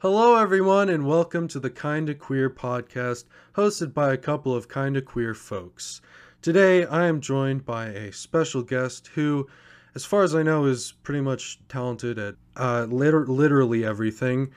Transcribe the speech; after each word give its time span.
Hello, 0.00 0.36
everyone, 0.36 0.90
and 0.90 1.06
welcome 1.06 1.48
to 1.48 1.58
the 1.58 1.70
Kinda 1.70 2.14
Queer 2.14 2.50
podcast, 2.50 3.24
hosted 3.54 3.94
by 3.94 4.12
a 4.12 4.18
couple 4.18 4.54
of 4.54 4.68
kinda 4.68 5.00
queer 5.00 5.32
folks. 5.32 6.02
Today, 6.42 6.84
I 6.84 7.06
am 7.06 7.22
joined 7.22 7.64
by 7.64 7.86
a 7.86 8.12
special 8.12 8.62
guest 8.62 9.06
who, 9.14 9.48
as 9.94 10.04
far 10.04 10.22
as 10.22 10.34
I 10.34 10.42
know, 10.42 10.66
is 10.66 10.92
pretty 11.02 11.22
much 11.22 11.60
talented 11.70 12.18
at 12.18 12.34
uh, 12.56 12.84
liter- 12.90 13.26
literally 13.26 13.86
everything. 13.86 14.50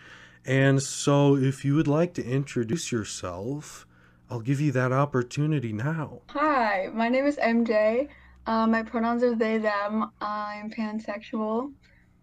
And 0.46 0.83
so, 0.83 1.38
if 1.38 1.64
you 1.64 1.74
would 1.76 1.88
like 1.88 2.14
to 2.16 2.26
introduce 2.26 2.92
yourself, 2.92 3.88
I'll 4.30 4.42
give 4.42 4.60
you 4.60 4.74
that 4.74 4.92
opportunity 4.92 5.71
now. 5.71 6.20
Hi, 6.32 6.90
my 6.94 7.08
name 7.08 7.26
is 7.26 7.38
MJ. 7.38 8.10
Um, 8.46 8.71
my 8.71 8.84
pronouns 8.84 9.24
are 9.24 9.36
they, 9.36 9.58
them. 9.58 10.12
I'm 10.20 10.70
pansexual. 10.70 11.71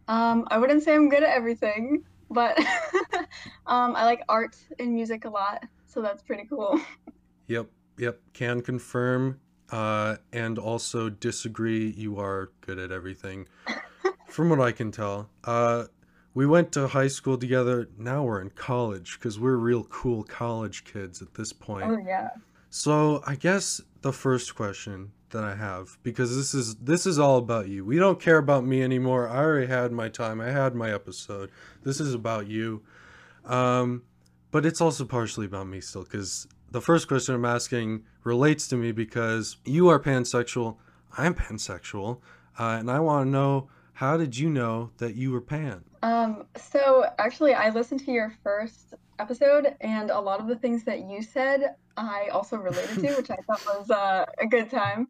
Um, 0.06 0.46
I 0.48 0.58
wouldn't 0.58 0.82
say 0.82 0.94
I'm 0.94 1.08
good 1.08 1.22
at 1.22 1.34
everything, 1.34 2.04
but 2.30 2.58
um, 3.66 3.96
I 3.96 4.04
like 4.04 4.22
art 4.28 4.56
and 4.78 4.94
music 4.94 5.24
a 5.24 5.30
lot, 5.30 5.64
so 5.86 6.02
that's 6.02 6.22
pretty 6.22 6.46
cool. 6.48 6.80
Yep, 7.48 7.66
yep, 7.98 8.20
can 8.32 8.60
confirm 8.60 9.40
uh, 9.70 10.16
and 10.32 10.58
also 10.58 11.08
disagree. 11.08 11.90
You 11.90 12.18
are 12.18 12.50
good 12.60 12.78
at 12.78 12.92
everything, 12.92 13.48
from 14.28 14.50
what 14.50 14.60
I 14.60 14.72
can 14.72 14.90
tell. 14.90 15.30
Uh, 15.44 15.84
we 16.34 16.46
went 16.46 16.72
to 16.72 16.88
high 16.88 17.08
school 17.08 17.38
together. 17.38 17.88
Now 17.96 18.22
we're 18.24 18.40
in 18.40 18.50
college 18.50 19.18
because 19.18 19.40
we're 19.40 19.56
real 19.56 19.84
cool 19.84 20.22
college 20.22 20.84
kids 20.84 21.22
at 21.22 21.34
this 21.34 21.52
point. 21.52 21.90
Oh 21.90 21.98
yeah. 22.04 22.28
So 22.68 23.22
I 23.26 23.36
guess 23.36 23.80
the 24.02 24.12
first 24.12 24.54
question 24.54 25.12
that 25.36 25.44
I 25.44 25.54
have, 25.54 25.98
because 26.02 26.34
this 26.34 26.54
is 26.54 26.76
this 26.76 27.04
is 27.04 27.18
all 27.18 27.36
about 27.36 27.68
you. 27.68 27.84
We 27.84 27.98
don't 27.98 28.18
care 28.18 28.38
about 28.38 28.64
me 28.64 28.82
anymore. 28.82 29.28
I 29.28 29.38
already 29.44 29.66
had 29.66 29.92
my 29.92 30.08
time. 30.08 30.40
I 30.40 30.50
had 30.50 30.74
my 30.74 30.90
episode. 30.90 31.50
This 31.84 32.00
is 32.00 32.14
about 32.14 32.46
you. 32.46 32.82
Um, 33.44 34.02
but 34.50 34.64
it's 34.64 34.80
also 34.80 35.04
partially 35.04 35.44
about 35.44 35.68
me 35.68 35.80
still, 35.80 36.04
because 36.04 36.48
the 36.70 36.80
first 36.80 37.06
question 37.06 37.34
I'm 37.34 37.44
asking 37.44 38.04
relates 38.24 38.66
to 38.68 38.76
me 38.76 38.92
because 38.92 39.58
you 39.64 39.88
are 39.88 40.00
pansexual. 40.00 40.78
I'm 41.18 41.34
pansexual, 41.34 42.20
uh, 42.58 42.78
and 42.80 42.90
I 42.90 43.00
want 43.00 43.26
to 43.26 43.30
know 43.30 43.68
how 43.92 44.16
did 44.16 44.38
you 44.38 44.48
know 44.48 44.90
that 44.98 45.14
you 45.14 45.32
were 45.32 45.40
pan? 45.40 45.84
Um, 46.02 46.46
so 46.56 47.04
actually, 47.18 47.54
I 47.54 47.70
listened 47.70 48.00
to 48.06 48.12
your 48.12 48.32
first 48.42 48.94
episode, 49.18 49.74
and 49.80 50.10
a 50.10 50.20
lot 50.20 50.40
of 50.40 50.46
the 50.46 50.56
things 50.56 50.84
that 50.84 51.00
you 51.08 51.22
said, 51.22 51.74
I 51.96 52.28
also 52.28 52.56
related 52.56 53.00
to, 53.00 53.14
which 53.16 53.30
I 53.30 53.36
thought 53.36 53.64
was 53.66 53.90
uh, 53.90 54.24
a 54.38 54.46
good 54.46 54.70
time. 54.70 55.08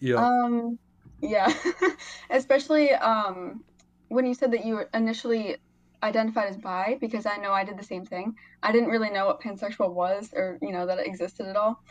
Yeah. 0.00 0.16
Um, 0.16 0.78
yeah, 1.20 1.52
especially 2.30 2.92
um, 2.92 3.64
when 4.08 4.26
you 4.26 4.34
said 4.34 4.52
that 4.52 4.64
you 4.64 4.82
initially 4.94 5.56
identified 6.02 6.48
as 6.48 6.56
bi, 6.56 6.96
because 7.00 7.26
I 7.26 7.36
know 7.38 7.52
I 7.52 7.64
did 7.64 7.78
the 7.78 7.84
same 7.84 8.04
thing. 8.04 8.34
I 8.62 8.72
didn't 8.72 8.88
really 8.88 9.10
know 9.10 9.26
what 9.26 9.40
pansexual 9.40 9.92
was, 9.92 10.30
or 10.34 10.58
you 10.62 10.72
know 10.72 10.86
that 10.86 10.98
it 10.98 11.06
existed 11.06 11.46
at 11.46 11.56
all. 11.56 11.82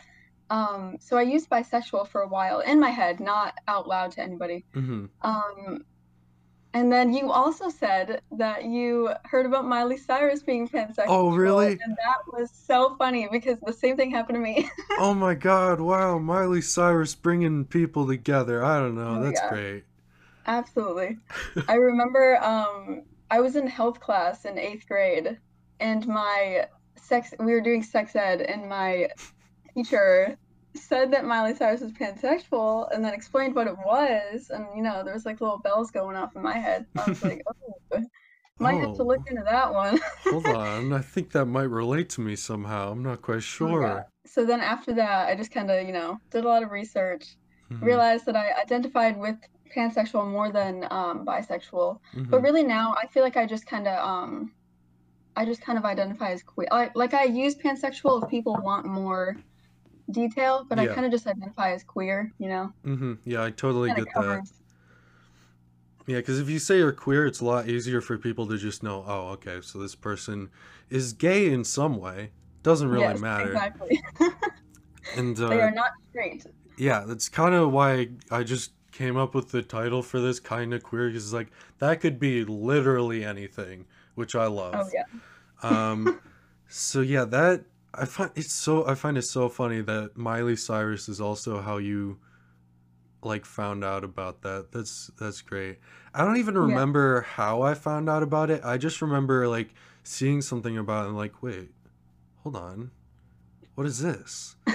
Um, 0.50 0.96
so 0.98 1.18
I 1.18 1.22
used 1.22 1.50
bisexual 1.50 2.08
for 2.08 2.22
a 2.22 2.28
while 2.28 2.60
in 2.60 2.80
my 2.80 2.90
head, 2.90 3.20
not 3.20 3.54
out 3.66 3.86
loud 3.86 4.12
to 4.12 4.22
anybody. 4.22 4.64
hmm 4.72 5.06
Um, 5.22 5.84
and 6.78 6.92
then 6.92 7.12
you 7.12 7.32
also 7.32 7.70
said 7.70 8.22
that 8.30 8.64
you 8.64 9.10
heard 9.24 9.46
about 9.46 9.66
Miley 9.66 9.96
Cyrus 9.96 10.44
being 10.44 10.68
pansexual. 10.68 11.06
Oh, 11.08 11.30
really? 11.34 11.72
And 11.72 11.96
that 11.96 12.18
was 12.32 12.52
so 12.52 12.94
funny 12.96 13.28
because 13.32 13.58
the 13.66 13.72
same 13.72 13.96
thing 13.96 14.12
happened 14.12 14.36
to 14.36 14.40
me. 14.40 14.70
Oh 15.00 15.14
my 15.14 15.34
God! 15.34 15.80
Wow, 15.80 16.18
Miley 16.18 16.60
Cyrus 16.60 17.14
bringing 17.14 17.64
people 17.64 18.06
together. 18.06 18.64
I 18.64 18.80
don't 18.80 18.96
know. 18.96 19.20
Oh, 19.20 19.22
That's 19.22 19.40
great. 19.48 19.84
Absolutely. 20.46 21.18
I 21.68 21.74
remember 21.74 22.42
um, 22.42 23.02
I 23.30 23.40
was 23.40 23.54
in 23.54 23.66
health 23.66 24.00
class 24.00 24.44
in 24.44 24.58
eighth 24.58 24.88
grade, 24.88 25.38
and 25.78 26.06
my 26.06 26.66
sex, 26.96 27.32
we 27.38 27.52
were 27.52 27.60
doing 27.60 27.82
sex 27.82 28.16
ed, 28.16 28.40
and 28.40 28.68
my 28.68 29.08
teacher 29.74 30.36
said 30.78 31.12
that 31.12 31.24
Miley 31.24 31.54
Cyrus 31.54 31.80
was 31.80 31.92
pansexual 31.92 32.88
and 32.94 33.04
then 33.04 33.14
explained 33.14 33.54
what 33.54 33.66
it 33.66 33.76
was. 33.78 34.50
And, 34.50 34.66
you 34.76 34.82
know, 34.82 35.02
there 35.04 35.14
was 35.14 35.26
like 35.26 35.40
little 35.40 35.58
bells 35.58 35.90
going 35.90 36.16
off 36.16 36.36
in 36.36 36.42
my 36.42 36.58
head. 36.58 36.86
I 36.96 37.08
was 37.08 37.22
like, 37.22 37.42
oh, 37.94 38.02
might 38.58 38.78
have 38.80 38.94
to 38.94 39.02
Oh. 39.02 39.06
look 39.06 39.22
into 39.26 39.42
that 39.44 39.72
one. 39.72 39.98
Hold 40.30 40.46
on, 40.48 40.92
I 40.92 41.00
think 41.00 41.32
that 41.32 41.46
might 41.46 41.62
relate 41.70 42.08
to 42.10 42.20
me 42.20 42.36
somehow. 42.36 42.92
I'm 42.92 43.02
not 43.02 43.22
quite 43.22 43.42
Oh, 43.60 43.78
yeah. 43.80 44.02
sure. 44.02 44.06
So 44.26 44.44
then 44.44 44.60
after 44.60 44.92
that, 44.94 45.28
I 45.28 45.34
just 45.34 45.50
kind 45.52 45.70
of, 45.70 45.86
you 45.86 45.92
know, 45.92 46.18
did 46.30 46.44
a 46.44 46.48
lot 46.48 46.62
of 46.62 46.70
research, 46.70 47.36
Mhm, 47.70 47.80
realized 47.82 48.26
that 48.26 48.36
I 48.36 48.52
identified 48.60 49.16
with 49.18 49.36
pansexual 49.74 50.26
more 50.30 50.50
than 50.52 50.84
um, 50.90 51.24
bisexual. 51.26 51.98
But 52.30 52.40
mhm. 52.40 52.42
really 52.42 52.62
now, 52.62 52.94
I 52.96 53.06
feel 53.08 53.22
like 53.22 53.36
I 53.36 53.46
just 53.46 53.66
kind 53.66 53.86
of, 53.88 53.98
um, 54.06 54.54
I 55.36 55.44
just 55.44 55.62
kind 55.62 55.78
of 55.78 55.84
identify 55.84 56.32
as 56.32 56.42
queer. 56.42 56.68
I, 56.70 56.90
like 56.94 57.14
I 57.14 57.24
use 57.24 57.56
pansexual 57.56 58.22
if 58.24 58.28
people 58.30 58.56
want 58.62 58.86
more 58.86 59.36
detail, 60.10 60.64
but 60.68 60.78
I 60.78 60.86
kind 60.86 61.04
of 61.06 61.12
just 61.12 61.26
identify 61.26 61.72
as 61.72 61.84
queer, 61.84 62.32
you 62.38 62.48
know? 62.48 62.72
Mm-hmm. 62.84 63.14
Yeah, 63.24 63.44
I 63.44 63.50
totally 63.50 63.92
get 63.92 64.06
that. 64.14 64.50
Yeah, 66.06 66.16
because 66.16 66.40
if 66.40 66.48
you 66.48 66.58
say 66.58 66.78
you're 66.78 66.92
queer, 66.92 67.26
it's 67.26 67.40
a 67.40 67.44
lot 67.44 67.68
easier 67.68 68.00
for 68.00 68.16
people 68.16 68.46
to 68.46 68.56
just 68.56 68.82
know, 68.82 69.04
oh, 69.06 69.28
okay, 69.32 69.60
so 69.60 69.78
this 69.78 69.94
person 69.94 70.48
is 70.88 71.12
gay 71.12 71.50
in 71.50 71.64
some 71.64 71.98
way. 71.98 72.30
Doesn't 72.62 72.88
really 72.88 73.04
Yes, 73.04 73.20
matter. 73.20 73.52
exactly. 73.52 74.00
And 75.16 75.36
They 75.36 75.44
uh, 75.44 75.66
are 75.66 75.70
not 75.70 75.92
straight. 76.10 76.44
yeah, 76.76 77.04
that's 77.06 77.28
kind 77.30 77.54
of 77.54 77.72
why 77.72 78.08
I 78.30 78.42
just 78.42 78.72
came 78.92 79.16
up 79.16 79.34
with 79.34 79.50
the 79.52 79.62
title 79.62 80.02
for 80.02 80.20
this 80.20 80.38
kind 80.38 80.74
of 80.74 80.82
queer, 80.82 81.08
because 81.08 81.24
it's 81.24 81.32
like 81.32 81.48
that 81.78 82.00
could 82.00 82.18
be 82.18 82.44
literally 82.44 83.24
anything, 83.24 83.86
which 84.16 84.34
I 84.34 84.46
love. 84.46 84.74
Oh 84.76 84.88
yeah. 84.92 85.04
Um, 85.62 86.20
so 86.68 87.00
yeah, 87.00 87.24
that 87.26 87.64
I 87.94 88.04
find 88.04 88.30
it's 88.34 88.52
so 88.52 88.86
I 88.86 88.94
find 88.94 89.16
it 89.18 89.22
so 89.22 89.48
funny 89.48 89.80
that 89.82 90.16
Miley 90.16 90.56
Cyrus 90.56 91.08
is 91.08 91.20
also 91.20 91.60
how 91.60 91.78
you 91.78 92.18
like 93.22 93.44
found 93.44 93.84
out 93.84 94.04
about 94.04 94.42
that. 94.42 94.72
That's 94.72 95.10
that's 95.18 95.42
great. 95.42 95.78
I 96.14 96.24
don't 96.24 96.36
even 96.36 96.54
Yeah. 96.54 96.62
remember 96.62 97.22
how 97.22 97.62
I 97.62 97.74
found 97.74 98.08
out 98.08 98.22
about 98.22 98.50
it. 98.50 98.62
I 98.64 98.78
just 98.78 99.02
remember 99.02 99.48
like 99.48 99.74
seeing 100.02 100.40
something 100.42 100.76
about 100.78 101.04
it 101.04 101.08
and 101.08 101.16
like, 101.16 101.42
wait, 101.42 101.70
hold 102.42 102.56
on. 102.56 102.90
What 103.74 103.86
is 103.86 104.00
this? 104.00 104.56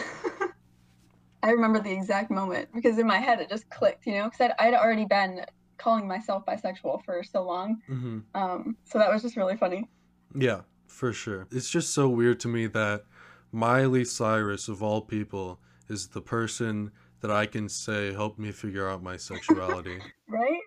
I 1.44 1.50
remember 1.52 1.80
the 1.80 1.92
exact 1.92 2.32
moment 2.32 2.70
because 2.74 2.98
in 2.98 3.08
my 3.08 3.18
head 3.18 3.40
it 3.40 3.50
just 3.50 3.70
clicked, 3.70 4.06
you 4.06 4.14
know, 4.14 4.30
because 4.30 4.52
I'd, 4.60 4.68
I'd 4.68 4.74
already 4.74 5.06
been 5.06 5.46
calling 5.78 6.08
myself 6.08 6.46
bisexual 6.46 7.04
for 7.04 7.22
so 7.24 7.44
long. 7.44 7.82
hmm 7.88 8.20
Um, 8.34 8.78
so 8.86 8.98
that 9.00 9.12
was 9.12 9.22
just 9.22 9.36
really 9.36 9.58
funny. 9.58 9.90
Yeah, 10.36 10.62
for 10.94 11.12
sure. 11.12 11.48
It's 11.52 11.70
just 11.70 11.94
so 11.94 12.08
weird 12.08 12.40
to 12.42 12.48
me 12.48 12.68
that 12.68 13.04
Miley 13.52 14.06
Cyrus, 14.06 14.68
of 14.68 14.82
all 14.82 15.02
people, 15.02 15.60
is 15.90 16.08
the 16.08 16.22
person 16.22 16.92
that 17.22 17.32
I 17.32 17.46
can 17.46 17.70
say 17.70 18.14
helped 18.14 18.40
me 18.40 18.52
figure 18.52 18.88
out 18.88 19.04
my 19.04 19.18
sexuality. 19.18 20.00
Right? 20.28 20.62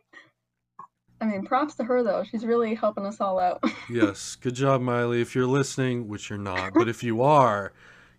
I 1.20 1.24
mean, 1.24 1.44
props 1.44 1.74
to 1.76 1.84
her 1.84 2.04
though. 2.04 2.22
She's 2.22 2.44
really 2.44 2.74
helping 2.74 3.04
us 3.04 3.20
all 3.20 3.40
out. 3.40 3.64
Yes, 3.90 4.36
good 4.36 4.54
job, 4.54 4.80
Miley. 4.80 5.20
If 5.20 5.34
you're 5.34 5.46
listening, 5.46 6.08
which 6.08 6.28
you're 6.28 6.38
not, 6.38 6.74
but 6.74 6.88
if 6.88 7.02
you 7.02 7.22
are, 7.22 7.72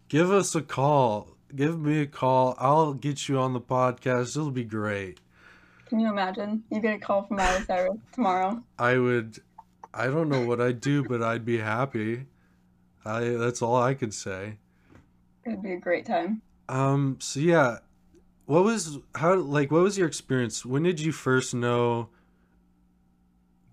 give 0.09 0.31
us 0.31 0.55
a 0.55 0.61
call. 0.61 1.35
Give 1.55 1.79
me 1.79 2.01
a 2.01 2.07
call. 2.07 2.55
I'll 2.57 2.93
get 2.93 3.29
you 3.29 3.37
on 3.39 3.53
the 3.53 3.61
podcast. 3.61 4.35
It'll 4.35 4.51
be 4.51 4.63
great. 4.65 5.19
Can 5.87 5.99
you 5.99 6.09
imagine? 6.09 6.63
You 6.69 6.81
get 6.81 6.95
a 6.95 6.99
call 6.99 7.23
from 7.23 7.37
Miley 7.37 7.63
Cyrus 7.63 7.97
tomorrow. 8.11 8.61
I 8.77 8.97
would, 8.97 9.39
I 9.97 10.05
don't 10.05 10.29
know 10.29 10.45
what 10.45 10.61
I'd 10.61 10.79
do, 10.79 11.03
but 11.03 11.23
I'd 11.23 11.43
be 11.43 11.57
happy. 11.57 12.27
I 13.03 13.21
that's 13.21 13.63
all 13.63 13.75
I 13.75 13.95
could 13.95 14.13
say. 14.13 14.57
It'd 15.43 15.63
be 15.63 15.73
a 15.73 15.79
great 15.79 16.05
time. 16.05 16.41
Um, 16.69 17.17
so 17.19 17.39
yeah, 17.39 17.79
what 18.45 18.63
was 18.63 18.99
how 19.15 19.33
like 19.35 19.71
what 19.71 19.81
was 19.81 19.97
your 19.97 20.07
experience? 20.07 20.63
When 20.63 20.83
did 20.83 20.99
you 20.99 21.11
first 21.11 21.55
know, 21.55 22.09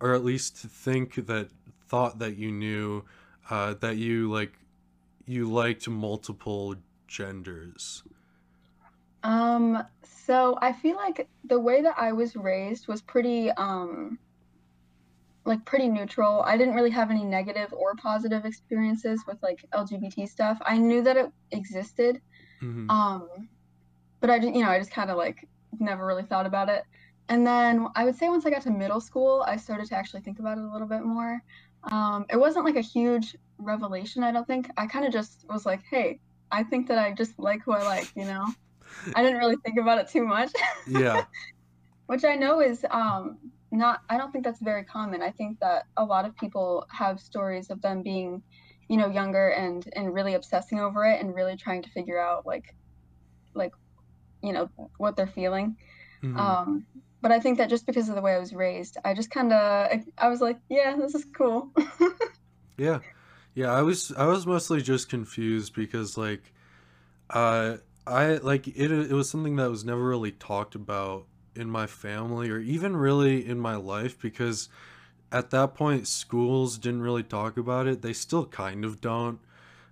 or 0.01 0.15
at 0.15 0.25
least 0.25 0.57
think 0.57 1.27
that 1.27 1.51
thought 1.89 2.19
that 2.21 2.39
you 2.39 2.51
knew, 2.51 3.05
uh, 3.51 3.75
that 3.81 3.99
you 3.99 4.33
like, 4.33 4.55
you 5.27 5.51
liked 5.51 5.87
multiple 5.89 6.77
genders? 7.07 8.03
Um, 9.23 9.85
so 10.03 10.59
I 10.61 10.73
feel 10.73 10.97
like 10.97 11.29
the 11.45 11.61
way 11.61 11.83
that 11.83 11.95
I 11.99 12.13
was 12.13 12.35
raised 12.35 12.89
was 12.89 13.03
pretty, 13.03 13.51
um, 13.53 14.19
like 15.45 15.65
pretty 15.67 15.89
neutral. 15.89 16.43
I 16.43 16.57
didn't 16.57 16.75
really 16.75 16.91
have 16.91 17.11
any 17.11 17.25
negative 17.25 17.73
or 17.73 17.95
positive 17.97 18.45
experiences 18.45 19.23
with 19.27 19.39
like 19.43 19.59
LGBT 19.75 20.27
stuff. 20.27 20.59
I 20.67 20.79
knew 20.79 21.03
that 21.03 21.17
it 21.17 21.31
existed, 21.53 22.21
hmm 22.61 22.89
um, 22.91 23.29
but 24.21 24.31
I 24.31 24.39
just, 24.39 24.55
you 24.55 24.63
know, 24.63 24.71
I 24.71 24.79
just 24.79 24.91
kind 24.91 25.11
of 25.11 25.17
like 25.17 25.47
never 25.79 26.07
really 26.07 26.23
thought 26.25 26.47
about 26.47 26.69
it. 26.69 26.83
And 27.29 27.47
then 27.47 27.87
I 27.97 28.05
would 28.05 28.17
say 28.17 28.29
once 28.29 28.47
I 28.47 28.51
got 28.51 28.63
to 28.63 28.71
middle 28.71 29.01
school, 29.01 29.45
I 29.47 29.57
started 29.57 29.87
to 29.89 29.97
actually 29.97 30.23
think 30.23 30.39
about 30.39 30.59
it 30.59 30.65
a 30.65 30.73
little 30.73 30.89
bit 30.89 31.03
more. 31.03 31.41
Um, 31.91 32.27
it 32.31 32.37
wasn't 32.37 32.65
like 32.65 32.77
a 32.77 32.81
huge 32.81 33.37
revelation, 33.59 34.23
I 34.23 34.33
don't 34.33 34.47
think. 34.47 34.69
I 34.77 34.87
kind 34.87 35.07
of 35.07 35.13
just 35.13 35.45
was 35.49 35.67
like, 35.67 35.83
hey, 35.91 36.21
I 36.51 36.63
think 36.65 36.89
that 36.89 36.99
I 36.99 37.13
just 37.13 37.39
like 37.39 37.63
who 37.65 37.73
I 37.73 37.83
like, 37.83 38.09
you 38.17 38.25
know? 38.25 38.47
I 39.15 39.23
didn't 39.23 39.39
really 39.39 39.57
think 39.65 39.79
about 39.79 39.99
it 39.99 40.09
too 40.09 40.25
much, 40.27 40.53
Yeah. 40.87 41.25
which 42.07 42.25
I 42.25 42.37
know 42.37 42.61
is 42.61 42.85
um, 42.91 43.39
not 43.79 44.01
I 44.09 44.17
don't 44.19 44.33
think 44.33 44.45
that's 44.45 44.61
very 44.63 44.85
common. 44.85 45.23
I 45.23 45.31
think 45.31 45.59
that 45.61 45.85
a 45.97 46.05
lot 46.05 46.25
of 46.25 46.37
people 46.37 46.87
have 46.91 47.21
stories 47.21 47.71
of 47.71 47.83
them 47.83 48.03
being, 48.03 48.43
you 48.89 48.97
know, 48.97 49.09
younger 49.09 49.49
and 49.51 49.85
and 49.97 50.15
really 50.15 50.35
obsessing 50.35 50.81
over 50.81 51.05
it 51.05 51.21
and 51.21 51.35
really 51.35 51.57
trying 51.57 51.83
to 51.83 51.91
figure 51.91 52.21
out 52.21 52.47
like 52.47 52.65
like 53.55 53.73
you 54.43 54.53
know 54.53 54.69
what 54.99 55.17
they're 55.17 55.27
feeling. 55.27 55.77
hmm 56.23 56.39
Um 56.39 56.87
but 57.23 57.33
I 57.33 57.41
think 57.41 57.57
that 57.59 57.71
just 57.71 57.87
because 57.87 58.11
of 58.11 58.17
the 58.17 58.21
way 58.21 58.35
I 58.35 58.39
was 58.39 58.53
raised, 58.53 58.99
I 59.05 59.15
just 59.15 59.31
kind 59.31 59.53
of 59.53 59.59
I, 59.59 60.05
I 60.19 60.29
was 60.29 60.41
like, 60.43 60.59
yeah, 60.69 60.97
this 60.97 61.15
is 61.15 61.27
cool. 61.37 61.73
Yeah. 62.77 63.01
Yeah, 63.55 63.73
I 63.73 63.83
was 63.83 64.13
I 64.17 64.27
was 64.27 64.47
mostly 64.47 64.83
just 64.83 65.09
confused 65.09 65.75
because 65.75 66.19
like 66.19 66.53
uh 67.31 67.77
I 68.07 68.35
like 68.37 68.67
it 68.69 68.91
it 68.91 69.13
was 69.13 69.31
something 69.31 69.57
that 69.57 69.71
was 69.71 69.85
never 69.85 70.05
really 70.05 70.33
talked 70.33 70.75
about 70.75 71.27
in 71.57 71.71
my 71.71 71.87
family 71.87 72.51
or 72.51 72.59
even 72.59 72.97
really 72.97 73.47
in 73.47 73.59
my 73.59 73.77
life 73.77 74.21
because 74.21 74.69
at 75.33 75.51
that 75.51 75.75
point 75.75 76.07
schools 76.07 76.79
didn't 76.79 77.03
really 77.03 77.23
talk 77.23 77.57
about 77.57 77.87
it. 77.87 78.03
They 78.03 78.13
still 78.13 78.47
kind 78.47 78.85
of 78.85 79.01
don't. 79.01 79.39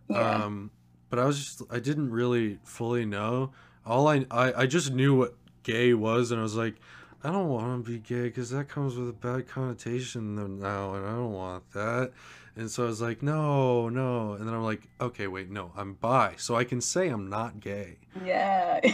Yeah. 0.08 0.44
Um 0.44 0.70
but 1.10 1.18
I 1.18 1.24
was 1.24 1.38
just 1.38 1.62
I 1.70 1.78
didn't 1.78 2.10
really 2.10 2.58
fully 2.64 3.04
know. 3.04 3.52
All 3.86 4.08
I 4.08 4.26
I, 4.30 4.62
I 4.62 4.66
just 4.66 4.92
knew 4.92 5.16
what 5.16 5.34
gay 5.62 5.94
was 5.94 6.30
and 6.30 6.40
I 6.40 6.42
was 6.42 6.56
like 6.56 6.76
I 7.24 7.30
don't 7.30 7.48
want 7.48 7.84
to 7.84 7.92
be 7.92 7.98
gay 7.98 8.22
because 8.22 8.50
that 8.50 8.68
comes 8.68 8.96
with 8.96 9.08
a 9.08 9.12
bad 9.12 9.46
connotation 9.46 10.34
now, 10.58 10.94
and 10.94 11.06
I 11.06 11.10
don't 11.10 11.32
want 11.32 11.70
that. 11.70 12.10
And 12.56 12.68
so 12.68 12.82
I 12.82 12.86
was 12.86 13.00
like, 13.00 13.22
no, 13.22 13.88
no. 13.88 14.32
And 14.32 14.46
then 14.46 14.52
I'm 14.52 14.64
like, 14.64 14.88
okay, 15.00 15.28
wait, 15.28 15.48
no, 15.48 15.70
I'm 15.76 15.94
bi, 15.94 16.34
so 16.36 16.56
I 16.56 16.64
can 16.64 16.80
say 16.80 17.08
I'm 17.08 17.30
not 17.30 17.60
gay. 17.60 17.98
Yeah. 18.24 18.80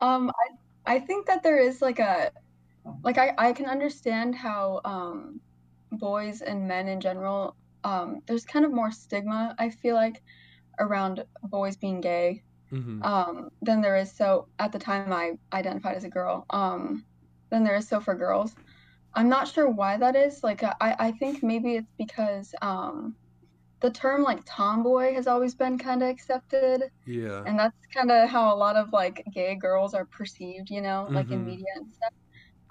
Um, 0.00 0.30
I 0.30 0.54
I 0.90 1.00
think 1.00 1.26
that 1.28 1.44
there 1.44 1.58
is 1.68 1.82
like 1.82 2.00
a 2.00 2.32
like 3.04 3.18
I 3.18 3.34
I 3.38 3.52
can 3.52 3.66
understand 3.66 4.34
how 4.36 4.80
um 4.84 5.40
boys 5.92 6.42
and 6.42 6.68
men 6.68 6.88
in 6.88 7.00
general 7.00 7.56
um 7.84 8.20
there's 8.26 8.44
kind 8.44 8.64
of 8.66 8.72
more 8.72 8.90
stigma 8.92 9.54
I 9.58 9.70
feel 9.70 9.94
like 9.96 10.22
around 10.80 11.24
boys 11.44 11.76
being 11.76 12.00
gay 12.02 12.42
hmm 12.70 13.02
um 13.02 13.50
than 13.62 13.82
there 13.82 13.96
is 13.96 14.16
so 14.16 14.48
at 14.58 14.72
the 14.72 14.78
time 14.78 15.04
I 15.04 15.24
identified 15.44 15.88
as 15.88 15.98
a 15.98 16.02
girl 16.04 16.36
um 16.44 17.04
than 17.50 17.62
there 17.64 17.74
is 17.76 17.88
so 17.88 18.00
for 18.00 18.14
girls. 18.14 18.56
I'm 19.14 19.28
not 19.28 19.48
sure 19.48 19.68
why 19.70 19.96
that 19.98 20.16
is. 20.16 20.40
Like 20.42 20.62
I 20.64 20.74
I 21.06 21.12
think 21.12 21.42
maybe 21.42 21.76
it's 21.76 21.92
because 21.98 22.54
um 22.62 23.16
the 23.80 23.90
term 23.90 24.22
like 24.22 24.42
tomboy 24.46 25.14
has 25.14 25.26
always 25.26 25.54
been 25.54 25.78
kind 25.78 26.02
of 26.02 26.08
accepted 26.10 26.84
Yeah. 27.04 27.46
and 27.46 27.58
that's 27.58 27.76
kind 27.94 28.10
of 28.12 28.28
how 28.30 28.54
a 28.54 28.56
lot 28.58 28.76
of 28.76 28.92
like 28.92 29.24
gay 29.32 29.56
girls 29.56 29.94
are 29.94 30.06
perceived, 30.16 30.70
you 30.70 30.80
know, 30.82 31.10
like 31.14 31.32
in 31.32 31.44
hmm 31.44 31.46
media 31.46 31.66
and 31.76 31.92
stuff. 31.94 32.12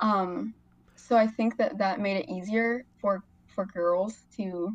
Um, 0.02 0.56
so 0.98 1.18
I 1.18 1.28
think 1.28 1.58
that 1.58 1.78
that 1.80 2.00
made 2.02 2.18
it 2.18 2.30
easier 2.32 2.86
for 3.02 3.24
for 3.56 3.66
girls 3.68 4.18
to 4.38 4.72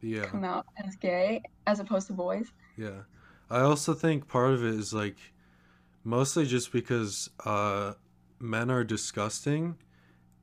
Yeah. 0.00 0.32
come 0.32 0.44
out 0.44 0.66
as 0.84 0.96
gay 0.96 1.42
as 1.66 1.80
opposed 1.80 2.08
to 2.08 2.14
boys. 2.14 2.50
Yeah. 2.76 3.02
I 3.50 3.60
also 3.60 3.94
think 3.94 4.26
part 4.28 4.52
of 4.54 4.64
it 4.64 4.74
is 4.74 4.92
like 4.92 5.16
mostly 6.04 6.46
just 6.46 6.72
because 6.72 7.30
uh 7.44 7.94
men 8.40 8.70
are 8.70 8.84
disgusting 8.84 9.78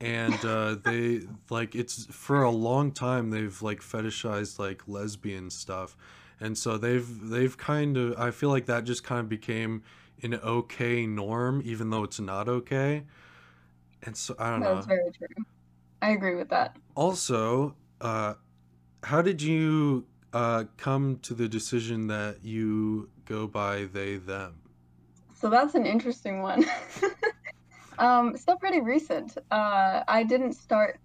and 0.01 0.43
uh 0.45 0.75
they 0.83 1.21
like 1.49 1.75
it's 1.75 2.05
for 2.07 2.43
a 2.43 2.49
long 2.49 2.91
time 2.91 3.29
they've 3.29 3.61
like 3.61 3.79
fetishized 3.81 4.59
like 4.59 4.87
lesbian 4.87 5.49
stuff 5.49 5.95
and 6.39 6.57
so 6.57 6.77
they've 6.77 7.29
they've 7.29 7.57
kind 7.57 7.97
of 7.97 8.17
i 8.19 8.31
feel 8.31 8.49
like 8.49 8.65
that 8.65 8.83
just 8.83 9.03
kind 9.03 9.19
of 9.19 9.29
became 9.29 9.83
an 10.23 10.33
okay 10.35 11.05
norm 11.05 11.61
even 11.63 11.89
though 11.89 12.03
it's 12.03 12.19
not 12.19 12.49
okay 12.49 13.03
and 14.03 14.17
so 14.17 14.35
i 14.39 14.49
don't 14.49 14.61
That 14.61 14.77
is 14.77 14.85
know 14.85 14.85
That's 14.85 14.87
very 14.87 15.11
true. 15.11 15.45
I 16.01 16.11
agree 16.11 16.35
with 16.35 16.49
that. 16.49 16.75
also 16.95 17.75
uh 18.01 18.35
how 19.03 19.21
did 19.21 19.41
you 19.41 20.07
uh 20.33 20.65
come 20.77 21.17
to 21.19 21.33
the 21.33 21.47
decision 21.47 22.07
that 22.07 22.43
you 22.43 23.09
go 23.25 23.47
by 23.47 23.85
they 23.85 24.17
them 24.17 24.61
So 25.33 25.49
that's 25.49 25.75
an 25.75 25.85
interesting 25.85 26.41
one. 26.41 26.65
Um, 27.99 28.37
still 28.37 28.57
pretty 28.57 28.79
recent. 28.79 29.37
Uh, 29.49 30.03
I 30.07 30.23
didn't 30.23 30.53
start 30.53 30.99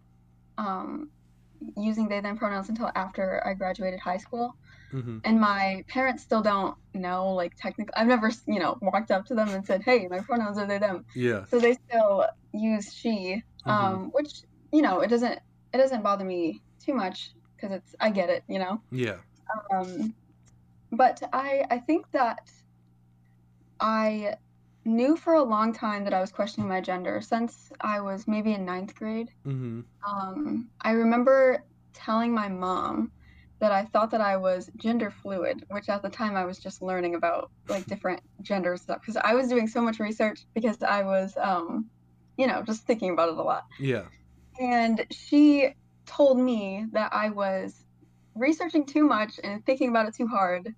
um 0.59 1.11
using 1.77 2.09
they 2.09 2.21
them 2.21 2.37
pronouns 2.37 2.69
until 2.69 2.91
after 2.95 3.43
I 3.47 3.55
graduated 3.55 4.01
high 4.01 4.17
school. 4.19 4.57
mm-hmm. 4.93 5.19
And 5.25 5.41
my 5.41 5.85
parents 5.89 6.23
still 6.23 6.43
don't 6.43 6.77
know 6.95 7.35
like 7.35 7.55
technically 7.57 7.93
i've 7.95 8.07
never 8.07 8.31
you 8.47 8.59
know 8.59 8.79
walked 8.81 9.11
up 9.11 9.27
to 9.27 9.35
them 9.35 9.49
and 9.51 9.65
said 9.67 9.83
hey 9.83 10.09
my 10.09 10.21
pronouns 10.21 10.59
are 10.59 10.67
they 10.67 10.79
them. 10.79 11.05
Yeah. 11.15 11.45
So 11.47 11.59
they 11.59 11.75
still 11.75 12.27
use 12.53 12.93
she 12.93 13.43
mm-hmm. 13.67 13.71
um 13.71 14.11
which 14.13 14.43
you 14.73 14.83
know 14.83 15.01
it 15.01 15.09
doesn't 15.09 15.39
it 15.73 15.79
doesn't 15.79 16.03
bother 16.03 16.25
me 16.25 16.63
too 16.85 16.95
much 16.95 17.33
because 17.55 17.73
it's 17.73 17.95
i 18.01 18.11
get 18.11 18.31
it 18.31 18.45
you 18.49 18.59
know? 18.59 18.81
Yeah. 18.91 19.17
Um 19.73 20.15
but 20.93 21.23
i 21.33 21.65
i 21.71 21.79
think 21.79 22.11
that 22.13 22.51
i 23.81 24.37
knew 24.87 25.17
for 25.17 25.35
a 25.35 25.43
long 25.43 25.73
time 25.73 26.05
that 26.05 26.15
i 26.15 26.21
was 26.21 26.31
questioning 26.31 26.69
my 26.69 26.81
gender 26.81 27.21
since 27.21 27.71
i 27.81 28.01
was 28.01 28.27
maybe 28.27 28.53
in 28.53 28.65
ninth 28.65 28.95
grade. 28.95 29.31
Mm-hmm. 29.47 29.81
Um, 30.09 30.69
I 30.81 30.93
remember 30.93 31.65
telling 31.93 32.33
my 32.33 32.49
mom 32.49 33.11
that 33.59 33.73
I 33.73 33.85
thought 33.87 34.11
that 34.11 34.21
I 34.21 34.37
was 34.37 34.71
gender 34.77 35.11
fluid, 35.11 35.65
which 35.71 35.89
at 35.89 36.03
the 36.03 36.11
time 36.11 36.37
I 36.37 36.45
was 36.45 36.59
just 36.59 36.83
learning 36.83 37.15
about 37.15 37.51
like 37.69 37.87
different 37.87 38.21
gender 38.43 38.77
stuff 38.77 39.01
because 39.01 39.17
I 39.17 39.35
was 39.35 39.49
doing 39.49 39.67
so 39.67 39.81
much 39.81 39.99
research 39.99 40.41
because 40.55 40.83
I 40.83 41.03
was, 41.03 41.35
um, 41.41 41.87
you 42.37 42.47
know, 42.47 42.63
just 42.63 42.87
thinking 42.87 43.13
about 43.13 43.31
it 43.31 43.39
a 43.39 43.43
lot. 43.43 43.65
yeah. 43.81 44.05
And 44.61 45.07
she 45.11 45.71
told 46.05 46.39
me 46.39 46.87
that 46.93 47.13
I 47.13 47.31
was 47.31 47.85
researching 48.35 48.85
too 48.85 49.05
much 49.05 49.41
and 49.43 49.65
thinking 49.65 49.89
about 49.89 50.07
it 50.07 50.15
too 50.15 50.27
hard, 50.27 50.75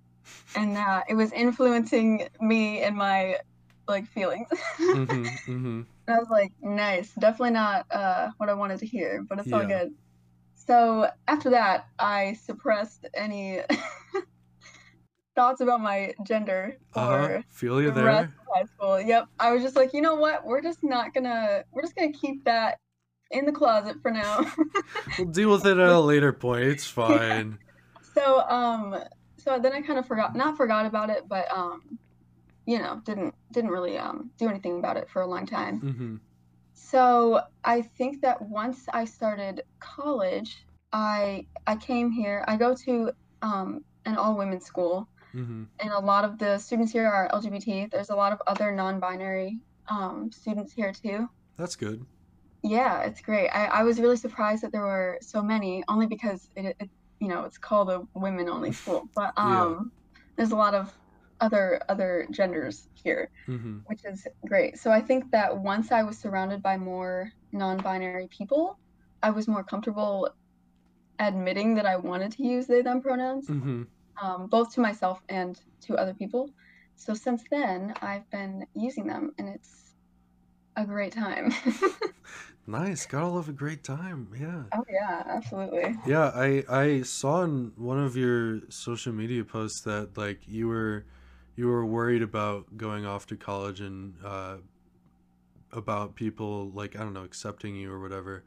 and 0.54 0.76
that 0.76 1.04
it 1.08 1.14
was 1.14 1.32
influencing 1.32 2.28
me 2.40 2.80
and 2.82 2.96
my 2.96 3.38
like 3.88 4.06
feelings. 4.06 4.48
mm-hmm 4.78 5.22
mm-hmm 5.50 5.82
And 6.06 6.16
I 6.16 6.18
was 6.18 6.28
like, 6.30 6.52
nice. 6.62 7.12
Definitely 7.14 7.50
not 7.50 7.86
uh, 7.90 8.30
what 8.36 8.48
I 8.48 8.54
wanted 8.54 8.78
to 8.80 8.86
hear, 8.86 9.24
but 9.28 9.38
it's 9.38 9.52
all 9.52 9.64
good. 9.64 9.92
So 10.54 11.08
after 11.26 11.50
that, 11.50 11.88
I 11.98 12.34
suppressed 12.34 13.06
any 13.14 13.60
thoughts 15.34 15.60
about 15.60 15.80
my 15.80 16.14
gender 16.24 16.76
uh-huh 16.94 17.26
for 17.26 17.44
feel 17.48 17.80
you 17.80 17.90
the 17.90 18.02
there 18.02 18.32
high 18.54 18.64
school. 18.64 19.00
Yep. 19.00 19.28
I 19.38 19.52
was 19.52 19.62
just 19.62 19.76
like, 19.76 19.92
you 19.92 20.00
know 20.00 20.16
what? 20.16 20.44
We're 20.44 20.60
just 20.60 20.82
not 20.82 21.14
gonna, 21.14 21.64
we're 21.72 21.82
just 21.82 21.96
gonna 21.96 22.12
keep 22.12 22.44
that 22.44 22.78
in 23.30 23.44
the 23.44 23.52
closet 23.52 23.96
for 24.02 24.10
now. 24.10 24.44
we'll 25.18 25.28
deal 25.28 25.50
with 25.50 25.66
it 25.66 25.78
at 25.78 25.88
a 25.88 26.00
later 26.00 26.32
point 26.32 26.64
it's 26.64 26.96
Yeah. 26.96 27.04
fine 27.04 27.58
So, 28.14 28.40
um, 28.48 28.98
so 29.36 29.58
then 29.58 29.72
I 29.72 29.80
kind 29.80 29.98
of 29.98 30.06
forgot, 30.06 30.34
not 30.34 30.56
forgot 30.56 30.86
about 30.86 31.10
it, 31.10 31.28
but 31.28 31.46
um, 31.54 31.98
you 32.68 32.78
know, 32.78 33.00
didn't 33.06 33.34
didn't 33.50 33.70
really 33.70 33.96
um 33.96 34.30
do 34.38 34.46
anything 34.46 34.78
about 34.78 34.98
it 34.98 35.08
for 35.08 35.22
a 35.22 35.26
long 35.26 35.46
time. 35.46 35.80
mm-hmm 35.80 36.16
So 36.74 37.40
I 37.64 37.80
think 37.96 38.20
that 38.20 38.36
once 38.42 38.80
I 38.92 39.06
started 39.06 39.62
college, 39.80 40.50
I 40.92 41.46
I 41.66 41.76
came 41.76 42.10
here. 42.10 42.44
I 42.46 42.56
go 42.56 42.74
to 42.84 43.10
um, 43.40 43.68
an 44.04 44.16
all 44.16 44.36
women's 44.36 44.66
school, 44.66 45.08
mm-hmm 45.34 45.64
and 45.80 45.90
a 45.92 45.98
lot 46.12 46.26
of 46.28 46.38
the 46.38 46.58
students 46.58 46.92
here 46.92 47.06
are 47.06 47.26
LGBT. 47.40 47.90
There's 47.90 48.10
a 48.10 48.18
lot 48.22 48.32
of 48.34 48.38
other 48.46 48.70
non-binary 48.70 49.50
um, 49.88 50.30
students 50.30 50.70
here 50.78 50.92
too. 50.92 51.18
that's 51.56 51.76
good 51.86 52.04
Yeah, 52.62 52.94
it's 53.08 53.22
great. 53.22 53.48
I, 53.48 53.62
I 53.80 53.82
was 53.88 53.98
really 53.98 54.20
surprised 54.26 54.62
that 54.62 54.72
there 54.72 54.86
were 54.94 55.18
so 55.22 55.40
many, 55.42 55.72
only 55.88 56.06
because 56.06 56.40
it, 56.54 56.76
it 56.82 56.90
you 57.22 57.28
know 57.32 57.40
it's 57.48 57.60
called 57.68 57.88
a 57.96 57.98
women-only 58.26 58.72
school, 58.72 59.08
but 59.14 59.32
yeah 59.38 59.64
um, 59.64 59.90
there's 60.36 60.52
a 60.52 60.60
lot 60.66 60.74
of 60.74 60.92
other 61.40 61.80
other 61.88 62.26
genders 62.30 62.88
here 62.94 63.30
mm-hmm 63.46 63.78
which 63.86 64.04
is 64.04 64.26
great. 64.46 64.78
So 64.78 64.90
I 64.90 65.00
think 65.00 65.30
that 65.30 65.56
once 65.56 65.92
I 65.92 66.02
was 66.02 66.18
surrounded 66.18 66.62
by 66.62 66.76
more 66.76 67.32
non-binary 67.52 68.28
people, 68.28 68.78
I 69.22 69.30
was 69.30 69.48
more 69.48 69.64
comfortable 69.64 70.28
admitting 71.18 71.74
that 71.76 71.86
I 71.86 71.96
wanted 71.96 72.32
to 72.32 72.42
use 72.42 72.66
they 72.66 72.82
them 72.82 73.00
pronouns, 73.00 73.46
mm-hmm 73.48 73.84
um, 74.20 74.46
both 74.46 74.74
to 74.74 74.80
myself 74.80 75.20
and 75.28 75.60
to 75.82 75.96
other 75.96 76.14
people. 76.14 76.50
So 76.96 77.14
since 77.14 77.44
then, 77.50 77.94
I've 78.02 78.28
been 78.30 78.66
using 78.74 79.06
them, 79.06 79.32
and 79.38 79.48
it's 79.48 79.94
a 80.76 80.84
great 80.84 81.12
time. 81.12 81.52
nice 82.66 83.06
gotta 83.06 83.26
love 83.26 83.48
a 83.48 83.52
great 83.52 83.82
time 83.82 84.28
yeah 84.38 84.62
oh 84.76 84.84
yeah, 84.92 85.22
absolutely. 85.26 85.96
Yeah, 86.06 86.30
I 86.34 86.64
I 86.68 87.02
saw 87.02 87.42
in 87.44 87.72
one 87.76 87.98
of 87.98 88.14
your 88.14 88.60
social 88.68 89.12
media 89.14 89.42
posts 89.42 89.80
that 89.82 90.18
like 90.18 90.40
you 90.46 90.68
were 90.68 91.06
you 91.58 91.66
were 91.66 91.84
worried 91.84 92.22
about 92.22 92.76
going 92.76 93.04
off 93.04 93.26
to 93.26 93.36
college 93.36 93.80
and 93.80 94.14
uh 94.24 94.58
about 95.72 96.14
people 96.14 96.70
like 96.70 96.94
I 96.94 97.00
don't 97.00 97.12
know 97.12 97.24
accepting 97.24 97.74
you 97.74 97.90
or 97.92 98.00
whatever. 98.00 98.44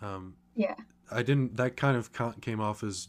Um 0.00 0.36
Yeah. 0.54 0.76
I 1.10 1.22
didn't 1.24 1.56
that 1.56 1.76
kind 1.76 1.96
of 1.96 2.10
came 2.40 2.60
off 2.60 2.84
as 2.84 3.08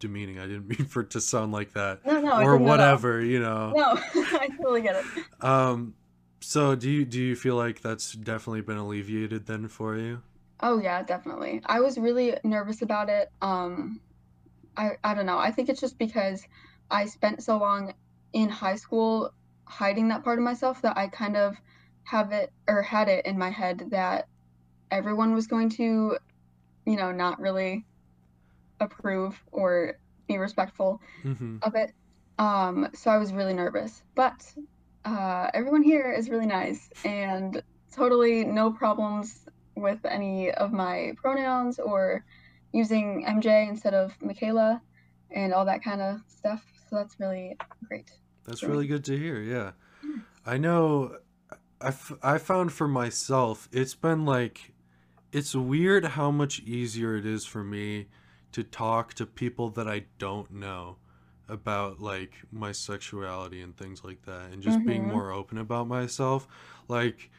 demeaning. 0.00 0.40
I 0.40 0.46
didn't 0.46 0.66
mean 0.72 0.86
for 0.88 1.02
it 1.02 1.10
to 1.10 1.20
sound 1.20 1.52
like 1.52 1.72
that 1.74 2.04
No, 2.04 2.20
no, 2.20 2.42
or 2.42 2.56
whatever, 2.56 3.22
you 3.22 3.38
know. 3.38 3.72
No, 3.74 3.92
I 4.40 4.48
totally 4.56 4.82
get 4.82 4.96
it. 4.96 5.44
Um 5.44 5.94
So 6.40 6.74
do 6.74 6.90
you 6.90 7.04
do 7.04 7.22
you 7.22 7.36
feel 7.36 7.54
like 7.54 7.80
that's 7.82 8.12
definitely 8.12 8.62
been 8.62 8.76
alleviated 8.76 9.46
then 9.46 9.68
for 9.68 9.96
you? 9.96 10.22
Oh 10.62 10.80
yeah, 10.80 11.04
definitely. 11.04 11.62
I 11.64 11.78
was 11.78 11.96
really 11.96 12.36
nervous 12.42 12.82
about 12.82 13.08
it. 13.08 13.30
Um, 13.40 14.00
I 14.76 14.90
I 15.04 15.14
don't 15.14 15.26
know. 15.26 15.38
I 15.38 15.52
think 15.52 15.68
it's 15.68 15.80
just 15.80 15.96
because 15.96 16.42
I 16.90 17.06
spent 17.06 17.42
so 17.42 17.56
long 17.56 17.94
in 18.32 18.48
high 18.48 18.76
school 18.76 19.30
hiding 19.66 20.08
that 20.08 20.24
part 20.24 20.38
of 20.38 20.44
myself 20.44 20.82
that 20.82 20.96
I 20.96 21.08
kind 21.08 21.36
of 21.36 21.56
have 22.04 22.32
it 22.32 22.52
or 22.68 22.82
had 22.82 23.08
it 23.08 23.26
in 23.26 23.38
my 23.38 23.50
head 23.50 23.84
that 23.90 24.26
everyone 24.90 25.34
was 25.34 25.46
going 25.46 25.70
to, 25.70 26.18
you 26.86 26.96
know, 26.96 27.12
not 27.12 27.40
really 27.40 27.86
approve 28.80 29.40
or 29.52 29.96
be 30.28 30.38
respectful 30.38 31.00
Mm-hmm. 31.24 31.58
of 31.62 31.74
it. 31.74 31.92
Um, 32.38 32.88
so 32.94 33.10
I 33.10 33.18
was 33.18 33.32
really 33.32 33.54
nervous. 33.54 34.02
But 34.14 34.40
uh, 35.04 35.50
everyone 35.54 35.82
here 35.82 36.12
is 36.12 36.30
really 36.30 36.46
nice 36.46 36.90
and 37.04 37.62
totally 37.94 38.44
no 38.44 38.72
problems 38.72 39.46
with 39.76 40.04
any 40.04 40.50
of 40.52 40.72
my 40.72 41.12
pronouns 41.22 41.78
or 41.78 42.24
using 42.72 43.24
MJ 43.26 43.68
instead 43.68 43.94
of 43.94 44.14
Michaela 44.22 44.82
and 45.30 45.52
all 45.54 45.66
that 45.66 45.82
kind 45.82 46.00
of 46.00 46.20
stuff. 46.28 46.64
So 46.88 46.96
that's 46.96 47.16
really 47.20 47.58
great. 47.88 48.10
That's 48.44 48.62
really 48.62 48.86
good 48.86 49.04
to 49.04 49.16
hear. 49.18 49.40
Yeah. 49.40 49.72
I 50.44 50.56
know 50.58 51.16
I, 51.80 51.88
f- 51.88 52.12
I 52.22 52.38
found 52.38 52.72
for 52.72 52.88
myself, 52.88 53.68
it's 53.72 53.94
been 53.94 54.24
like, 54.24 54.72
it's 55.32 55.54
weird 55.54 56.04
how 56.04 56.30
much 56.30 56.60
easier 56.60 57.16
it 57.16 57.24
is 57.26 57.44
for 57.46 57.62
me 57.62 58.08
to 58.52 58.62
talk 58.64 59.14
to 59.14 59.26
people 59.26 59.70
that 59.70 59.86
I 59.88 60.06
don't 60.18 60.50
know 60.50 60.96
about 61.48 62.00
like 62.00 62.34
my 62.52 62.72
sexuality 62.72 63.60
and 63.60 63.76
things 63.76 64.04
like 64.04 64.22
that 64.22 64.50
and 64.52 64.62
just 64.62 64.84
being 64.84 65.04
Mhm. 65.04 65.08
more 65.08 65.30
open 65.32 65.58
about 65.58 65.86
myself. 65.88 66.46
Like, 66.88 67.30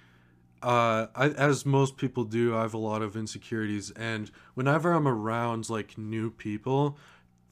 uh, 0.64 1.08
I, 1.16 1.30
as 1.30 1.66
most 1.66 1.98
people 1.98 2.24
do, 2.24 2.56
I 2.56 2.62
have 2.62 2.74
a 2.74 2.78
lot 2.78 3.02
of 3.02 3.16
insecurities, 3.18 3.90
and 3.92 4.30
whenever 4.54 4.92
I'm 4.94 5.08
around 5.08 5.70
like 5.70 5.98
new 5.98 6.30
people, 6.30 6.98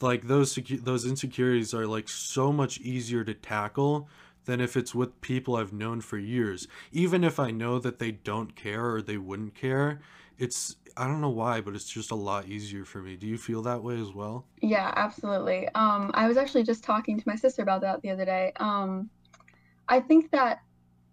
like 0.01 0.23
those 0.27 0.53
secu- 0.53 0.83
those 0.83 1.05
insecurities 1.05 1.73
are 1.73 1.87
like 1.87 2.09
so 2.09 2.51
much 2.51 2.79
easier 2.79 3.23
to 3.23 3.33
tackle 3.33 4.09
than 4.45 4.61
if 4.61 4.75
it's 4.77 4.95
with 4.95 5.21
people 5.21 5.55
I've 5.55 5.73
known 5.73 6.01
for 6.01 6.17
years. 6.17 6.67
Even 6.91 7.23
if 7.23 7.39
I 7.39 7.51
know 7.51 7.79
that 7.79 7.99
they 7.99 8.11
don't 8.11 8.55
care 8.55 8.89
or 8.91 9.01
they 9.01 9.17
wouldn't 9.17 9.55
care, 9.55 10.01
it's 10.37 10.77
I 10.97 11.07
don't 11.07 11.21
know 11.21 11.29
why, 11.29 11.61
but 11.61 11.75
it's 11.75 11.89
just 11.89 12.11
a 12.11 12.15
lot 12.15 12.47
easier 12.47 12.85
for 12.85 13.01
me. 13.01 13.15
Do 13.15 13.27
you 13.27 13.37
feel 13.37 13.61
that 13.63 13.83
way 13.83 13.99
as 13.99 14.13
well? 14.13 14.47
Yeah, 14.61 14.91
absolutely. 14.95 15.69
Um, 15.69 16.11
I 16.13 16.27
was 16.27 16.35
actually 16.37 16.63
just 16.63 16.83
talking 16.83 17.17
to 17.17 17.23
my 17.27 17.35
sister 17.35 17.61
about 17.61 17.81
that 17.81 18.01
the 18.01 18.09
other 18.09 18.25
day. 18.25 18.51
Um, 18.57 19.09
I 19.89 20.01
think 20.01 20.31
that 20.31 20.59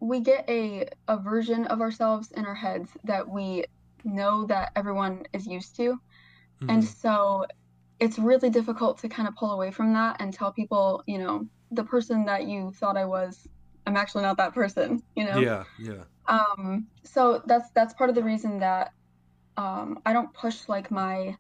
we 0.01 0.21
get 0.21 0.49
a 0.51 0.89
a 1.09 1.19
version 1.19 1.67
of 1.67 1.81
ourselves 1.81 2.33
in 2.33 2.47
our 2.47 2.55
heads 2.55 2.97
that 3.05 3.29
we 3.29 3.65
know 4.05 4.47
that 4.47 4.73
everyone 4.77 5.25
is 5.33 5.47
used 5.47 5.77
to. 5.77 5.99
And 6.69 6.85
Mhm. 6.85 6.85
so 6.85 7.47
it's 8.01 8.19
really 8.19 8.51
difficult 8.51 8.99
to 8.99 9.09
kind 9.09 9.29
of 9.29 9.35
pull 9.37 9.53
away 9.53 9.71
from 9.71 9.93
that 9.95 10.17
and 10.21 10.33
tell 10.33 10.53
people, 10.53 11.03
you 11.07 11.19
know, 11.19 11.47
the 11.71 11.85
person 11.85 12.27
that 12.27 12.47
you 12.47 12.73
thought 12.73 12.97
I 12.97 13.05
was, 13.07 13.47
I'm 13.87 13.97
actually 13.97 14.23
not 14.23 14.39
that 14.39 14.55
person, 14.55 15.03
you 15.15 15.25
know? 15.25 15.49
Yeah, 15.49 15.65
yeah. 15.79 16.05
Um, 16.29 16.89
so 17.05 17.43
that's 17.47 17.71
that's 17.75 17.95
part 17.95 18.11
of 18.11 18.17
the 18.17 18.23
reason 18.25 18.61
that 18.61 18.91
um, 19.57 19.99
I 20.07 20.13
don't 20.13 20.33
push 20.35 20.69
like 20.69 20.91
my 20.91 21.37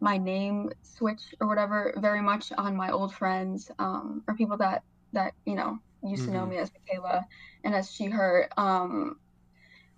my 0.00 0.18
name 0.18 0.70
switch 0.82 1.22
or 1.40 1.48
whatever 1.48 1.94
very 1.98 2.22
much 2.22 2.52
on 2.58 2.76
my 2.76 2.90
old 2.90 3.14
friends 3.14 3.70
um, 3.78 4.22
or 4.28 4.34
people 4.36 4.56
that 4.58 4.82
that 5.12 5.34
you 5.46 5.54
know 5.56 5.78
used 6.02 6.24
to 6.26 6.32
know 6.32 6.44
Mhm. 6.44 6.50
me 6.50 6.58
as 6.58 6.70
Michaela 6.88 7.24
and 7.64 7.74
as 7.74 7.90
she 7.92 8.06
her 8.06 8.48
um, 8.56 9.16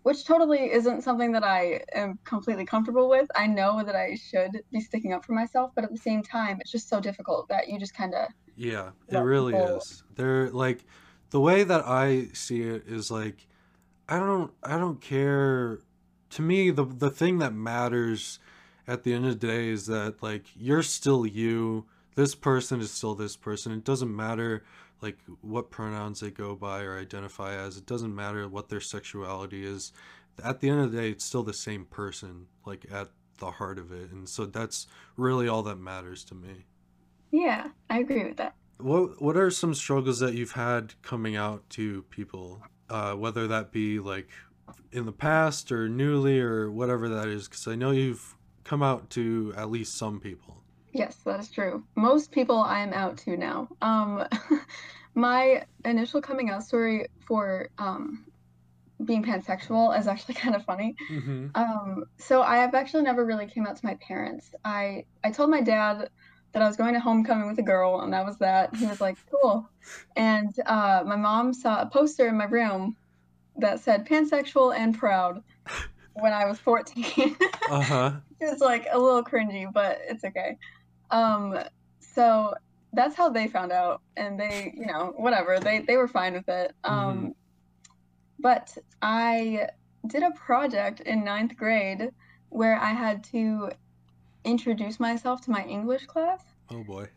which 0.04 0.24
totally 0.24 0.72
isn't 0.72 1.02
something 1.02 1.32
that 1.32 1.44
I 1.44 1.82
am 1.94 2.18
completely 2.24 2.66
comfortable 2.66 3.10
with. 3.10 3.28
I 3.36 3.48
know 3.48 3.84
that 3.84 3.96
I 3.96 4.16
should 4.16 4.62
be 4.72 4.80
sticking 4.80 5.12
up 5.14 5.26
for 5.26 5.32
myself, 5.34 5.72
but 5.74 5.84
at 5.84 5.92
the 5.92 5.98
same 5.98 6.22
time, 6.22 6.58
it's 6.60 6.72
just 6.72 6.88
so 6.88 7.00
difficult 7.00 7.48
that 7.50 7.68
you 7.68 7.78
just 7.80 7.94
kind 7.96 8.14
of 8.14 8.28
Yeah, 8.56 8.90
it 9.10 9.16
really 9.16 9.58
people. 9.58 9.60
is. 9.60 10.04
They're 10.14 10.50
like 10.50 10.84
the 11.30 11.40
way 11.40 11.64
that 11.64 11.84
I 11.86 12.28
see 12.32 12.62
it 12.62 12.84
is 12.86 13.10
like 13.10 13.46
I 14.08 14.18
don't 14.18 14.52
I 14.62 14.78
don't 14.78 15.00
care 15.00 15.80
to 16.30 16.42
me 16.42 16.70
the 16.70 16.84
the 16.84 17.10
thing 17.10 17.38
that 17.38 17.54
matters 17.54 18.38
at 18.86 19.04
the 19.04 19.14
end 19.14 19.26
of 19.26 19.40
the 19.40 19.46
day 19.46 19.68
is 19.68 19.86
that 19.86 20.22
like 20.22 20.46
you're 20.56 20.82
still 20.82 21.26
you. 21.26 21.86
This 22.16 22.34
person 22.36 22.80
is 22.80 22.92
still 22.92 23.14
this 23.16 23.36
person. 23.36 23.72
It 23.72 23.84
doesn't 23.84 24.14
matter 24.14 24.64
like 25.00 25.18
what 25.40 25.70
pronouns 25.70 26.20
they 26.20 26.30
go 26.30 26.54
by 26.54 26.82
or 26.82 26.98
identify 26.98 27.54
as. 27.54 27.76
It 27.76 27.86
doesn't 27.86 28.14
matter 28.14 28.48
what 28.48 28.68
their 28.68 28.80
sexuality 28.80 29.64
is. 29.64 29.92
At 30.42 30.60
the 30.60 30.68
end 30.68 30.80
of 30.80 30.92
the 30.92 30.98
day, 30.98 31.10
it's 31.10 31.24
still 31.24 31.42
the 31.42 31.52
same 31.52 31.84
person 31.84 32.46
like 32.64 32.86
at 32.90 33.10
the 33.38 33.50
heart 33.50 33.78
of 33.78 33.92
it. 33.92 34.10
And 34.10 34.28
so 34.28 34.46
that's 34.46 34.86
really 35.16 35.48
all 35.48 35.62
that 35.64 35.76
matters 35.76 36.24
to 36.24 36.34
me. 36.34 36.64
Yeah, 37.30 37.68
I 37.90 37.98
agree 37.98 38.24
with 38.24 38.36
that. 38.36 38.54
What 38.78 39.20
what 39.22 39.36
are 39.36 39.50
some 39.50 39.74
struggles 39.74 40.18
that 40.20 40.34
you've 40.34 40.52
had 40.52 40.94
coming 41.02 41.36
out 41.36 41.68
to 41.70 42.02
people, 42.04 42.62
uh, 42.90 43.14
whether 43.14 43.46
that 43.48 43.72
be 43.72 43.98
like 43.98 44.28
in 44.92 45.06
the 45.06 45.12
past 45.12 45.70
or 45.70 45.88
newly 45.88 46.40
or 46.40 46.70
whatever 46.70 47.08
that 47.08 47.28
is? 47.28 47.48
Because 47.48 47.68
I 47.68 47.74
know 47.74 47.90
you've 47.92 48.36
come 48.64 48.82
out 48.82 49.10
to 49.10 49.54
at 49.56 49.70
least 49.70 49.96
some 49.96 50.20
people. 50.20 50.63
Yes, 50.94 51.16
that 51.24 51.40
is 51.40 51.50
true. 51.50 51.82
Most 51.96 52.30
people 52.30 52.60
I 52.60 52.78
am 52.78 52.92
out 52.92 53.18
to 53.18 53.36
now. 53.36 53.68
Um, 53.82 54.24
my 55.14 55.64
initial 55.84 56.22
coming 56.22 56.50
out 56.50 56.62
story 56.62 57.08
for 57.26 57.68
um, 57.78 58.24
being 59.04 59.24
pansexual 59.24 59.98
is 59.98 60.06
actually 60.06 60.34
kind 60.44 60.54
of 60.54 60.64
funny. 60.64 60.94
Mm-hmm. 61.10 61.48
Um, 61.56 62.04
so 62.18 62.42
I 62.42 62.58
have 62.58 62.74
actually 62.74 63.02
never 63.02 63.26
really 63.26 63.46
came 63.46 63.66
out 63.66 63.76
to 63.76 63.84
my 63.84 63.96
parents. 64.06 64.54
I 64.64 65.04
I 65.24 65.32
told 65.32 65.50
my 65.50 65.60
dad 65.60 66.08
that 66.52 66.62
I 66.62 66.66
was 66.68 66.76
going 66.76 66.94
to 66.94 67.00
homecoming 67.00 67.48
with 67.48 67.58
a 67.58 67.62
girl, 67.62 68.00
and 68.02 68.12
that 68.12 68.24
was 68.24 68.38
that. 68.38 68.74
He 68.76 68.86
was 68.86 69.00
like, 69.00 69.16
"Cool," 69.30 69.68
and 70.14 70.54
uh, 70.64 71.02
my 71.04 71.16
mom 71.16 71.52
saw 71.52 71.82
a 71.82 71.86
poster 71.86 72.28
in 72.28 72.36
my 72.36 72.44
room 72.44 72.96
that 73.56 73.80
said 73.80 74.06
"pansexual 74.06 74.76
and 74.76 74.96
proud" 74.96 75.42
when 76.14 76.32
I 76.32 76.44
was 76.46 76.58
14. 76.60 77.36
Uh 77.70 77.80
huh. 77.80 78.12
It 78.40 78.50
was 78.50 78.60
like 78.60 78.86
a 78.92 78.98
little 78.98 79.24
cringy, 79.24 79.72
but 79.72 79.98
it's 80.06 80.22
okay. 80.22 80.58
Um, 81.10 81.58
so 82.00 82.54
that's 82.92 83.16
how 83.16 83.28
they 83.28 83.48
found 83.48 83.72
out, 83.72 84.02
and 84.16 84.38
they, 84.38 84.72
you 84.76 84.86
know, 84.86 85.14
whatever. 85.16 85.58
They 85.58 85.80
they 85.80 85.96
were 85.96 86.08
fine 86.08 86.34
with 86.34 86.48
it. 86.48 86.74
Um, 86.84 87.34
but 88.38 88.76
I 89.02 89.68
did 90.06 90.22
a 90.22 90.30
project 90.32 91.00
in 91.00 91.24
ninth 91.24 91.56
grade 91.56 92.10
where 92.50 92.76
I 92.76 92.90
had 92.90 93.24
to 93.24 93.70
introduce 94.44 95.00
myself 95.00 95.40
to 95.42 95.50
my 95.50 95.64
English 95.64 96.06
class. 96.06 96.42
Oh 96.70 96.84
boy. 96.84 97.08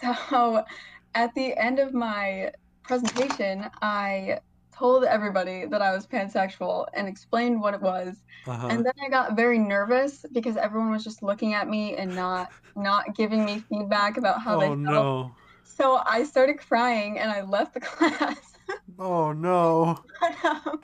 So 0.00 0.64
at 1.14 1.34
the 1.34 1.56
end 1.56 1.78
of 1.78 1.92
my 1.92 2.52
presentation, 2.82 3.68
I 3.80 4.38
told 4.72 5.04
everybody 5.04 5.66
that 5.66 5.82
I 5.82 5.92
was 5.94 6.06
pansexual 6.06 6.86
and 6.94 7.08
explained 7.08 7.60
what 7.60 7.74
it 7.74 7.82
was. 7.82 8.24
Uh 8.46 8.56
huh. 8.56 8.70
And 8.70 8.84
then 8.84 8.92
I 9.04 9.08
got 9.10 9.36
very 9.36 9.58
nervous 9.58 10.24
because 10.32 10.56
everyone 10.56 10.90
was 10.90 11.04
just 11.04 11.22
looking 11.22 11.54
at 11.54 11.68
me 11.68 11.96
and 11.96 12.14
not 12.14 12.48
not 12.76 13.14
giving 13.14 13.44
me 13.44 13.60
feedback 13.68 14.16
about 14.16 14.42
how 14.42 14.56
they 14.56 14.70
Oh 14.70 14.74
felt. 14.86 15.08
no. 15.08 15.36
So 15.64 16.00
I 16.06 16.24
started 16.24 16.58
crying 16.58 17.18
and 17.18 17.30
I 17.30 17.42
left 17.42 17.74
the 17.74 17.80
class. 17.82 18.56
Oh 18.98 19.32
no. 19.32 20.04
But, 20.20 20.44
um, 20.44 20.80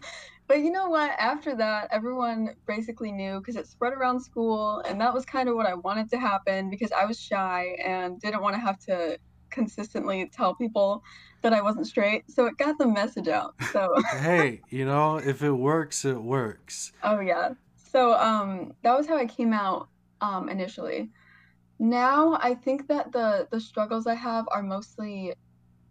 but 0.49 0.59
you 0.61 0.71
know 0.71 0.88
what? 0.88 1.11
After 1.18 1.54
that, 1.57 1.88
everyone 1.90 2.54
basically 2.66 3.12
knew 3.12 3.38
because 3.38 3.57
it 3.57 3.66
spread 3.66 3.92
around 3.92 4.21
school, 4.21 4.80
and 4.87 5.00
that 5.00 5.14
was 5.14 5.25
kind 5.25 5.49
of 5.49 5.57
what 5.57 5.66
I 5.66 5.75
wanted 5.75 6.09
to 6.11 6.18
happen 6.18 6.71
because 6.71 6.92
I 6.92 7.04
was 7.04 7.21
shy 7.21 7.76
and 7.85 8.21
didn't 8.21 8.42
want 8.42 8.54
to 8.54 8.61
have 8.61 8.78
to 8.80 9.18
consistently 9.50 10.28
tell 10.33 10.54
people 10.54 11.02
that 11.42 11.52
I 11.52 11.62
wasn't 11.62 11.87
straight. 11.87 12.25
So 12.30 12.47
it 12.47 12.57
got 12.59 12.78
the 12.78 12.87
message 12.88 13.28
out. 13.28 13.54
So, 13.62 13.95
Hey, 14.11 14.64
you 14.71 14.85
know, 14.85 15.16
if 15.18 15.42
it 15.42 15.52
works, 15.52 16.04
it 16.04 16.23
works. 16.23 16.92
oh 17.02 17.21
yeah. 17.21 17.50
So 17.76 18.14
um, 18.18 18.73
that 18.83 18.97
was 18.97 19.07
how 19.07 19.16
I 19.16 19.26
came 19.26 19.52
out 19.52 19.88
um, 20.21 20.49
initially. 20.49 21.11
Now 21.78 22.38
I 22.42 22.54
think 22.54 22.88
that 22.88 23.12
the 23.12 23.49
the 23.52 23.61
struggles 23.61 24.07
I 24.07 24.14
have 24.14 24.47
are 24.52 24.62
mostly 24.62 25.35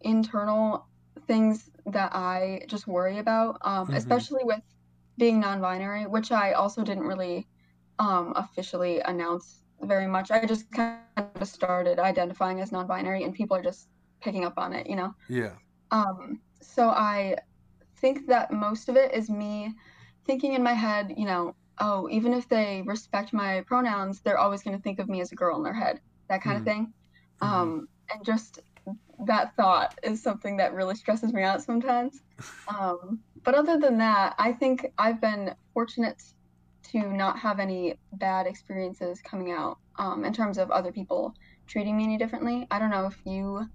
internal 0.01 0.89
things 1.27 1.69
that 1.87 2.15
I 2.15 2.63
just 2.69 2.87
worry 2.87 3.19
about, 3.19 3.57
um, 3.63 3.89
Mhm. 3.89 3.95
especially 3.95 4.41
with 4.43 4.61
being 5.17 5.39
non-binary, 5.41 6.07
which 6.07 6.31
I 6.31 6.53
also 6.53 6.83
didn't 6.83 7.05
really 7.07 7.47
um, 7.99 8.33
officially 8.35 9.01
announce 9.01 9.63
very 9.81 10.07
much. 10.07 10.31
I 10.31 10.45
just 10.45 10.71
kind 10.71 11.01
of 11.15 11.47
started 11.47 11.99
identifying 11.99 12.61
as 12.61 12.71
non-binary, 12.71 13.23
and 13.23 13.33
people 13.35 13.57
are 13.57 13.63
just 13.63 13.89
picking 14.21 14.45
up 14.45 14.53
on 14.57 14.73
it, 14.73 14.87
you 14.87 14.95
know. 14.95 15.13
Yeah. 15.29 15.55
Um, 15.91 16.41
so 16.61 16.89
I 16.89 17.37
think 18.01 18.27
that 18.27 18.51
most 18.51 18.89
of 18.89 18.95
it 18.95 19.13
is 19.13 19.29
me 19.29 19.73
thinking 20.25 20.53
in 20.53 20.63
my 20.63 20.73
head, 20.73 21.13
you 21.17 21.25
know, 21.25 21.55
oh, 21.79 22.09
even 22.09 22.33
if 22.33 22.47
they 22.49 22.83
respect 22.85 23.33
my 23.33 23.63
pronouns, 23.67 24.21
they're 24.21 24.37
always 24.39 24.63
going 24.63 24.75
to 24.77 24.81
think 24.83 24.99
of 24.99 25.09
me 25.09 25.21
as 25.21 25.31
a 25.31 25.35
girl 25.35 25.57
in 25.57 25.63
their 25.63 25.73
head, 25.73 26.01
that 26.29 26.41
kind 26.41 26.57
Mhm. 26.57 26.61
of 26.61 26.65
thing. 26.65 26.93
Mhm. 27.41 27.51
Um, 27.53 27.87
and 28.13 28.25
just 28.25 28.59
that 29.25 29.55
thought 29.55 29.97
is 30.03 30.21
something 30.23 30.57
that 30.57 30.73
really 30.73 30.95
stresses 30.95 31.33
me 31.33 31.43
out 31.43 31.61
sometimes. 31.61 32.21
Um, 32.67 33.23
but 33.43 33.55
other 33.55 33.79
than 33.79 33.97
that, 33.99 34.35
I 34.37 34.53
think 34.53 34.85
I've 34.97 35.21
been 35.21 35.55
fortunate 35.73 36.21
to 36.91 36.99
not 37.13 37.39
have 37.39 37.59
any 37.59 37.99
bad 38.13 38.47
experiences 38.47 39.21
coming 39.21 39.51
out 39.51 39.77
um, 39.99 40.25
in 40.25 40.33
terms 40.33 40.57
of 40.57 40.71
other 40.71 40.91
people 40.91 41.33
treating 41.67 41.97
me 41.97 42.05
any 42.05 42.17
differently. 42.17 42.67
I 42.71 42.79
don't 42.79 42.89
know 42.91 43.07
if 43.07 43.19
you 43.25 43.65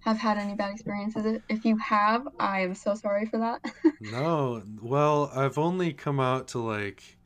have 0.00 0.18
had 0.18 0.38
any 0.38 0.54
bad 0.54 0.72
experiences. 0.72 1.40
If 1.48 1.64
you 1.64 1.76
have, 1.78 2.26
I 2.38 2.60
am 2.60 2.74
so 2.74 2.94
sorry 2.94 3.26
for 3.26 3.38
that. 3.38 3.60
no, 4.00 4.62
well, 4.80 5.30
I've 5.34 5.58
only 5.58 5.92
come 5.92 6.18
out 6.20 6.48
to 6.48 6.58
like 6.58 7.18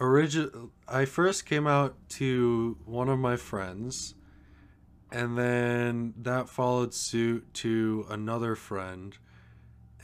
origin. 0.00 0.70
I 0.88 1.04
first 1.04 1.46
came 1.46 1.66
out 1.66 1.96
to 2.10 2.76
one 2.84 3.08
of 3.08 3.18
my 3.18 3.36
friends, 3.36 4.14
and 5.10 5.38
then 5.38 6.14
that 6.16 6.48
followed 6.48 6.92
suit 6.94 7.52
to 7.54 8.06
another 8.10 8.56
friend, 8.56 9.16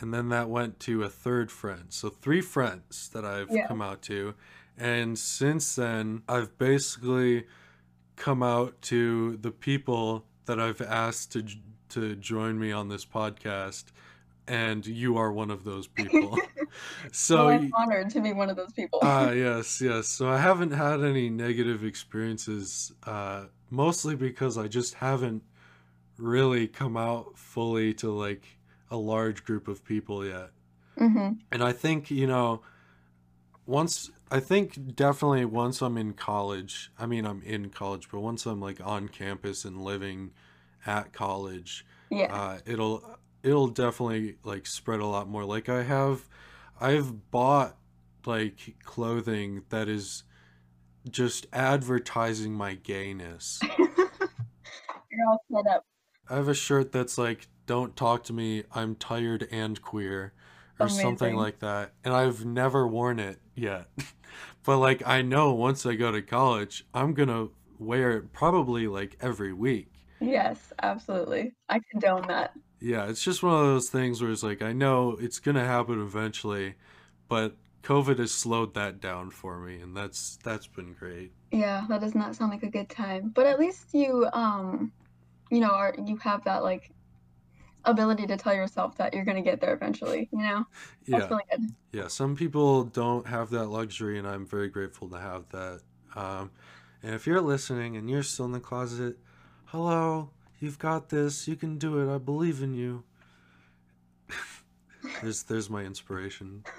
and 0.00 0.14
then 0.14 0.28
that 0.28 0.48
went 0.48 0.78
to 0.80 1.02
a 1.02 1.08
third 1.08 1.50
friend. 1.50 1.86
So 1.88 2.08
three 2.08 2.40
friends 2.40 3.08
that 3.10 3.24
I've 3.24 3.50
Yeah. 3.50 3.66
come 3.66 3.82
out 3.82 4.02
to, 4.02 4.34
and 4.76 5.18
since 5.18 5.74
then 5.74 6.22
I've 6.28 6.56
basically 6.58 7.46
come 8.14 8.42
out 8.42 8.80
to 8.82 9.36
the 9.36 9.50
people 9.50 10.24
that 10.46 10.58
I've 10.60 10.80
asked 10.80 11.32
to 11.32 11.44
to 11.90 12.16
join 12.16 12.58
me 12.58 12.72
on 12.72 12.88
this 12.88 13.04
podcast, 13.04 13.86
and 14.46 14.86
you 14.86 15.16
are 15.16 15.32
one 15.32 15.50
of 15.50 15.64
those 15.64 15.86
people. 15.86 16.38
so 17.12 17.46
well, 17.46 17.60
I'm 17.60 17.72
honored 17.74 18.10
to 18.10 18.20
be 18.20 18.32
one 18.32 18.50
of 18.50 18.56
those 18.56 18.72
people. 18.72 19.00
Ah, 19.02 19.30
yes, 19.32 19.80
yes. 19.80 20.08
So 20.08 20.28
I 20.28 20.38
haven't 20.38 20.72
had 20.72 21.02
any 21.02 21.30
negative 21.30 21.84
experiences, 21.84 22.92
uh, 23.04 23.46
mostly 23.70 24.16
because 24.16 24.58
I 24.58 24.68
just 24.68 24.94
haven't 24.94 25.42
really 26.18 26.66
come 26.66 26.96
out 26.96 27.38
fully 27.38 27.94
to 27.94 28.10
like 28.10 28.58
a 28.90 28.96
large 28.96 29.44
group 29.44 29.68
of 29.68 29.84
people 29.84 30.24
yet. 30.26 30.50
hmm 30.96 31.32
And 31.52 31.62
I 31.62 31.72
think, 31.72 32.10
you 32.10 32.26
know, 32.26 32.62
once 33.66 34.10
I 34.30 34.40
think 34.40 34.94
definitely 34.94 35.44
once 35.44 35.80
I'm 35.82 35.96
in 35.96 36.12
college, 36.14 36.90
I 36.98 37.06
mean 37.06 37.24
I'm 37.24 37.42
in 37.42 37.70
college, 37.70 38.08
but 38.10 38.20
once 38.20 38.46
I'm 38.46 38.60
like 38.60 38.80
on 38.84 39.08
campus 39.08 39.64
and 39.64 39.82
living 39.82 40.32
at 40.86 41.12
college, 41.12 41.84
Yeah. 42.10 42.32
uh, 42.34 42.58
it'll 42.66 43.18
it'll 43.42 43.68
definitely 43.68 44.36
like 44.44 44.66
spread 44.66 45.00
a 45.00 45.06
lot 45.06 45.28
more. 45.28 45.44
Like 45.44 45.68
I 45.68 45.82
have, 45.82 46.28
I've 46.80 47.30
bought 47.30 47.76
like 48.26 48.76
clothing 48.84 49.62
that 49.70 49.88
is 49.88 50.24
just 51.08 51.46
advertising 51.52 52.52
my 52.52 52.74
gayness. 52.74 53.60
You're 53.78 55.26
all 55.28 55.42
set 55.52 55.72
up. 55.72 55.84
I 56.28 56.36
have 56.36 56.48
a 56.48 56.54
shirt 56.54 56.92
that's 56.92 57.16
like 57.16 57.48
"Don't 57.66 57.96
talk 57.96 58.24
to 58.24 58.32
me, 58.32 58.64
I'm 58.74 58.94
tired 58.94 59.48
and 59.50 59.80
queer," 59.80 60.32
or 60.78 60.88
something 60.88 61.34
like 61.34 61.60
that, 61.60 61.94
and 62.04 62.12
I've 62.14 62.44
never 62.44 62.86
worn 62.86 63.18
it 63.18 63.40
yet. 63.54 63.88
but 64.64 64.78
like 64.78 65.02
I 65.06 65.22
know 65.22 65.52
once 65.54 65.86
I 65.86 65.94
go 65.94 66.12
to 66.12 66.20
college, 66.22 66.84
I'm 66.92 67.14
gonna 67.14 67.48
wear 67.78 68.12
it 68.18 68.32
probably 68.32 68.86
like 68.86 69.16
every 69.20 69.52
week. 69.52 69.90
Yes, 70.20 70.72
absolutely. 70.82 71.54
I 71.68 71.80
condone 71.90 72.26
that. 72.28 72.52
Yeah, 72.80 73.08
it's 73.08 73.22
just 73.22 73.42
one 73.42 73.54
of 73.54 73.66
those 73.66 73.90
things 73.90 74.22
where 74.22 74.30
it's 74.30 74.42
like 74.42 74.62
I 74.62 74.72
know 74.72 75.16
it's 75.20 75.40
gonna 75.40 75.64
happen 75.64 76.00
eventually, 76.00 76.74
but 77.28 77.56
COVID 77.82 78.18
has 78.18 78.32
slowed 78.32 78.74
that 78.74 79.00
down 79.00 79.30
for 79.30 79.58
me, 79.58 79.80
and 79.80 79.96
that's 79.96 80.36
that's 80.44 80.66
been 80.68 80.92
great. 80.94 81.32
Yeah, 81.50 81.86
that 81.88 82.00
does 82.00 82.14
not 82.14 82.36
sound 82.36 82.50
like 82.52 82.62
a 82.62 82.70
good 82.70 82.88
time. 82.90 83.30
But 83.30 83.46
at 83.46 83.58
least 83.58 83.94
you, 83.94 84.26
um, 84.32 84.92
you 85.50 85.60
know, 85.60 85.70
are 85.70 85.94
you 86.06 86.16
have 86.18 86.44
that 86.44 86.62
like 86.62 86.92
ability 87.84 88.26
to 88.28 88.36
tell 88.36 88.54
yourself 88.54 88.96
that 88.98 89.14
you're 89.14 89.24
gonna 89.24 89.42
get 89.42 89.60
there 89.60 89.74
eventually, 89.74 90.28
you 90.32 90.40
know? 90.40 90.64
That's 91.10 91.28
Yeah, 91.28 91.30
really 91.30 91.44
good. 91.50 91.74
yeah. 91.92 92.08
Some 92.08 92.36
people 92.36 92.84
don't 92.84 93.26
have 93.28 93.50
that 93.50 93.68
luxury, 93.68 94.18
and 94.18 94.28
I'm 94.28 94.46
very 94.46 94.68
grateful 94.68 95.08
to 95.10 95.18
have 95.20 95.48
that. 95.50 95.82
Um, 96.16 96.52
and 97.02 97.14
if 97.14 97.26
you're 97.26 97.40
listening 97.40 97.96
and 97.96 98.10
you're 98.10 98.22
still 98.22 98.46
in 98.46 98.52
the 98.52 98.60
closet, 98.60 99.18
hello, 99.70 100.30
you've 100.60 100.78
got 100.78 101.08
this. 101.08 101.46
You 101.48 101.56
can 101.56 101.78
do 101.78 101.98
it. 101.98 102.14
I 102.14 102.18
believe 102.18 102.62
in 102.62 102.74
you. 102.74 103.04
there's 105.22 105.42
there's 105.44 105.70
my 105.70 105.82
inspiration. 105.84 106.64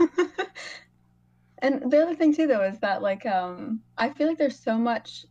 And 1.61 1.91
the 1.91 2.01
other 2.01 2.15
thing 2.15 2.33
too 2.33 2.47
though 2.47 2.63
is 2.63 2.79
that 2.79 3.01
like 3.01 3.25
um 3.25 3.81
I 3.97 4.09
feel 4.09 4.27
like 4.27 4.37
there's 4.37 4.59
so 4.59 4.77
much 4.77 5.25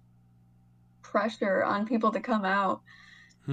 pressure 1.03 1.65
on 1.65 1.87
people 1.87 2.13
to 2.13 2.21
come 2.21 2.45
out 2.45 2.83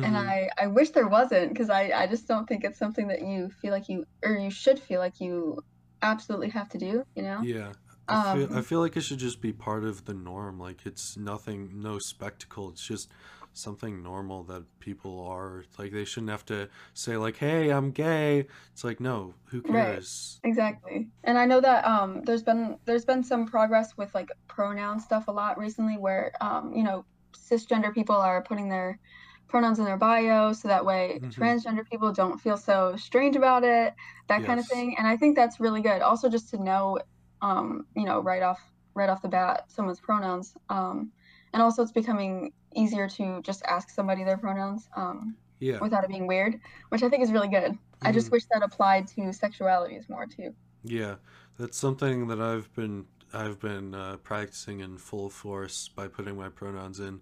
and 0.04 0.16
Mhm. 0.16 0.18
I 0.18 0.50
I 0.60 0.68
wish 0.68 0.90
there 0.92 1.08
wasn't 1.08 1.50
because 1.50 1.70
I 1.70 1.92
I 1.92 2.08
just 2.08 2.28
don't 2.28 2.48
think 2.48 2.64
it's 2.64 2.80
something 2.80 3.08
that 3.08 3.22
you 3.22 3.50
feel 3.62 3.72
like 3.72 3.90
you 3.90 4.06
or 4.24 4.34
you 4.38 4.52
should 4.52 4.80
feel 4.80 5.00
like 5.00 5.20
you 5.20 5.64
absolutely 6.02 6.50
have 6.50 6.70
to 6.70 6.78
do, 6.78 7.04
you 7.16 7.24
know? 7.24 7.42
Yeah. 7.42 7.74
I 8.08 8.18
feel, 8.18 8.50
I 8.54 8.62
Um 8.62 8.62
feel 8.62 8.80
like 8.82 8.96
it 8.98 9.02
should 9.02 9.18
just 9.18 9.42
be 9.42 9.52
part 9.52 9.84
of 9.84 10.06
the 10.06 10.14
norm. 10.14 10.60
Like 10.60 10.86
it's 10.86 11.18
nothing, 11.18 11.82
no 11.82 11.98
spectacle. 12.00 12.70
It's 12.70 12.86
just 12.86 13.10
something 13.58 14.04
normal 14.04 14.44
that 14.46 14.64
people 14.80 15.26
are. 15.28 15.66
Like 15.78 15.92
they 15.92 16.06
shouldn't 16.06 16.32
have 16.32 16.46
to 16.48 16.70
say 16.94 17.18
like, 17.18 17.38
"Hey, 17.38 17.70
I'm 17.72 17.92
gay." 17.92 18.48
It's 18.74 18.84
like, 18.84 19.00
no, 19.00 19.36
who 19.46 19.62
cares 19.62 20.42
right. 20.44 20.44
Exactly. 20.44 21.10
And 21.24 21.38
I 21.40 21.46
know 21.46 21.60
that 21.62 21.86
um 21.86 22.22
there's 22.24 22.44
been 22.44 22.78
there's 22.86 23.06
been 23.06 23.24
some 23.24 23.48
progress 23.48 23.98
with 23.98 24.14
like 24.14 24.30
pronoun 24.48 25.00
stuff 25.00 25.28
a 25.28 25.32
lot 25.32 25.58
recently 25.58 25.98
where 25.98 26.32
um 26.42 26.72
you 26.74 26.84
know 26.84 27.06
cisgender 27.36 27.94
people 27.94 28.16
are 28.16 28.44
putting 28.44 28.70
their 28.70 29.00
pronouns 29.48 29.80
in 29.80 29.86
their 29.86 29.98
bio 29.98 30.54
so 30.54 30.68
that 30.68 30.86
way 30.86 31.22
hmm 31.22 31.32
transgender 31.36 31.84
people 31.92 32.12
don't 32.12 32.40
feel 32.40 32.58
so 32.58 32.96
strange 32.96 33.36
about 33.36 33.64
it, 33.64 33.94
that 34.28 34.44
kind 34.44 34.60
of 34.60 34.68
thing. 34.68 34.96
And 34.98 35.08
I 35.08 35.18
think 35.18 35.36
that's 35.36 35.60
really 35.60 35.82
good. 35.82 36.02
Also 36.02 36.30
just 36.30 36.50
to 36.52 36.62
know 36.64 37.00
um 37.42 37.88
you 37.96 38.06
know 38.06 38.20
right 38.22 38.44
off 38.44 38.62
right 38.96 39.10
off 39.10 39.22
the 39.24 39.30
bat 39.30 39.64
someone's 39.70 40.00
pronouns. 40.00 40.54
Um 40.70 41.12
and 41.54 41.62
also 41.64 41.82
it's 41.82 41.92
becoming 41.92 42.52
easier 42.76 43.08
to 43.10 43.42
just 43.42 43.64
ask 43.66 43.90
somebody 43.90 44.24
their 44.24 44.38
pronouns 44.38 44.88
um 44.96 45.36
Yeah. 45.60 45.82
without 45.82 46.04
it 46.04 46.10
being 46.10 46.28
weird, 46.28 46.60
which 46.90 47.04
I 47.04 47.10
think 47.10 47.24
is 47.24 47.32
really 47.32 47.50
good. 47.50 47.78
I 48.04 48.12
just 48.12 48.32
hmm 48.32 48.32
wish 48.32 48.44
that 48.52 48.64
applied 48.64 49.08
to 49.10 49.22
sexualities 49.32 50.10
more 50.10 50.26
too. 50.28 50.56
Yeah. 50.84 51.16
That's 51.58 51.78
something 51.78 52.28
that 52.28 52.42
I've 52.42 52.74
been 52.74 53.06
I've 53.34 53.60
been 53.60 53.94
uh, 53.94 54.18
practicing 54.24 54.80
in 54.80 54.98
full 54.98 55.30
force 55.30 55.90
by 55.90 56.08
putting 56.08 56.38
my 56.38 56.50
pronouns 56.50 57.00
in. 57.00 57.22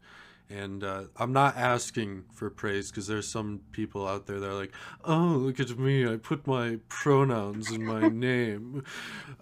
And 0.49 0.83
uh, 0.83 1.05
I'm 1.17 1.33
not 1.33 1.57
asking 1.57 2.25
for 2.33 2.49
praise 2.49 2.91
because 2.91 3.07
there's 3.07 3.27
some 3.27 3.61
people 3.71 4.07
out 4.07 4.27
there 4.27 4.39
that 4.39 4.47
are 4.47 4.53
like, 4.53 4.73
oh, 5.05 5.37
look 5.39 5.59
at 5.59 5.79
me. 5.79 6.05
I 6.07 6.17
put 6.17 6.45
my 6.45 6.77
pronouns 6.89 7.71
in 7.71 7.83
my 7.85 8.07
name. 8.09 8.83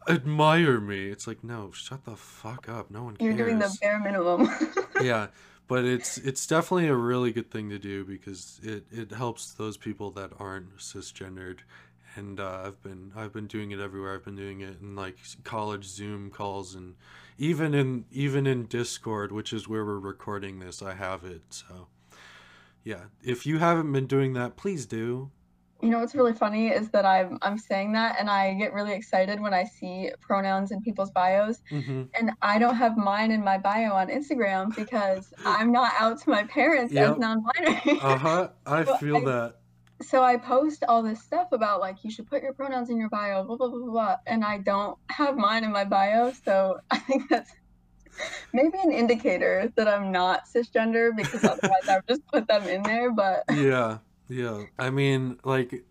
Admire 0.08 0.80
me. 0.80 1.08
It's 1.10 1.28
like, 1.28 1.44
no, 1.44 1.72
shut 1.74 2.06
the 2.06 2.16
fuck 2.16 2.70
up. 2.70 2.92
No 2.92 3.04
one 3.04 3.18
You're 3.20 3.34
doing 3.34 3.60
the 3.60 3.70
cares. 3.70 3.82
bare 3.82 4.00
minimum. 4.00 4.50
Yeah, 4.98 5.28
but 5.72 5.86
it's 5.86 6.18
it's 6.18 6.46
definitely 6.46 6.90
a 6.90 6.96
really 6.96 7.32
good 7.32 7.50
thing 7.50 7.70
to 7.70 7.80
do 7.80 8.04
because 8.04 8.60
it, 8.62 8.84
it 8.92 9.14
helps 9.14 9.54
those 9.54 9.78
people 9.78 10.12
that 10.12 10.30
aren't 10.38 10.76
cisgendered. 10.80 11.60
And 12.18 12.42
uh, 12.42 12.64
I've 12.66 12.84
been 12.84 13.14
I've 13.16 13.32
been 13.32 13.48
doing 13.48 13.72
it 13.72 13.80
everywhere. 13.80 14.14
I've 14.14 14.26
been 14.26 14.36
doing 14.36 14.60
it 14.60 14.82
in 14.82 14.98
like 14.98 15.16
college 15.46 15.86
Zoom 15.86 16.30
calls 16.30 16.76
and 16.76 16.96
even 17.38 17.74
in 17.74 18.04
even 18.12 18.48
in 18.48 18.66
Discord, 18.66 19.32
which 19.32 19.54
is 19.54 19.66
where 19.66 19.86
we're 19.86 19.98
recording 19.98 20.60
this. 20.60 20.82
I 20.82 20.94
have 20.94 21.24
it. 21.24 21.44
So 21.52 21.88
yeah, 22.84 23.04
if 23.24 23.46
you 23.46 23.60
haven't 23.60 23.94
been 23.94 24.08
doing 24.08 24.34
that, 24.34 24.58
please 24.58 24.86
do. 24.86 25.32
You 25.82 25.90
know 25.90 26.00
what's 26.00 26.14
really 26.14 26.34
funny 26.34 26.68
is 26.68 26.90
that 26.92 27.06
I'm 27.06 27.38
I'm 27.42 27.58
saying 27.58 27.94
that 27.94 28.18
and 28.20 28.30
I 28.30 28.54
get 28.54 28.72
really 28.74 28.94
excited 28.94 29.40
when 29.40 29.54
I 29.54 29.64
see 29.64 30.12
pronouns 30.22 30.72
in 30.72 30.82
people's 30.82 31.12
bios 31.12 31.58
Mm-hmm. 31.72 32.04
and 32.20 32.32
I 32.42 32.60
don't 32.60 32.76
have 32.76 32.98
mine 32.98 33.32
in 33.32 33.44
my 33.44 33.58
bio 33.58 33.94
on 33.94 34.08
Instagram 34.10 34.76
because 34.76 35.34
I'm 35.46 35.72
not 35.72 35.92
out 36.00 36.22
to 36.22 36.30
my 36.30 36.44
parents 36.44 36.96
as 36.96 37.18
non-binary. 37.18 38.00
Uh 38.02 38.18
huh. 38.18 38.50
I 38.66 38.84
So 38.86 38.96
feel 38.98 39.18
I 39.18 39.26
that. 39.26 39.56
so 40.02 40.24
I 40.24 40.38
post 40.38 40.84
all 40.88 41.02
this 41.04 41.22
stuff 41.24 41.48
about 41.52 41.80
like 41.80 42.04
you 42.04 42.12
should 42.12 42.28
put 42.28 42.44
your 42.44 42.54
pronouns 42.54 42.90
in 42.90 42.98
your 42.98 43.10
bio, 43.10 43.44
blah 43.44 43.56
blah 43.58 43.70
blah 43.70 43.80
blah, 43.80 43.92
blah 43.92 44.16
and 44.28 44.44
I 44.44 44.60
don't 44.60 44.98
have 45.10 45.36
mine 45.38 45.64
in 45.64 45.72
my 45.72 45.86
bio, 45.86 46.32
so 46.46 46.80
I 46.92 47.00
think 47.00 47.30
that's 47.30 47.52
maybe 48.54 48.78
an 48.84 48.92
indicator 48.92 49.72
that 49.76 49.88
I'm 49.88 50.12
not 50.12 50.46
cisgender 50.54 51.16
because 51.16 51.44
otherwise 51.54 51.88
I 51.90 51.96
would 51.96 52.08
just 52.08 52.26
put 52.28 52.48
them 52.48 52.68
in 52.68 52.84
there, 52.84 53.12
but 53.12 53.44
Yeah, 53.54 54.00
yeah. 54.32 54.64
I 54.80 54.90
mean, 54.90 55.40
like, 55.44 55.84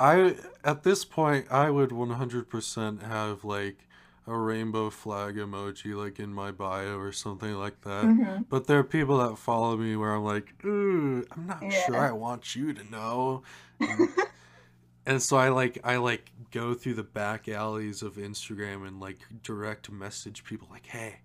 I 0.00 0.36
at 0.64 0.82
this 0.82 1.04
point 1.04 1.46
I 1.50 1.70
would 1.70 1.90
100% 1.90 3.02
have 3.02 3.44
like 3.44 3.86
a 4.26 4.36
rainbow 4.36 4.90
flag 4.90 5.36
emoji 5.36 5.96
like 5.96 6.18
in 6.20 6.32
my 6.32 6.50
bio 6.50 6.98
or 6.98 7.12
something 7.12 7.54
like 7.54 7.80
that. 7.82 8.04
Mhm. 8.04 8.44
But 8.48 8.66
there 8.66 8.78
are 8.78 8.84
people 8.84 9.18
that 9.18 9.38
follow 9.38 9.76
me 9.76 9.96
where 9.96 10.14
I'm 10.14 10.24
like, 10.24 10.52
ooh, 10.64 11.26
I'm 11.32 11.46
not 11.46 11.62
sure. 11.86 11.96
I 11.96 12.12
want 12.12 12.54
you 12.54 12.72
to 12.74 12.84
know. 12.90 13.42
And, 13.80 14.08
and 15.06 15.22
so 15.22 15.36
I 15.36 15.48
like 15.48 15.78
I 15.82 15.96
like 15.96 16.30
go 16.50 16.74
through 16.74 16.94
the 16.94 17.02
back 17.02 17.48
alleys 17.48 18.02
of 18.02 18.14
Instagram 18.16 18.86
and 18.86 19.00
like 19.00 19.18
direct 19.42 19.90
message 19.90 20.44
people 20.44 20.68
like, 20.70 20.86
hey, 20.86 21.20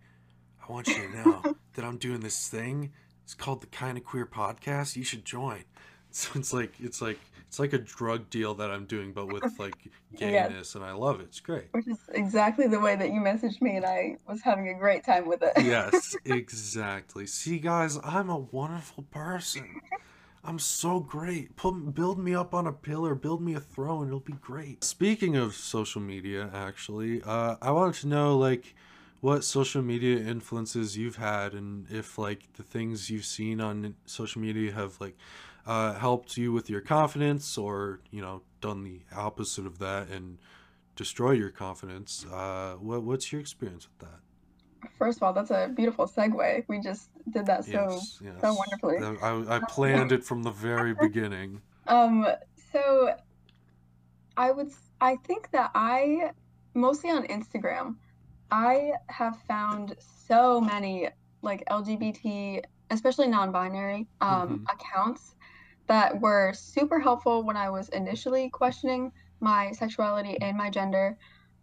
I 0.67 0.71
want 0.71 0.88
you 0.88 0.95
to 0.95 1.10
know 1.10 1.56
that 1.73 1.84
I'm 1.84 1.97
doing 1.97 2.21
this 2.21 2.47
thing. 2.47 2.91
It's 3.23 3.34
called 3.34 3.62
the 3.62 3.67
Kind 3.67 3.97
of 3.97 4.03
Queer 4.03 4.25
Podcast. 4.25 4.95
You 4.95 5.03
should 5.03 5.25
join. 5.25 5.63
So 6.15 6.30
it's 6.39 6.54
like 6.54 6.76
it's 6.80 7.02
like 7.02 7.19
it's 7.47 7.60
like 7.60 7.73
a 7.73 7.80
drug 7.80 8.30
deal 8.30 8.54
that 8.56 8.69
I'm 8.71 8.86
doing, 8.86 9.13
but 9.13 9.28
with 9.28 9.43
like 9.60 9.78
Yes, 10.12 10.19
gayness, 10.19 10.76
and 10.76 10.84
I 10.84 10.91
love 10.93 11.19
it. 11.19 11.23
It's 11.26 11.39
great. 11.39 11.69
which 11.71 11.88
is 11.88 11.97
exactly 12.13 12.67
the 12.67 12.80
way 12.80 12.95
that 12.95 13.12
you 13.12 13.19
messaged 13.19 13.62
me, 13.62 13.78
and 13.78 13.86
I 13.86 14.17
was 14.28 14.41
having 14.41 14.69
a 14.69 14.76
great 14.76 15.04
time 15.04 15.28
with 15.28 15.41
it. 15.41 15.54
Yes, 15.58 16.15
exactly. 16.26 17.26
See, 17.28 17.60
guys, 17.60 17.99
I'm 18.04 18.30
a 18.30 18.38
wonderful 18.38 19.04
person. 19.04 19.82
I'm 20.43 20.60
so 20.60 20.99
great. 20.99 21.56
Put 21.56 21.93
build 21.95 22.19
me 22.19 22.36
up 22.36 22.54
on 22.54 22.67
a 22.67 22.73
pillar, 22.73 23.15
build 23.15 23.41
me 23.41 23.54
a 23.56 23.60
throne. 23.60 24.08
It'll 24.08 24.19
be 24.19 24.34
great. 24.34 24.84
Speaking 24.84 25.36
of 25.38 25.56
social 25.56 26.02
media, 26.02 26.49
actually, 26.54 27.21
uh, 27.23 27.56
I 27.62 27.71
wanted 27.71 27.95
to 28.02 28.08
know 28.08 28.38
like 28.38 28.76
what 29.21 29.43
social 29.45 29.82
media 29.82 30.17
influences 30.17 30.97
you've 30.97 31.15
had, 31.15 31.54
and 31.54 31.88
if 31.89 32.17
like 32.17 32.54
the 32.54 32.63
things 32.63 33.10
you've 33.10 33.26
seen 33.26 33.62
on 33.62 33.95
social 34.06 34.41
media 34.41 34.73
have 34.73 34.99
like 34.99 35.17
uh, 35.65 35.93
helped 35.93 36.38
you 36.38 36.52
with 36.52 36.69
your 36.69 36.82
confidence, 36.82 37.58
or 37.58 38.02
you 38.12 38.21
know, 38.21 38.41
done 38.62 38.84
the 38.84 39.02
opposite 39.15 39.65
of 39.65 39.80
that 39.80 40.10
and 40.10 40.38
destroy 40.95 41.32
your 41.32 41.49
confidence. 41.49 42.26
Uh, 42.32 42.76
what 42.80 43.04
what's 43.04 43.32
your 43.32 43.41
experience 43.41 43.88
with 43.88 44.10
that? 44.10 44.19
First 44.97 45.19
of 45.19 45.23
all, 45.23 45.34
that's 45.34 45.52
a 45.52 45.71
beautiful 45.73 46.08
segue. 46.08 46.65
We 46.67 46.80
just 46.80 47.10
did 47.32 47.45
that 47.45 47.65
so 47.65 47.89
Yes, 48.23 48.41
so 48.41 48.54
wonderfully. 48.54 49.17
I, 49.21 49.58
I 49.58 49.60
planned 49.60 50.12
it 50.12 50.23
from 50.23 50.43
the 50.43 50.52
very 50.69 50.93
beginning. 50.93 51.62
Um, 51.88 52.28
so 52.71 53.13
I 54.36 54.52
would 54.52 54.71
i 54.99 55.15
think 55.28 55.52
that 55.52 55.71
I 55.76 56.32
mostly 56.73 57.12
on 57.12 57.26
Instagram, 57.28 57.95
I 58.52 58.93
have 59.10 59.38
found 59.47 59.95
so 60.28 60.60
many 60.60 61.10
like 61.41 61.63
LGBT, 61.69 62.63
especially 62.89 63.28
non-binary 63.28 64.08
um, 64.21 64.47
hmm 64.47 64.56
accounts 64.73 65.36
that 65.88 66.19
were 66.19 66.54
super 66.54 67.00
helpful 67.00 67.43
when 67.43 67.58
I 67.58 67.69
was 67.69 67.89
initially 67.89 68.50
questioning 68.50 69.12
my 69.39 69.72
sexuality 69.72 70.39
and 70.41 70.58
my 70.58 70.69
gender. 70.69 71.17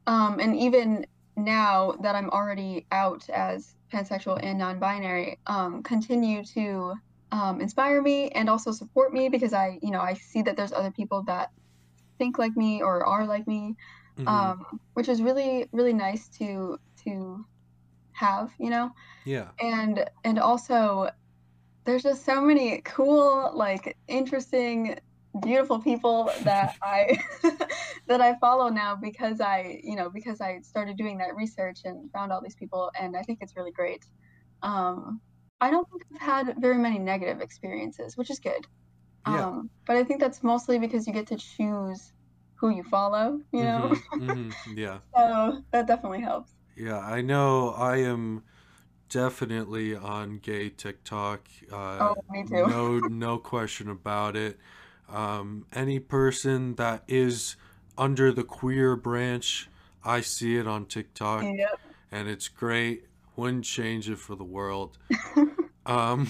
Um, 0.07 0.39
and 0.41 0.57
even 0.57 1.07
now 1.37 1.93
that 2.03 2.15
I'm 2.15 2.31
already 2.31 2.87
out 2.93 3.29
as 3.31 3.75
pansexual 3.93 4.39
and 4.43 4.59
non-binary, 4.59 5.39
um, 5.47 5.83
continue 5.83 6.45
to 6.45 6.95
um, 7.33 7.61
inspire 7.61 8.03
me 8.03 8.29
and 8.31 8.49
also 8.51 8.73
support 8.73 9.13
me 9.13 9.29
because 9.29 9.53
I, 9.53 9.79
you 9.83 9.91
know, 9.91 10.01
I 10.01 10.15
see 10.15 10.43
that 10.43 10.57
there's 10.57 10.73
other 10.73 10.91
people 10.91 11.23
that 11.25 11.51
think 12.19 12.39
like 12.39 12.57
me 12.57 12.83
or 12.83 13.07
are 13.07 13.27
like 13.27 13.47
me, 13.47 13.77
hmm 14.17 14.27
um, 14.27 14.81
which 14.95 15.09
is 15.09 15.23
really, 15.23 15.69
really 15.73 15.95
nice 15.95 16.29
to 16.39 16.79
to 17.05 17.45
have, 18.13 18.53
you 18.59 18.71
know. 18.71 18.91
Yeah. 19.25 19.49
And 19.61 20.05
and 20.25 20.39
also 20.39 21.11
there's 21.87 22.03
just 22.03 22.25
so 22.25 22.41
many 22.41 22.81
cool, 22.83 23.53
like 23.55 23.97
interesting, 24.09 24.99
beautiful 25.43 25.81
people 25.81 26.33
that 26.45 26.71
I 26.83 27.19
that 28.09 28.21
I 28.21 28.37
follow 28.41 28.69
now 28.69 28.97
because 28.97 29.41
I, 29.41 29.81
you 29.83 29.97
know, 29.97 30.11
because 30.11 30.41
I 30.41 30.61
started 30.61 30.97
doing 30.97 31.19
that 31.19 31.35
research 31.37 31.81
and 31.85 32.11
found 32.13 32.33
all 32.33 32.43
these 32.43 32.57
people, 32.57 32.91
and 32.99 33.17
I 33.17 33.23
think 33.23 33.39
it's 33.41 33.57
really 33.57 33.73
great. 33.73 34.03
Um, 34.63 35.21
I 35.61 35.71
don't 35.71 35.87
think 35.91 36.03
I've 36.15 36.47
had 36.47 36.57
very 36.61 36.79
many 36.79 36.99
negative 36.99 37.41
experiences, 37.41 38.17
which 38.17 38.31
is 38.31 38.41
good. 38.41 38.67
Yeah. 39.27 39.47
Um, 39.47 39.71
but 39.87 39.97
I 39.97 40.05
think 40.05 40.21
that's 40.21 40.43
mostly 40.43 40.79
because 40.79 41.07
you 41.07 41.13
get 41.13 41.29
to 41.29 41.39
choose 41.39 42.13
who 42.61 42.71
you 42.71 42.85
follow, 42.85 43.41
you 43.53 43.65
know? 43.65 43.91
hmm 43.91 43.95
hmm 44.19 44.53
Yeah. 44.67 45.01
So 45.17 45.63
that 45.73 45.87
definitely 45.87 46.21
helps. 46.21 46.55
Yeah. 46.77 46.99
I 46.99 47.21
know 47.21 47.71
I 47.71 47.99
am 47.99 48.45
definitely 49.11 49.95
on 49.95 50.39
gay 50.39 50.71
TikTok. 50.71 51.47
Uh, 51.71 51.99
Oh, 52.01 52.15
me 52.31 52.45
too. 52.45 52.67
no, 52.67 52.99
no 53.01 53.39
question 53.39 53.91
about 53.91 54.37
it. 54.37 54.59
Um, 55.09 55.67
any 55.73 55.99
person 55.99 56.77
that 56.77 57.03
is 57.07 57.57
under 57.99 58.33
the 58.33 58.45
queer 58.45 58.97
branch, 58.97 59.69
I 60.05 60.21
see 60.23 60.57
it 60.57 60.67
on 60.67 60.87
TikTok, 60.87 61.45
Yep. 61.45 61.81
and 62.11 62.29
it's 62.29 62.49
great. 62.49 63.05
Wouldn't 63.37 63.65
change 63.65 64.09
it 64.09 64.19
for 64.19 64.35
the 64.37 64.45
world. 64.45 64.97
Um, 65.87 66.29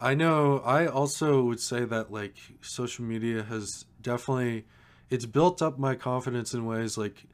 I 0.00 0.14
know 0.14 0.60
I 0.60 0.86
also 0.86 1.42
would 1.42 1.60
say 1.60 1.84
that 1.84 2.10
like 2.12 2.36
social 2.62 3.04
media 3.04 3.42
has 3.42 3.84
definitely 4.00 4.64
it's 5.10 5.26
built 5.26 5.60
up 5.60 5.76
my 5.78 5.96
confidence 5.96 6.54
in 6.54 6.64
ways 6.64 6.96
like 6.96 7.24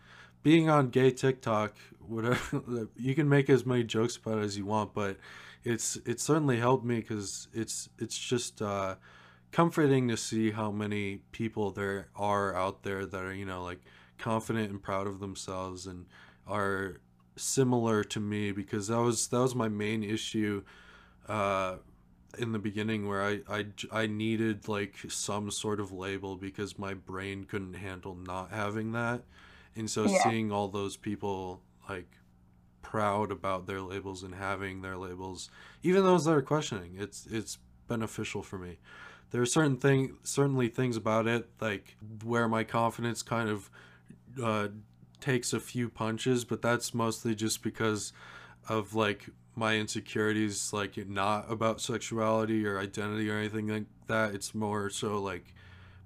being 0.42 0.70
on 0.70 0.88
gay 0.88 1.10
TikTok, 1.10 1.76
whatever 2.08 2.88
you 2.96 3.14
can 3.14 3.28
make 3.28 3.50
as 3.50 3.66
many 3.66 3.84
jokes 3.84 4.16
about 4.16 4.38
it 4.38 4.44
as 4.44 4.56
you 4.56 4.66
want, 4.66 4.94
but 4.94 5.16
it's 5.64 5.96
it's 6.06 6.22
certainly 6.22 6.58
helped 6.58 6.84
me 6.84 6.96
because 7.00 7.48
it's 7.52 7.88
it's 7.98 8.16
just 8.18 8.62
uh, 8.62 8.96
comforting 9.52 10.08
to 10.08 10.16
see 10.16 10.50
how 10.50 10.70
many 10.70 11.20
people 11.32 11.70
there 11.70 12.08
are 12.16 12.54
out 12.54 12.82
there 12.82 13.06
that 13.06 13.22
are 13.22 13.34
you 13.34 13.46
know 13.46 13.62
like 13.62 13.80
confident 14.18 14.70
and 14.70 14.82
proud 14.82 15.06
of 15.06 15.20
themselves 15.20 15.86
and 15.86 16.06
are 16.46 17.00
similar 17.36 18.02
to 18.02 18.20
me 18.20 18.50
because 18.52 18.88
that 18.88 19.00
was 19.00 19.28
that 19.28 19.40
was 19.40 19.54
my 19.54 19.68
main 19.68 20.02
issue 20.02 20.62
uh 21.28 21.76
in 22.38 22.52
the 22.52 22.58
beginning 22.58 23.08
where 23.08 23.22
I, 23.22 23.40
I 23.48 23.66
I 23.90 24.06
needed 24.06 24.68
like 24.68 24.94
some 25.08 25.50
sort 25.50 25.80
of 25.80 25.92
label 25.92 26.36
because 26.36 26.78
my 26.78 26.94
brain 26.94 27.44
couldn't 27.44 27.74
handle 27.74 28.14
not 28.14 28.50
having 28.50 28.92
that 28.92 29.22
and 29.74 29.90
so 29.90 30.06
Yeah. 30.06 30.18
seeing 30.22 30.52
all 30.52 30.68
those 30.68 30.96
people 30.96 31.62
like 31.88 32.18
proud 32.82 33.32
about 33.32 33.66
their 33.66 33.80
labels 33.80 34.22
and 34.22 34.34
having 34.34 34.80
their 34.82 34.96
labels 34.96 35.50
even 35.82 36.04
those 36.04 36.24
that 36.24 36.32
are 36.32 36.42
questioning 36.42 36.94
it's 36.98 37.26
it's 37.30 37.58
beneficial 37.88 38.42
for 38.42 38.58
me. 38.58 38.78
There 39.30 39.42
are 39.42 39.46
certain 39.46 39.76
thing 39.76 40.18
certainly 40.22 40.68
things 40.68 40.96
about 40.96 41.26
it 41.26 41.48
like 41.60 41.96
where 42.24 42.48
my 42.48 42.64
confidence 42.64 43.22
kind 43.22 43.48
of 43.48 43.70
uh 44.42 44.68
takes 45.20 45.52
a 45.52 45.60
few 45.60 45.88
punches 45.88 46.44
but 46.44 46.62
that's 46.62 46.92
mostly 46.94 47.34
just 47.34 47.62
because 47.62 48.12
of 48.68 48.94
like 48.94 49.28
my 49.54 49.76
insecurities 49.76 50.72
like 50.72 50.96
not 51.08 51.50
about 51.50 51.80
sexuality 51.80 52.66
or 52.66 52.78
identity 52.78 53.30
or 53.30 53.38
anything 53.38 53.68
like 53.68 53.86
that. 54.06 54.34
It's 54.34 54.54
more 54.54 54.90
so 54.90 55.20
like 55.22 55.54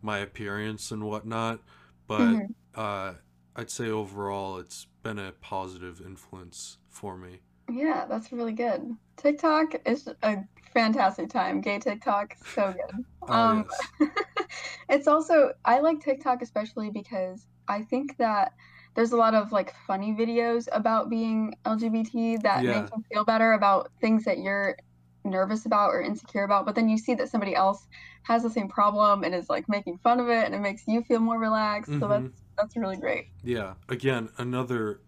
my 0.03 0.19
appearance 0.19 0.91
and 0.93 1.05
whatnot. 1.05 1.61
But 2.07 2.41
hmm 2.41 2.53
uh 2.77 3.15
i'd 3.57 3.69
say 3.69 3.89
overall 3.89 4.59
it's 4.59 4.87
been 5.03 5.19
a 5.19 5.33
positive 5.33 6.01
influence 6.01 6.79
for 6.89 7.17
me 7.17 7.41
Yeah, 7.71 8.07
that's 8.09 8.33
really 8.33 8.53
good. 8.53 8.97
TikTok 9.17 9.75
is 9.87 10.09
a 10.23 10.39
fantastic 10.75 11.29
time. 11.31 11.61
Gay 11.61 11.79
TikTok, 11.79 12.35
so 12.45 12.73
good. 12.73 13.05
oh 13.29 13.33
Um, 13.33 13.65
yes 14.01 14.11
it's 14.89 15.07
also, 15.09 15.53
I 15.65 15.81
like 15.81 16.01
TikTok 16.01 16.43
especially 16.43 16.91
because 16.91 17.47
I 17.69 17.83
think 17.83 18.17
that 18.19 18.53
there's 18.97 19.13
a 19.13 19.17
lot 19.17 19.35
of 19.35 19.53
like 19.53 19.73
funny 19.87 20.13
videos 20.13 20.67
about 20.73 21.11
being 21.11 21.55
LGBT 21.65 22.43
that 22.43 22.65
yeah 22.65 22.83
make 22.83 22.91
you 22.95 23.05
feel 23.13 23.25
better 23.25 23.53
about 23.53 23.91
things 24.01 24.25
that 24.25 24.39
you're 24.39 24.77
nervous 25.25 25.67
about 25.67 25.91
or 25.91 26.03
insecure 26.03 26.45
about. 26.45 26.67
But 26.67 26.75
then 26.75 26.89
you 26.89 26.99
see 26.99 27.15
that 27.15 27.29
somebody 27.29 27.55
else 27.55 27.87
has 28.25 28.43
the 28.43 28.51
same 28.51 28.69
problem 28.69 29.23
and 29.23 29.35
is 29.35 29.49
like 29.49 29.69
making 29.69 29.99
fun 29.99 30.19
of 30.19 30.29
it 30.29 30.45
and 30.45 30.55
it 30.55 30.61
makes 30.61 30.83
you 30.87 31.03
feel 31.03 31.21
more 31.21 31.39
relaxed. 31.39 31.93
So 32.01 32.09
mm-hmm 32.09 32.09
that's 32.09 32.43
that's 32.61 32.77
really 32.77 32.97
great. 32.97 33.29
yeah 33.43 33.75
again 33.89 34.29
another 34.39 35.01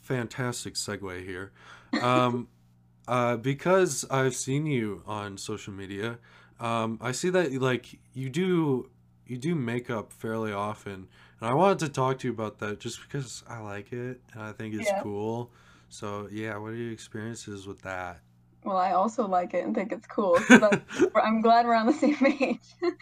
fantastic 0.00 0.74
segue 0.74 1.24
here 1.24 1.52
um 2.00 2.48
uh 3.08 3.36
because 3.36 4.04
i've 4.10 4.34
seen 4.34 4.66
you 4.66 5.02
on 5.06 5.36
social 5.38 5.72
media 5.72 6.18
um 6.60 6.98
i 7.00 7.12
see 7.12 7.30
that 7.30 7.52
like 7.60 7.98
you 8.14 8.28
do 8.28 8.90
you 9.26 9.36
do 9.38 9.54
makeup 9.54 10.12
fairly 10.12 10.52
often 10.52 11.08
and 11.40 11.48
i 11.50 11.54
wanted 11.54 11.78
to 11.78 11.88
talk 11.88 12.18
to 12.18 12.28
you 12.28 12.32
about 12.32 12.58
that 12.58 12.80
just 12.80 13.00
because 13.02 13.42
i 13.48 13.58
like 13.58 13.92
it 13.92 14.20
and 14.34 14.42
i 14.42 14.52
think 14.52 14.74
it's 14.74 14.88
Yeah. 14.88 15.00
cool 15.02 15.50
so 15.88 16.28
yeah 16.32 16.56
what 16.56 16.72
are 16.72 16.76
your 16.76 16.92
experiences 16.92 17.66
with 17.66 17.80
that 17.82 18.20
Well, 18.64 18.76
I 18.76 18.92
also 18.92 19.26
like 19.26 19.54
it 19.54 19.64
and 19.64 19.74
think 19.74 19.90
it's 19.92 20.06
cool. 20.06 20.38
So 20.48 20.70
I'm 21.16 21.40
glad 21.42 21.66
we're 21.66 21.74
on 21.74 21.86
the 21.86 21.92
same 21.92 22.16
page. 22.16 22.62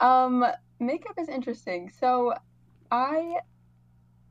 Um, 0.00 0.44
makeup 0.78 1.16
is 1.18 1.28
interesting. 1.28 1.88
So 1.88 2.34
I 2.96 3.40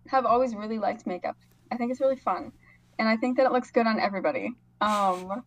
have 0.08 0.26
always 0.26 0.56
really 0.56 0.80
liked 0.80 1.06
makeup. 1.06 1.38
I 1.72 1.78
think 1.78 1.92
it's 1.92 2.02
really 2.02 2.16
fun, 2.16 2.52
and 2.98 3.08
I 3.08 3.16
think 3.16 3.38
that 3.38 3.46
it 3.46 3.52
looks 3.52 3.70
good 3.70 3.86
on 3.86 4.00
everybody. 4.00 4.54
Um, 4.82 5.44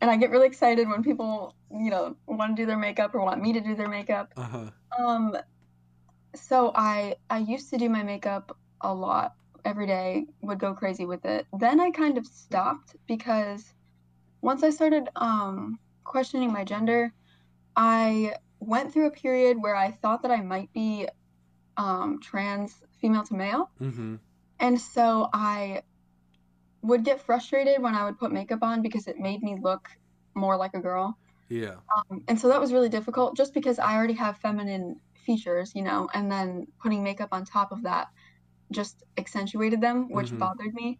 and 0.00 0.10
I 0.10 0.16
get 0.16 0.30
really 0.30 0.46
excited 0.46 0.88
when 0.88 1.02
people, 1.02 1.56
you 1.70 1.90
know, 1.90 2.16
want 2.26 2.56
to 2.56 2.62
do 2.62 2.66
their 2.66 2.78
makeup 2.78 3.14
or 3.14 3.20
want 3.24 3.42
me 3.42 3.52
to 3.52 3.60
do 3.60 3.74
their 3.74 3.88
makeup. 3.88 4.32
uh-huh 4.36 4.70
Um, 4.98 5.36
so 6.34 6.72
I 6.74 7.16
I 7.30 7.38
used 7.38 7.70
to 7.70 7.78
do 7.78 7.88
my 7.88 8.02
makeup 8.02 8.56
a 8.80 8.94
lot 8.94 9.34
every 9.64 9.86
day, 9.86 10.26
would 10.42 10.60
go 10.60 10.72
crazy 10.74 11.06
with 11.06 11.24
it. 11.24 11.46
Then 11.58 11.80
I 11.80 11.90
kind 11.90 12.16
of 12.18 12.26
stopped 12.26 12.94
because 13.08 13.74
once 14.40 14.62
I 14.62 14.70
started 14.70 15.08
um 15.16 15.78
questioning 16.04 16.52
my 16.52 16.64
gender, 16.64 17.12
I 17.74 18.34
went 18.60 18.92
through 18.92 19.06
a 19.06 19.10
period 19.10 19.60
where 19.60 19.76
I 19.76 19.90
thought 19.90 20.22
that 20.22 20.30
I 20.30 20.40
might 20.42 20.72
be 20.72 21.08
um 21.76 22.20
trans 22.20 22.82
female 23.00 23.24
to 23.24 23.34
male. 23.34 23.70
mm-hmm 23.80 24.16
And 24.60 24.80
so 24.80 25.28
I 25.32 25.82
would 26.82 27.04
get 27.04 27.20
frustrated 27.20 27.82
when 27.82 27.94
I 27.94 28.04
would 28.04 28.18
put 28.18 28.32
makeup 28.32 28.62
on 28.62 28.82
because 28.82 29.06
it 29.06 29.18
made 29.18 29.42
me 29.42 29.56
look 29.60 29.88
more 30.34 30.56
like 30.56 30.74
a 30.74 30.80
girl. 30.80 31.18
Yeah. 31.48 31.76
Um, 31.94 32.22
and 32.28 32.40
so 32.40 32.48
that 32.48 32.60
was 32.60 32.72
really 32.72 32.88
difficult 32.88 33.36
just 33.36 33.54
because 33.54 33.78
I 33.78 33.94
already 33.96 34.14
have 34.14 34.38
feminine 34.38 35.00
features, 35.24 35.72
you 35.74 35.82
know, 35.82 36.08
and 36.14 36.30
then 36.30 36.66
putting 36.82 37.02
makeup 37.02 37.28
on 37.32 37.44
top 37.44 37.72
of 37.72 37.82
that 37.82 38.08
just 38.72 39.02
accentuated 39.18 39.80
them, 39.80 40.10
which 40.10 40.32
Mhm. 40.32 40.38
bothered 40.38 40.74
me. 40.74 40.98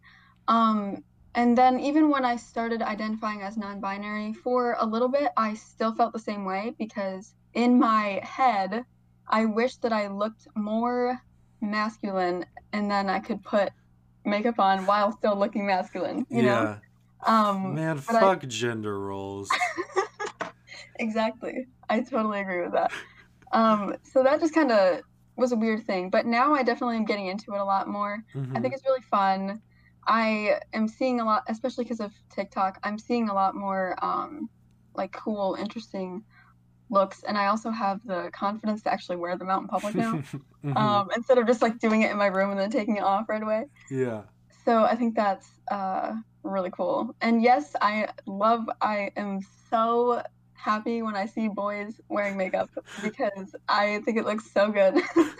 Um, 0.48 1.04
and 1.34 1.56
then 1.56 1.80
even 1.80 2.10
when 2.10 2.24
I 2.24 2.36
started 2.36 2.82
identifying 2.82 3.42
as 3.42 3.56
non-binary 3.56 4.32
for 4.34 4.76
a 4.78 4.86
little 4.86 5.08
bit, 5.08 5.30
I 5.36 5.54
still 5.54 5.94
felt 5.94 6.12
the 6.12 6.18
same 6.18 6.44
way 6.44 6.74
because 6.78 7.34
in 7.54 7.78
my 7.78 8.20
head, 8.24 8.84
I 9.28 9.44
wish 9.46 9.76
that 9.78 9.92
I 9.92 10.08
looked 10.08 10.46
more 10.54 11.18
masculine 11.60 12.46
and 12.72 12.90
then 12.90 13.08
I 13.10 13.18
could 13.20 13.42
put 13.42 13.70
makeup 14.24 14.58
on 14.58 14.86
while 14.86 15.12
still 15.12 15.36
looking 15.38 15.66
masculine, 15.66 16.26
you 16.30 16.42
know? 16.42 16.62
yeah. 16.62 16.78
Um, 17.26 17.74
Man, 17.74 18.02
but 18.06 18.16
I- 18.16 18.20
fuck 18.20 18.46
gender 18.46 18.98
roles. 19.00 19.50
exactly. 20.98 21.66
I 21.88 22.00
totally 22.00 22.40
agree 22.40 22.62
with 22.62 22.72
that. 22.72 22.92
Um, 23.52 23.94
so 24.04 24.22
that 24.22 24.40
just 24.40 24.54
kind 24.54 24.70
of 24.72 25.00
was 25.36 25.52
a 25.52 25.56
weird 25.56 25.86
thing, 25.86 26.10
but 26.10 26.26
now 26.26 26.54
I 26.54 26.62
definitely 26.62 26.96
am 26.96 27.04
getting 27.04 27.26
into 27.26 27.54
it 27.54 27.60
a 27.60 27.64
lot 27.64 27.88
more. 27.88 28.18
I 28.34 28.38
Mhm. 28.38 28.62
think 28.62 28.74
it's 28.74 28.84
really 28.86 29.02
fun. 29.02 29.60
I 30.06 30.60
am 30.72 30.88
seeing 30.88 31.20
a 31.20 31.24
lot, 31.24 31.42
especially 31.48 31.84
because 31.84 32.00
of 32.00 32.12
TikTok. 32.30 32.78
I'm 32.84 32.98
seeing 32.98 33.28
a 33.28 33.34
lot 33.34 33.54
more 33.54 33.96
um, 34.04 34.48
like 34.94 35.12
cool, 35.12 35.56
interesting 35.58 36.24
looks, 36.90 37.22
and 37.24 37.36
I 37.36 37.46
also 37.46 37.70
have 37.70 38.00
the 38.04 38.30
confidence 38.32 38.82
to 38.82 38.92
actually 38.92 39.16
wear 39.16 39.36
them 39.36 39.50
out 39.50 39.62
in 39.62 39.68
public 39.68 39.94
now, 39.94 40.22
Mhm. 40.64 40.76
um, 40.76 41.08
instead 41.14 41.38
of 41.38 41.46
just 41.46 41.62
like 41.62 41.78
doing 41.78 42.02
it 42.02 42.10
in 42.10 42.16
my 42.16 42.26
room 42.26 42.50
and 42.50 42.58
then 42.58 42.70
taking 42.70 42.96
it 42.96 43.02
off 43.02 43.28
right 43.28 43.42
away. 43.42 43.64
yeah. 43.90 44.22
So 44.64 44.82
I 44.84 44.96
think 44.96 45.14
that's 45.14 45.46
uh, 45.70 46.12
really 46.42 46.70
cool. 46.70 47.14
And 47.20 47.40
yes, 47.42 47.76
I 47.80 48.08
love. 48.26 48.64
I 48.80 49.10
am 49.16 49.40
so 49.70 50.22
happy 50.54 51.02
when 51.02 51.14
I 51.14 51.26
see 51.26 51.46
boys 51.48 52.00
wearing 52.08 52.36
makeup 52.36 52.70
because 53.02 53.54
I 53.68 54.00
think 54.04 54.18
it 54.18 54.24
looks 54.24 54.50
so 54.52 54.70
good. 54.72 55.00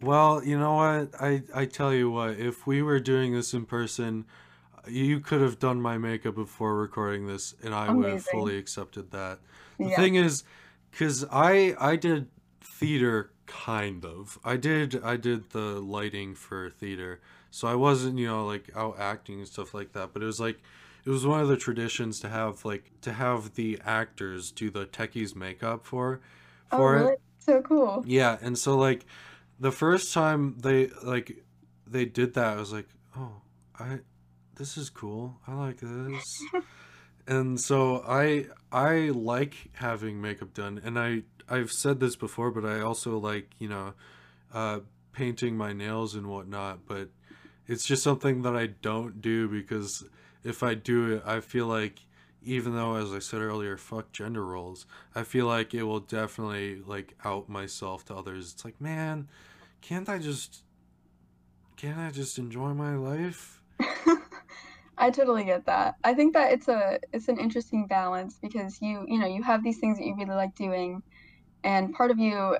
Well, 0.00 0.44
you 0.44 0.58
know 0.58 0.74
what? 0.74 1.14
I 1.20 1.42
I 1.54 1.64
tell 1.64 1.92
you 1.92 2.10
what, 2.10 2.38
if 2.38 2.66
we 2.66 2.82
were 2.82 3.00
doing 3.00 3.32
this 3.32 3.54
in 3.54 3.64
person, 3.64 4.26
you 4.88 5.20
could 5.20 5.40
have 5.40 5.58
done 5.58 5.80
my 5.80 5.98
makeup 5.98 6.34
before 6.34 6.76
recording 6.76 7.26
this, 7.26 7.54
and 7.62 7.74
I 7.74 7.90
would 7.90 8.10
have 8.10 8.24
fully 8.24 8.58
accepted 8.58 9.10
that. 9.12 9.40
The 9.78 9.88
yeah. 9.88 9.96
thing 9.96 10.14
is, 10.14 10.44
because 10.90 11.24
I 11.30 11.74
I 11.78 11.96
did 11.96 12.28
theater 12.62 13.30
kind 13.46 14.04
of. 14.04 14.38
I 14.44 14.56
did 14.56 15.02
I 15.02 15.16
did 15.16 15.50
the 15.50 15.80
lighting 15.80 16.34
for 16.34 16.70
theater, 16.70 17.20
so 17.50 17.68
I 17.68 17.74
wasn't 17.74 18.18
you 18.18 18.26
know 18.26 18.46
like 18.46 18.70
out 18.76 18.98
acting 18.98 19.38
and 19.38 19.48
stuff 19.48 19.74
like 19.74 19.92
that. 19.92 20.12
But 20.12 20.22
it 20.22 20.26
was 20.26 20.40
like 20.40 20.58
it 21.04 21.10
was 21.10 21.26
one 21.26 21.40
of 21.40 21.48
the 21.48 21.56
traditions 21.56 22.20
to 22.20 22.28
have 22.28 22.64
like 22.64 22.90
to 23.02 23.12
have 23.12 23.54
the 23.54 23.78
actors 23.84 24.50
do 24.50 24.70
the 24.70 24.86
techies 24.86 25.34
makeup 25.34 25.86
for 25.86 26.20
oh, 26.72 26.76
for 26.76 27.12
it. 27.12 27.20
So 27.38 27.62
cool. 27.62 28.04
Yeah, 28.06 28.38
and 28.42 28.58
so 28.58 28.76
like 28.76 29.06
the 29.60 29.72
first 29.72 30.12
time 30.12 30.56
they 30.58 30.88
like 31.02 31.44
they 31.86 32.04
did 32.04 32.34
that, 32.34 32.56
I 32.56 32.60
was 32.60 32.72
like, 32.72 32.88
"Oh, 33.16 33.40
I 33.78 34.00
this 34.56 34.76
is 34.76 34.90
cool. 34.90 35.36
I 35.46 35.54
like 35.54 35.78
this." 35.80 36.42
and 37.26 37.60
so 37.60 38.04
I 38.06 38.46
I 38.72 39.10
like 39.10 39.70
having 39.74 40.20
makeup 40.20 40.54
done, 40.54 40.80
and 40.84 40.98
I 40.98 41.22
I've 41.48 41.70
said 41.72 42.00
this 42.00 42.16
before, 42.16 42.50
but 42.50 42.64
I 42.64 42.80
also 42.80 43.18
like, 43.18 43.50
you 43.58 43.68
know, 43.68 43.94
uh 44.52 44.80
painting 45.12 45.56
my 45.56 45.72
nails 45.72 46.14
and 46.14 46.26
whatnot, 46.26 46.86
but 46.86 47.08
it's 47.66 47.86
just 47.86 48.02
something 48.02 48.42
that 48.42 48.54
I 48.54 48.66
don't 48.66 49.20
do 49.22 49.48
because 49.48 50.04
if 50.44 50.62
I 50.62 50.74
do 50.74 51.14
it, 51.14 51.22
I 51.24 51.40
feel 51.40 51.66
like 51.66 52.00
even 52.42 52.74
though 52.76 52.94
as 52.94 53.12
I 53.12 53.18
said 53.18 53.40
earlier, 53.40 53.76
fuck 53.76 54.12
gender 54.12 54.44
roles, 54.44 54.86
I 55.14 55.24
feel 55.24 55.46
like 55.46 55.74
it 55.74 55.82
will 55.82 56.00
definitely 56.00 56.82
like 56.86 57.14
out 57.24 57.48
myself 57.48 58.04
to 58.06 58.14
others. 58.14 58.52
It's 58.52 58.64
like, 58.64 58.80
man, 58.80 59.28
can't 59.80 60.08
I 60.08 60.18
just 60.18 60.62
can't 61.76 61.98
I 61.98 62.10
just 62.10 62.38
enjoy 62.38 62.72
my 62.74 62.94
life? 62.94 63.60
I 64.98 65.10
totally 65.10 65.44
get 65.44 65.66
that. 65.66 65.94
I 66.04 66.14
think 66.14 66.34
that 66.34 66.52
it's 66.52 66.68
a 66.68 66.98
it's 67.12 67.28
an 67.28 67.38
interesting 67.38 67.86
balance 67.86 68.38
because 68.40 68.78
you 68.80 69.04
you 69.08 69.18
know 69.18 69.26
you 69.26 69.42
have 69.42 69.62
these 69.62 69.78
things 69.78 69.98
that 69.98 70.06
you 70.06 70.14
really 70.16 70.34
like 70.34 70.54
doing, 70.54 71.02
and 71.64 71.94
part 71.94 72.10
of 72.12 72.18
you, 72.18 72.58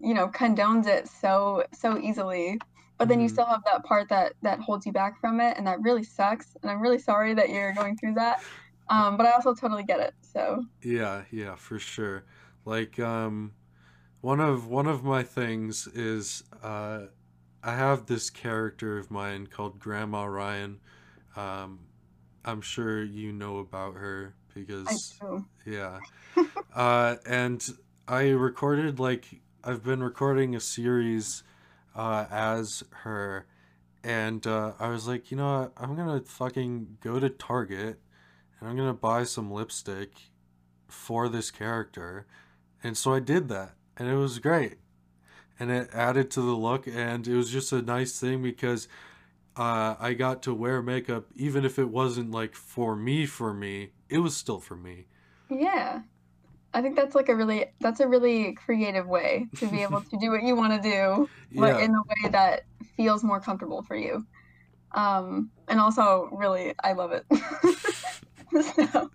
you 0.00 0.14
know, 0.14 0.28
condones 0.28 0.86
it 0.86 1.08
so 1.08 1.64
so 1.74 1.98
easily, 1.98 2.62
but 2.98 3.08
then 3.08 3.20
you 3.20 3.28
Mhm. 3.28 3.28
still 3.28 3.46
have 3.46 3.62
that 3.66 3.84
part 3.84 4.08
that 4.08 4.34
that 4.42 4.60
holds 4.60 4.86
you 4.86 4.92
back 4.92 5.14
from 5.20 5.40
it, 5.40 5.56
and 5.58 5.66
that 5.66 5.80
really 5.80 6.04
sucks. 6.04 6.54
And 6.62 6.70
I'm 6.70 6.80
really 6.80 6.98
sorry 6.98 7.34
that 7.34 7.48
you're 7.50 7.74
going 7.74 7.96
through 7.96 8.14
that. 8.14 8.38
Um, 8.90 9.16
but 9.16 9.26
I 9.26 9.32
also 9.32 9.54
totally 9.54 9.84
get 9.84 10.00
it. 10.00 10.14
So 10.22 10.62
Yeah, 10.82 11.24
yeah, 11.30 11.56
for 11.56 11.78
sure. 11.78 12.24
Like 12.64 12.98
um 12.98 13.54
one 14.20 14.40
of 14.40 14.68
one 14.68 14.86
of 14.86 15.04
my 15.04 15.22
things 15.22 15.86
is 15.88 16.44
uh 16.62 17.06
I 17.62 17.76
have 17.76 18.06
this 18.06 18.30
character 18.30 18.98
of 18.98 19.10
mine 19.10 19.48
called 19.48 19.80
Grandma 19.80 20.24
Ryan. 20.26 20.80
Um 21.38 21.80
I'm 22.44 22.60
sure 22.60 23.02
you 23.02 23.32
know 23.32 23.58
about 23.58 23.94
her 23.94 24.34
because 24.54 25.18
yeah. 25.66 25.98
Uh 26.74 27.16
and 27.26 27.66
I 28.06 28.28
recorded 28.30 28.98
like 28.98 29.40
I've 29.64 29.82
been 29.84 30.02
recording 30.02 30.54
a 30.54 30.60
series 30.60 31.42
uh 31.94 32.26
as 32.30 32.84
her 33.02 33.46
and 34.04 34.46
uh 34.46 34.72
I 34.78 34.88
was 34.88 35.06
like, 35.06 35.30
you 35.30 35.36
know 35.36 35.60
what? 35.60 35.72
I'm 35.76 35.96
gonna 35.96 36.20
fucking 36.20 36.98
go 37.00 37.18
to 37.20 37.28
Target 37.30 38.00
and 38.60 38.68
I'm 38.68 38.76
gonna 38.76 38.94
buy 38.94 39.24
some 39.24 39.50
lipstick 39.50 40.10
for 40.88 41.28
this 41.28 41.50
character. 41.50 42.26
And 42.82 42.96
so 42.96 43.12
I 43.12 43.20
did 43.20 43.48
that, 43.48 43.74
and 43.96 44.08
it 44.08 44.14
was 44.16 44.38
great. 44.38 44.78
And 45.60 45.70
it 45.70 45.90
added 45.92 46.30
to 46.32 46.40
the 46.40 46.52
look, 46.52 46.86
and 46.86 47.26
it 47.26 47.34
was 47.34 47.50
just 47.50 47.72
a 47.72 47.82
nice 47.82 48.18
thing 48.18 48.42
because 48.42 48.86
uh, 49.58 49.96
I 49.98 50.14
got 50.14 50.42
to 50.44 50.54
wear 50.54 50.82
makeup, 50.82 51.26
even 51.34 51.64
if 51.64 51.78
it 51.78 51.90
wasn't 51.90 52.30
like 52.30 52.54
for 52.54 52.94
me, 52.96 53.26
for 53.26 53.52
me, 53.52 53.92
it 54.08 54.18
was 54.18 54.36
still 54.36 54.60
for 54.60 54.76
me. 54.76 55.06
Yeah. 55.50 56.02
I 56.74 56.82
think 56.82 56.96
that's 56.96 57.14
like 57.14 57.28
a 57.28 57.34
really 57.36 57.66
that's 57.80 58.00
a 58.00 58.08
really 58.08 58.52
creative 58.54 59.06
way 59.06 59.48
to 59.56 59.66
be 59.68 59.82
able 59.82 60.02
to 60.10 60.18
do 60.18 60.30
what 60.30 60.42
you 60.42 60.54
want 60.56 60.80
to 60.82 60.90
do, 60.90 61.30
but 61.56 61.76
Yeah, 61.76 61.78
in 61.78 61.94
a 61.94 62.02
way 62.02 62.30
that 62.30 62.64
feels 62.96 63.24
more 63.24 63.40
comfortable 63.40 63.82
for 63.82 63.96
you. 63.96 64.26
Um, 64.92 65.50
and 65.68 65.80
also 65.80 66.28
really 66.32 66.74
I 66.82 66.92
love 66.92 67.12
it. 67.12 67.26
So, 68.50 69.10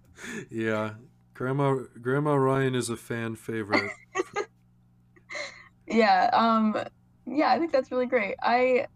yeah. 0.52 0.94
Grandma 1.34 1.76
Grandma 2.02 2.36
Ryan 2.36 2.76
is 2.76 2.90
a 2.90 2.96
fan 2.98 3.36
favorite. 3.36 3.92
yeah, 5.88 6.30
um, 6.34 6.78
yeah, 7.26 7.52
I 7.52 7.60
think 7.60 7.72
that's 7.72 7.92
really 7.92 8.06
great. 8.06 8.36
I 8.42 8.88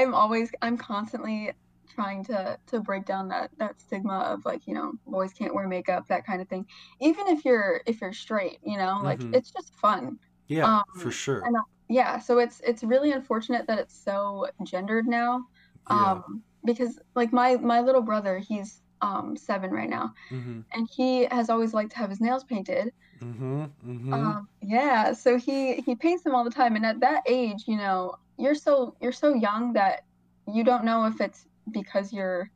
I'm 0.00 0.14
always 0.14 0.50
I'm 0.62 0.76
constantly 0.78 1.52
trying 1.90 2.24
to 2.24 2.58
to 2.68 2.80
break 2.80 3.04
down 3.06 3.28
that 3.28 3.50
that 3.58 3.80
stigma 3.80 4.18
of 4.20 4.44
like, 4.44 4.62
you 4.66 4.74
know, 4.74 4.92
boys 5.06 5.32
can't 5.34 5.54
wear 5.54 5.68
makeup, 5.68 6.04
that 6.08 6.24
kind 6.26 6.40
of 6.42 6.48
thing. 6.48 6.66
Even 7.00 7.28
if 7.28 7.44
you're 7.44 7.82
if 7.86 8.00
you're 8.00 8.12
straight, 8.12 8.58
you 8.62 8.78
know, 8.78 9.00
like 9.04 9.22
hmm 9.22 9.32
it's 9.32 9.52
just 9.52 9.72
fun. 9.80 10.18
Yeah, 10.48 10.76
for 10.92 11.10
Um, 11.10 11.10
sure. 11.10 11.46
and 11.46 11.56
uh, 11.56 11.60
yeah, 11.88 12.18
so 12.18 12.38
it's 12.38 12.60
it's 12.60 12.84
really 12.84 13.12
unfortunate 13.12 13.66
that 13.66 13.78
it's 13.80 14.02
so 14.02 14.48
gendered 14.64 15.06
now. 15.06 15.44
Yeah. 15.88 16.22
Um, 16.22 16.44
because 16.64 16.98
like 17.16 17.32
my 17.32 17.56
my 17.56 17.80
little 17.80 18.02
brother, 18.02 18.38
he's 18.38 18.82
um 19.00 19.36
seven 19.36 19.70
right 19.70 19.90
now, 19.90 20.12
hmm 20.30 20.62
and 20.74 20.88
he 20.96 21.24
has 21.26 21.50
always 21.50 21.74
liked 21.74 21.92
to 21.92 21.98
have 21.98 22.10
his 22.10 22.20
nails 22.20 22.44
painted. 22.44 22.90
hmm 23.20 23.64
hmm 23.82 24.32
Um, 24.34 24.48
yeah, 24.60 25.12
so 25.14 25.38
he 25.38 25.76
he 25.80 25.96
paints 25.96 26.22
them 26.24 26.34
all 26.34 26.44
the 26.44 26.50
time, 26.50 26.76
and 26.76 26.84
at 26.84 27.00
that 27.00 27.22
age, 27.26 27.64
you 27.66 27.76
know, 27.76 28.14
you're 28.38 28.54
so 28.54 28.96
you're 29.00 29.12
so 29.12 29.34
young 29.34 29.72
that 29.74 30.04
you 30.52 30.64
don't 30.64 30.84
know 30.84 31.04
if 31.06 31.20
it's 31.20 31.46
because 31.70 32.12
you're 32.12 32.50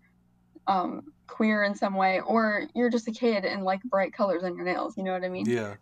um 0.66 1.02
queer 1.26 1.64
in 1.64 1.74
some 1.74 1.94
way 1.94 2.20
or 2.20 2.66
you're 2.74 2.90
just 2.90 3.08
a 3.08 3.12
kid 3.12 3.44
and 3.44 3.64
like 3.64 3.82
bright 3.84 4.12
colors 4.12 4.42
on 4.44 4.56
your 4.56 4.64
nails, 4.64 4.96
you 4.96 5.04
know 5.04 5.12
what 5.12 5.24
I 5.24 5.28
mean? 5.28 5.48
Yeah. 5.48 5.74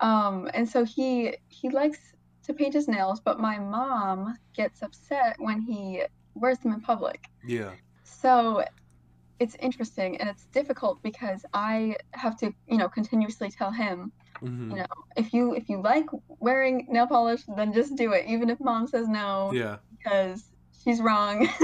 Um, 0.00 0.48
and 0.54 0.68
so 0.68 0.84
he 0.84 1.36
he 1.48 1.68
likes 1.70 1.98
to 2.44 2.54
paint 2.54 2.74
his 2.74 2.88
nails, 2.88 3.20
but 3.20 3.38
my 3.38 3.58
mom 3.58 4.36
gets 4.54 4.82
upset 4.82 5.36
when 5.38 5.60
he 5.60 6.02
wears 6.34 6.58
them 6.58 6.72
in 6.72 6.80
public. 6.80 7.24
Yeah. 7.46 7.72
So 8.02 8.64
it's 9.38 9.56
interesting 9.56 10.18
and 10.18 10.28
it's 10.28 10.44
difficult 10.46 11.02
because 11.02 11.44
I 11.54 11.96
have 12.12 12.36
to, 12.38 12.52
you 12.68 12.76
know, 12.76 12.88
continuously 12.88 13.50
tell 13.50 13.70
him, 13.70 14.12
hmm 14.40 14.72
you 14.72 14.78
know, 14.78 14.86
if 15.16 15.32
you 15.32 15.54
if 15.54 15.68
you 15.68 15.82
like 15.82 16.06
wearing 16.40 16.86
nail 16.90 17.06
polish, 17.06 17.42
then 17.56 17.72
just 17.72 17.96
do 17.96 18.12
it, 18.12 18.26
even 18.28 18.50
if 18.50 18.60
mom 18.60 18.86
says 18.86 19.08
no, 19.08 19.56
Yeah. 19.56 19.78
because 19.90 20.44
she's 20.84 21.00
wrong. 21.00 21.48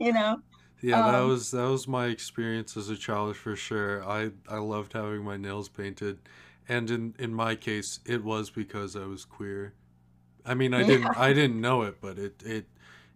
You 0.00 0.12
know? 0.12 0.38
Yeah, 0.80 1.00
that 1.02 1.20
Um, 1.20 1.20
was 1.20 1.50
that 1.52 1.68
was 1.68 1.88
my 1.88 2.06
experience 2.06 2.76
as 2.76 2.88
a 2.90 2.96
child 2.96 3.36
for 3.36 3.56
sure. 3.56 4.04
I 4.04 4.32
I 4.48 4.58
loved 4.58 4.92
having 4.92 5.24
my 5.24 5.36
nails 5.36 5.68
painted, 5.68 6.18
and 6.68 6.90
in 6.90 7.14
in 7.18 7.34
my 7.34 7.54
case, 7.56 8.00
it 8.04 8.22
was 8.22 8.50
because 8.50 8.94
I 8.96 9.06
was 9.06 9.24
queer. 9.24 9.74
I 10.46 10.54
mean, 10.54 10.74
I 10.74 10.82
didn't. 10.84 11.16
I 11.16 11.32
didn't 11.34 11.60
know 11.60 11.82
it, 11.82 12.00
but 12.00 12.18
it 12.18 12.42
it 12.44 12.66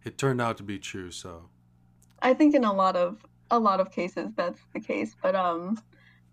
it 0.04 0.18
turned 0.18 0.40
out 0.40 0.58
to 0.58 0.64
be 0.64 0.78
true. 0.78 1.10
So 1.12 1.50
I 2.20 2.34
think 2.34 2.54
in 2.54 2.64
a 2.64 2.72
lot 2.72 2.96
of 2.96 3.24
a 3.50 3.58
lot 3.58 3.80
of 3.80 3.90
cases 3.90 4.32
that's 4.36 4.60
the 4.72 4.80
case, 4.80 5.16
but 5.22 5.34
um 5.34 5.78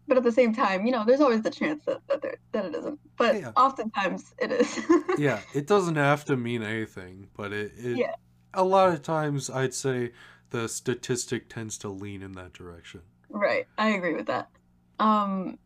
but 0.07 0.17
at 0.17 0.23
the 0.23 0.31
same 0.31 0.53
time, 0.53 0.85
you 0.85 0.91
know, 0.91 1.03
there's 1.05 1.21
always 1.21 1.41
the 1.41 1.49
chance 1.51 1.83
that 1.85 2.01
that, 2.07 2.21
there, 2.21 2.35
that 2.51 2.65
it 2.65 2.75
isn't. 2.75 2.99
But 3.17 3.35
Yeah. 3.41 3.51
oftentimes 3.55 4.33
it 4.39 4.51
is. 4.51 4.79
Yeah, 5.17 5.39
it 5.53 5.65
doesn't 5.67 5.95
have 5.95 6.25
to 6.25 6.35
mean 6.37 6.61
anything, 6.63 7.29
but 7.35 7.53
it, 7.53 7.71
it 7.77 7.97
Yeah. 7.97 8.15
a 8.53 8.63
lot 8.63 8.89
of 8.89 9.01
times 9.01 9.49
I'd 9.49 9.73
say 9.73 10.11
the 10.49 10.67
statistic 10.67 11.49
tends 11.49 11.77
to 11.79 11.89
lean 11.89 12.21
in 12.21 12.33
that 12.33 12.53
direction. 12.53 13.01
Right. 13.29 13.65
I 13.77 13.89
agree 13.89 14.13
with 14.15 14.27
that. 14.27 14.49
Um, 14.99 15.57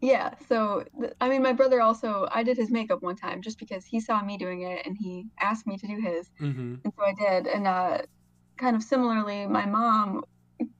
yeah, 0.00 0.34
so 0.48 0.84
I 1.20 1.28
mean, 1.28 1.42
my 1.42 1.52
brother 1.52 1.80
also, 1.80 2.26
I 2.32 2.42
did 2.42 2.56
his 2.56 2.70
makeup 2.72 3.02
one 3.02 3.14
time 3.16 3.40
just 3.40 3.58
because 3.58 3.84
he 3.84 4.00
saw 4.00 4.20
me 4.22 4.36
doing 4.36 4.62
it 4.62 4.84
and 4.84 4.96
he 4.98 5.26
asked 5.40 5.66
me 5.66 5.76
to 5.78 5.86
do 5.86 6.00
his, 6.00 6.28
Mm-hmm. 6.40 6.74
and 6.84 6.92
so 6.96 7.04
I 7.04 7.14
did. 7.14 7.46
And 7.46 7.66
uh, 7.68 7.98
kind 8.56 8.74
of 8.74 8.82
similarly, 8.82 9.46
my 9.46 9.64
mom, 9.64 10.24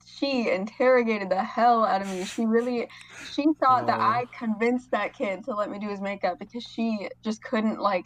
she 0.05 0.49
interrogated 0.49 1.29
the 1.29 1.43
hell 1.43 1.83
out 1.85 2.01
of 2.01 2.07
me. 2.07 2.23
She 2.25 2.45
really, 2.45 2.87
she 3.31 3.45
thought 3.59 3.87
that 3.87 3.99
Oh. 3.99 4.03
I 4.03 4.25
convinced 4.37 4.91
that 4.91 5.13
kid 5.13 5.43
to 5.45 5.55
let 5.55 5.69
me 5.69 5.79
do 5.79 5.89
his 5.89 6.01
makeup 6.01 6.39
because 6.39 6.63
she 6.63 7.09
just 7.23 7.43
couldn't 7.43 7.79
like 7.79 8.05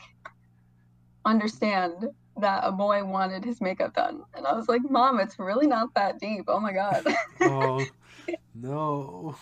understand 1.26 2.08
that 2.40 2.62
a 2.63 2.72
boy 2.72 3.04
wanted 3.04 3.44
his 3.44 3.60
makeup 3.62 3.94
done. 3.96 4.22
And 4.36 4.46
I 4.46 4.54
was 4.54 4.68
like, 4.70 4.82
Mom, 4.90 5.20
it's 5.20 5.40
really 5.40 5.68
not 5.68 5.94
that 5.96 6.20
deep. 6.20 6.46
Oh 6.48 6.60
my 6.60 6.72
God. 6.72 7.04
Oh 7.42 7.86
no. 8.56 9.36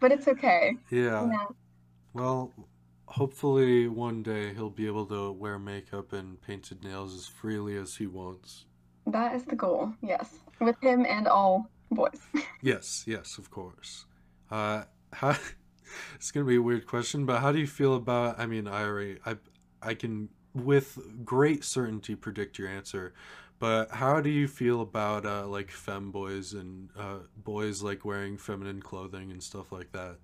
but 0.00 0.12
it's 0.12 0.28
okay. 0.28 0.76
Yeah. 0.90 1.26
Know? 1.26 1.56
Well, 2.14 2.52
hopefully 3.06 3.88
one 3.88 4.22
day 4.22 4.54
he'll 4.54 4.70
be 4.70 4.86
able 4.86 5.06
to 5.06 5.32
wear 5.32 5.58
makeup 5.58 6.12
and 6.12 6.40
painted 6.40 6.84
nails 6.84 7.14
as 7.14 7.26
freely 7.26 7.76
as 7.76 7.96
he 7.96 8.06
wants. 8.06 8.64
That 9.08 9.34
is 9.34 9.44
the 9.44 9.56
goal, 9.56 9.92
yes. 10.02 10.38
With 10.60 10.76
him 10.82 11.06
and 11.06 11.26
all 11.26 11.70
boys. 11.90 12.20
Yes, 12.60 13.04
yes, 13.06 13.38
of 13.38 13.50
course. 13.50 14.06
Uh, 14.50 14.84
how? 15.12 15.36
It's 16.16 16.30
gonna 16.30 16.44
be 16.44 16.56
a 16.56 16.62
weird 16.62 16.86
question, 16.86 17.24
but 17.24 17.40
how 17.40 17.50
do 17.50 17.58
you 17.58 17.66
feel 17.66 17.94
about? 17.94 18.38
I 18.38 18.44
mean, 18.46 18.68
I 18.68 18.82
already, 18.84 19.18
I, 19.24 19.36
I 19.82 19.94
can 19.94 20.28
with 20.52 20.98
great 21.24 21.64
certainty 21.64 22.14
predict 22.14 22.58
your 22.58 22.68
answer, 22.68 23.14
but 23.58 23.90
how 23.92 24.20
do 24.20 24.28
you 24.28 24.48
feel 24.48 24.82
about 24.82 25.24
uh, 25.24 25.46
like 25.46 25.68
femboys 25.70 26.52
and 26.52 26.90
uh, 26.98 27.20
boys 27.38 27.82
like 27.82 28.04
wearing 28.04 28.36
feminine 28.36 28.82
clothing 28.82 29.30
and 29.30 29.42
stuff 29.42 29.72
like 29.72 29.90
that? 29.92 30.18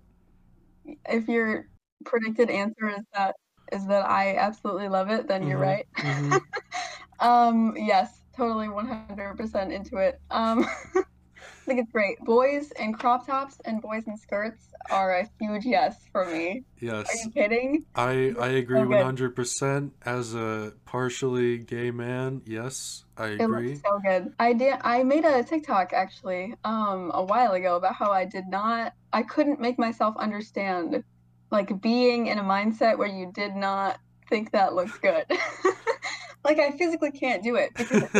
If 1.09 1.27
your 1.27 1.67
predicted 2.05 2.49
answer 2.51 2.89
is 2.89 3.03
that 3.13 3.35
is 3.71 3.87
that 3.87 4.07
I 4.07 4.35
absolutely 4.37 4.87
love 4.87 5.09
it, 5.09 5.27
then 5.27 5.47
you're 5.47 5.57
Mhm, 5.57 5.61
right. 5.61 5.87
mhm. 5.97 6.41
um, 7.19 7.75
yes, 7.77 8.21
totally 8.35 8.67
100% 8.67 9.71
into 9.71 9.97
it. 9.97 10.19
Um, 10.31 10.65
I 10.95 11.67
think 11.67 11.79
it's 11.79 11.91
great. 11.91 12.19
Boys 12.19 12.71
in 12.79 12.93
crop 12.93 13.25
tops 13.25 13.57
and 13.65 13.81
boys 13.81 14.03
in 14.05 14.17
skirts 14.17 14.67
are 14.91 15.17
a 15.17 15.29
huge 15.39 15.65
yes 15.65 15.95
for 16.11 16.25
me. 16.25 16.63
Yes. 16.79 17.09
Are 17.09 17.17
you 17.25 17.31
kidding? 17.31 17.85
I 17.95 18.35
I 18.39 18.49
agree 18.49 18.83
so 18.83 19.03
hundred 19.03 19.35
percent. 19.35 19.93
As 20.05 20.35
a 20.35 20.73
partially 20.85 21.57
gay 21.57 21.89
man, 21.89 22.43
yes, 22.45 23.05
I 23.17 23.29
It 23.29 23.41
agree. 23.41 23.69
looks 23.69 23.81
so 23.81 23.99
good. 24.05 24.33
I 24.37 24.53
did. 24.53 24.75
I 24.81 25.01
made 25.03 25.25
a 25.25 25.43
TikTok 25.43 25.91
actually, 25.93 26.53
um, 26.63 27.11
a 27.15 27.23
while 27.23 27.53
ago 27.53 27.77
about 27.77 27.95
how 27.95 28.11
I 28.11 28.25
did 28.25 28.45
not. 28.47 28.93
I 29.11 29.23
couldn't 29.23 29.59
make 29.59 29.79
myself 29.79 30.15
understand, 30.17 31.03
like 31.49 31.81
being 31.81 32.27
in 32.27 32.37
a 32.37 32.43
mindset 32.43 32.99
where 32.99 33.07
you 33.07 33.31
did 33.33 33.55
not 33.55 33.97
think 34.29 34.51
that 34.51 34.75
looks 34.75 34.97
good. 34.99 35.25
like 36.45 36.59
I 36.59 36.71
physically 36.77 37.11
can't 37.11 37.43
do 37.43 37.55
it 37.55 37.71
because 37.75 38.03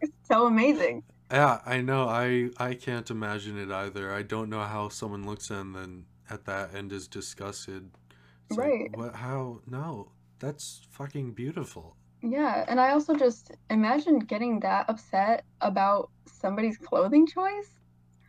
it's 0.00 0.12
so 0.22 0.46
amazing. 0.46 1.02
Yeah, 1.30 1.60
I 1.66 1.80
know. 1.80 2.08
I 2.08 2.50
I 2.58 2.74
can't 2.74 3.10
imagine 3.10 3.58
it 3.58 3.70
either. 3.70 4.12
I 4.12 4.22
don't 4.22 4.48
know 4.50 4.62
how 4.62 4.88
someone 4.88 5.24
looks 5.26 5.50
and 5.50 5.74
then 5.74 6.04
at 6.30 6.44
that 6.46 6.74
end 6.74 6.92
is 6.92 7.08
disgusted. 7.08 7.90
It's 8.48 8.58
like, 8.58 8.68
Right. 8.68 8.96
what? 8.96 9.14
How? 9.16 9.60
No, 9.66 10.12
that's 10.38 10.82
fucking 10.90 11.32
beautiful. 11.32 11.96
Yeah, 12.22 12.64
and 12.68 12.78
I 12.80 12.90
also 12.92 13.14
just 13.16 13.50
imagine 13.68 14.20
getting 14.20 14.60
that 14.60 14.88
upset 14.88 15.44
about 15.60 16.10
somebody's 16.26 16.78
clothing 16.78 17.26
choice. 17.26 17.70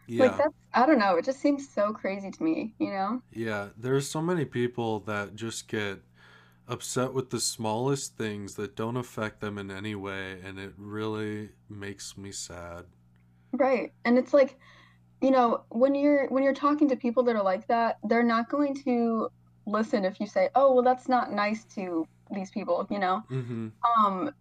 Yeah. 0.08 0.26
Like 0.26 0.38
that's, 0.38 0.56
I 0.74 0.86
don't 0.86 1.00
know, 1.00 1.16
it 1.16 1.26
just 1.26 1.39
seems 1.39 1.70
so 1.70 1.94
crazy 1.94 2.30
to 2.32 2.44
me, 2.44 2.74
you 2.80 2.89
know? 2.92 3.22
yeah. 3.32 3.68
There's 3.78 4.10
so 4.10 4.22
many 4.22 4.46
people 4.46 5.00
that 5.02 5.36
just 5.36 5.68
get 5.68 6.00
upset 6.67 7.13
with 7.13 7.30
the 7.30 7.39
smallest 7.39 8.17
things 8.17 8.56
that 8.56 8.76
don't 8.76 8.97
affect 8.97 9.41
them 9.41 9.58
in 9.58 9.69
any 9.71 9.95
way, 9.95 10.39
and 10.43 10.60
it 10.60 10.73
really 10.78 11.49
makes 11.69 12.17
me 12.17 12.32
sad. 12.32 12.86
Right. 13.52 13.93
And 14.06 14.17
it's 14.17 14.34
like, 14.34 14.58
you 15.21 15.32
know, 15.32 15.63
when 15.69 15.95
you're 15.95 16.28
when 16.30 16.43
you're 16.43 16.54
talking 16.54 16.89
to 16.89 16.95
people 16.95 17.23
that 17.23 17.36
are 17.36 17.43
like 17.43 17.67
that, 17.67 17.99
they're 18.04 18.23
not 18.23 18.49
going 18.49 18.76
to 18.84 19.30
listen 19.65 20.06
if 20.06 20.19
you 20.19 20.28
say, 20.28 20.49
"Oh, 20.56 20.73
well, 20.73 20.84
that's 20.84 21.08
not 21.08 21.32
nice 21.32 21.63
to 21.76 22.08
these 22.32 22.52
people," 22.52 22.86
you 22.89 22.99
know? 22.99 23.23
Mm-hmm. 23.30 23.69
Um, 24.06 24.34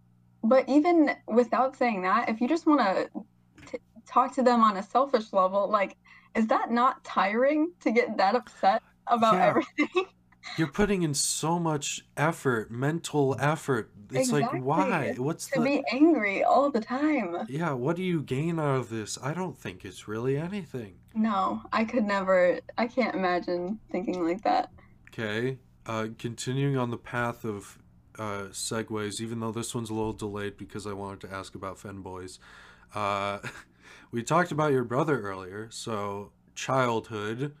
but 0.43 0.67
even 0.67 1.11
without 1.27 1.75
saying 1.75 2.01
that, 2.01 2.27
if 2.27 2.41
you 2.41 2.47
just 2.47 2.65
want 2.65 2.81
to 2.81 3.79
talk 4.05 4.33
to 4.35 4.43
them 4.43 4.61
on 4.61 4.77
a 4.77 4.83
selfish 4.83 5.31
level, 5.31 5.69
like, 5.69 5.95
is 6.35 6.47
that 6.47 6.71
not 6.71 7.03
tiring 7.03 7.71
to 7.79 7.91
get 7.91 8.17
that 8.17 8.35
upset 8.35 8.81
about 9.07 9.35
Yeah. 9.35 9.47
everything? 9.47 10.05
You're 10.57 10.67
putting 10.67 11.03
in 11.03 11.13
so 11.13 11.59
much 11.59 12.05
effort, 12.17 12.69
mental 12.71 13.35
effort. 13.39 13.91
It's 14.11 14.31
like, 14.31 14.51
why? 14.51 15.03
Exactly. 15.05 15.23
What's 15.25 15.47
To 15.49 15.59
the 15.59 15.65
be 15.65 15.83
angry 15.91 16.43
all 16.43 16.69
the 16.69 16.81
time. 16.81 17.45
Yeah, 17.49 17.73
what 17.73 17.95
do 17.95 18.03
you 18.03 18.21
gain 18.21 18.59
out 18.59 18.77
of 18.77 18.89
this? 18.89 19.17
I 19.21 19.33
don't 19.33 19.57
think 19.57 19.85
it's 19.85 20.07
really 20.07 20.37
anything. 20.37 20.95
No, 21.15 21.61
I 21.71 21.85
could 21.85 22.03
never, 22.03 22.59
I 22.77 22.87
can't 22.87 23.15
imagine 23.15 23.79
thinking 23.91 24.23
like 24.23 24.43
that. 24.43 24.69
Okay, 25.09 25.57
uh, 25.85 26.07
continuing 26.17 26.77
on 26.77 26.89
the 26.89 26.97
path 26.97 27.45
of 27.45 27.77
uh, 28.17 28.47
segues, 28.51 29.21
even 29.21 29.39
though 29.39 29.51
this 29.51 29.73
one's 29.73 29.89
a 29.89 29.93
little 29.93 30.13
delayed 30.13 30.57
because 30.57 30.85
I 30.87 30.93
wanted 30.93 31.21
to 31.21 31.33
ask 31.33 31.55
about 31.55 31.77
femboys. 31.77 32.39
Uh, 32.93 33.39
we 34.11 34.23
talked 34.23 34.51
about 34.51 34.71
your 34.71 34.83
brother 34.83 35.21
earlier, 35.21 35.69
so 35.71 36.31
childhood, 36.55 37.53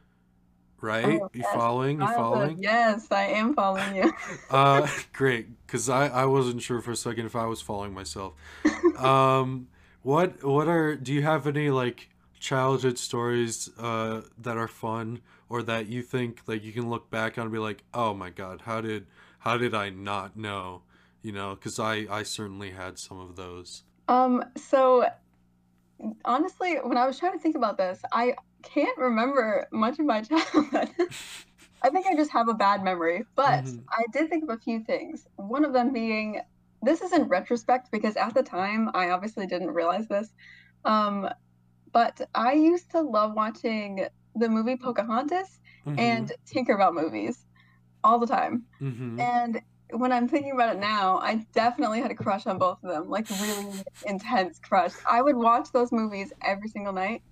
right? 0.83 1.05
Oh, 1.21 1.29
You 1.33 1.41
yes, 1.41 1.53
following? 1.53 2.01
You 2.01 2.05
Childhood. 2.05 2.23
following? 2.23 2.57
Yes, 2.61 3.07
I 3.11 3.23
am 3.23 3.53
following 3.53 3.95
you. 3.95 4.13
Uh, 4.49 4.87
great, 5.13 5.47
because 5.65 5.89
I, 5.89 6.07
I 6.09 6.25
wasn't 6.25 6.61
sure 6.61 6.81
for 6.81 6.91
a 6.91 6.95
second 6.95 7.25
if 7.25 7.35
I 7.35 7.45
was 7.45 7.61
following 7.61 7.93
myself. 7.93 8.33
Um, 8.99 9.67
what 10.03 10.43
what 10.43 10.67
are 10.67 10.95
do 10.95 11.13
you 11.13 11.23
have 11.23 11.47
any 11.47 11.69
like 11.69 12.09
childhood 12.39 12.97
stories 12.99 13.69
uh 13.79 14.21
that 14.37 14.57
are 14.57 14.67
fun 14.67 15.21
or 15.47 15.63
that 15.63 15.87
you 15.87 16.01
think 16.01 16.41
like 16.45 16.61
you 16.61 16.73
can 16.73 16.89
look 16.89 17.09
back 17.09 17.37
on 17.37 17.43
and 17.45 17.53
be 17.53 17.59
like, 17.59 17.83
oh 17.93 18.13
my 18.13 18.29
God, 18.29 18.61
how 18.65 18.81
did 18.81 19.07
how 19.39 19.57
did 19.57 19.73
I 19.73 19.89
not 19.89 20.35
know? 20.35 20.81
You 21.21 21.31
know, 21.31 21.55
because 21.55 21.79
I 21.79 22.05
I 22.11 22.23
certainly 22.23 22.71
had 22.71 22.99
some 22.99 23.19
of 23.19 23.35
those. 23.37 23.83
Um, 24.09 24.43
so 24.57 25.05
honestly, 26.25 26.75
when 26.83 26.97
I 26.97 27.05
was 27.07 27.17
trying 27.17 27.31
to 27.33 27.39
think 27.39 27.55
about 27.55 27.77
this, 27.77 28.01
I 28.11 28.35
can't 28.63 28.97
remember 28.97 29.67
much 29.71 29.99
of 29.99 30.05
my 30.05 30.21
childhood. 30.23 30.89
I 31.83 31.89
think 31.89 32.07
I 32.07 32.15
just 32.15 32.31
have 32.31 32.47
a 32.49 32.53
bad 32.53 32.83
memory, 32.83 33.23
but 33.35 33.65
Mhm. 33.65 33.83
I 33.91 34.03
did 34.13 34.29
think 34.29 34.43
of 34.43 34.49
a 34.49 34.59
few 34.59 34.83
things. 34.83 35.25
One 35.35 35.65
of 35.65 35.73
them 35.73 35.91
being, 35.93 36.41
this 36.81 37.01
is 37.01 37.13
in 37.13 37.23
retrospect 37.23 37.89
because 37.91 38.15
at 38.15 38.33
the 38.33 38.43
time 38.43 38.89
I 38.93 39.09
obviously 39.09 39.47
didn't 39.47 39.71
realize 39.71 40.07
this. 40.07 40.29
Um, 40.85 41.29
but 41.93 42.21
I 42.33 42.53
used 42.53 42.91
to 42.91 43.01
love 43.01 43.33
watching 43.35 44.07
the 44.35 44.49
movie 44.49 44.77
Pocahontas 44.77 45.47
Mhm, 45.85 45.99
and 45.99 46.31
Tinkerbell 46.53 46.93
movies 46.93 47.45
all 48.03 48.19
the 48.19 48.27
time. 48.27 48.67
mhm. 48.79 49.19
And 49.19 49.61
when 49.91 50.11
I'm 50.11 50.27
thinking 50.27 50.53
about 50.53 50.75
it 50.75 50.79
now, 50.79 51.19
I 51.19 51.45
definitely 51.53 52.01
had 52.01 52.11
a 52.11 52.15
crush 52.15 52.47
on 52.47 52.57
both 52.57 52.79
of 52.83 52.89
them, 52.91 53.09
like 53.09 53.27
really 53.29 53.83
intense 54.03 54.59
crush. 54.59 54.93
I 55.09 55.21
would 55.21 55.35
watch 55.35 55.69
those 55.73 55.91
movies 55.91 56.33
every 56.43 56.69
single 56.69 56.93
night. 56.93 57.23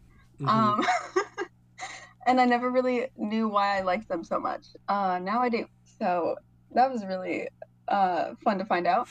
Mhm. 0.42 0.50
Um, 0.50 0.86
and 2.28 2.42
I 2.42 2.46
never 2.46 2.70
really 2.70 3.08
knew 3.16 3.48
why 3.48 3.78
I 3.78 3.82
liked 3.82 4.10
them 4.10 4.24
so 4.24 4.40
much. 4.40 4.66
Uh, 4.88 5.20
now 5.22 5.42
I 5.42 5.50
do. 5.50 5.66
So 6.00 6.36
that 6.72 6.92
was 6.92 7.06
really 7.06 7.48
uh, 7.88 8.34
fun 8.44 8.58
to 8.58 8.66
find 8.66 8.88
out. 8.88 9.08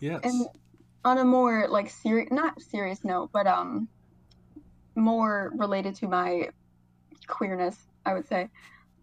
yes. 0.00 0.20
And 0.22 0.46
on 1.04 1.18
a 1.18 1.24
more 1.24 1.68
like 1.68 1.90
serious, 1.90 2.30
not 2.30 2.60
serious 2.60 3.04
note, 3.04 3.30
but 3.32 3.46
um, 3.46 3.88
more 4.96 5.52
related 5.56 5.96
to 5.96 6.08
my 6.08 6.48
queerness, 7.26 7.76
I 8.06 8.14
would 8.14 8.26
say, 8.28 8.48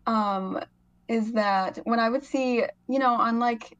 um, 0.08 0.60
is 1.08 1.34
that 1.34 1.80
when 1.84 2.00
I 2.00 2.10
would 2.10 2.24
see, 2.24 2.64
you 2.88 3.00
know, 3.00 3.14
on 3.14 3.40
like 3.40 3.78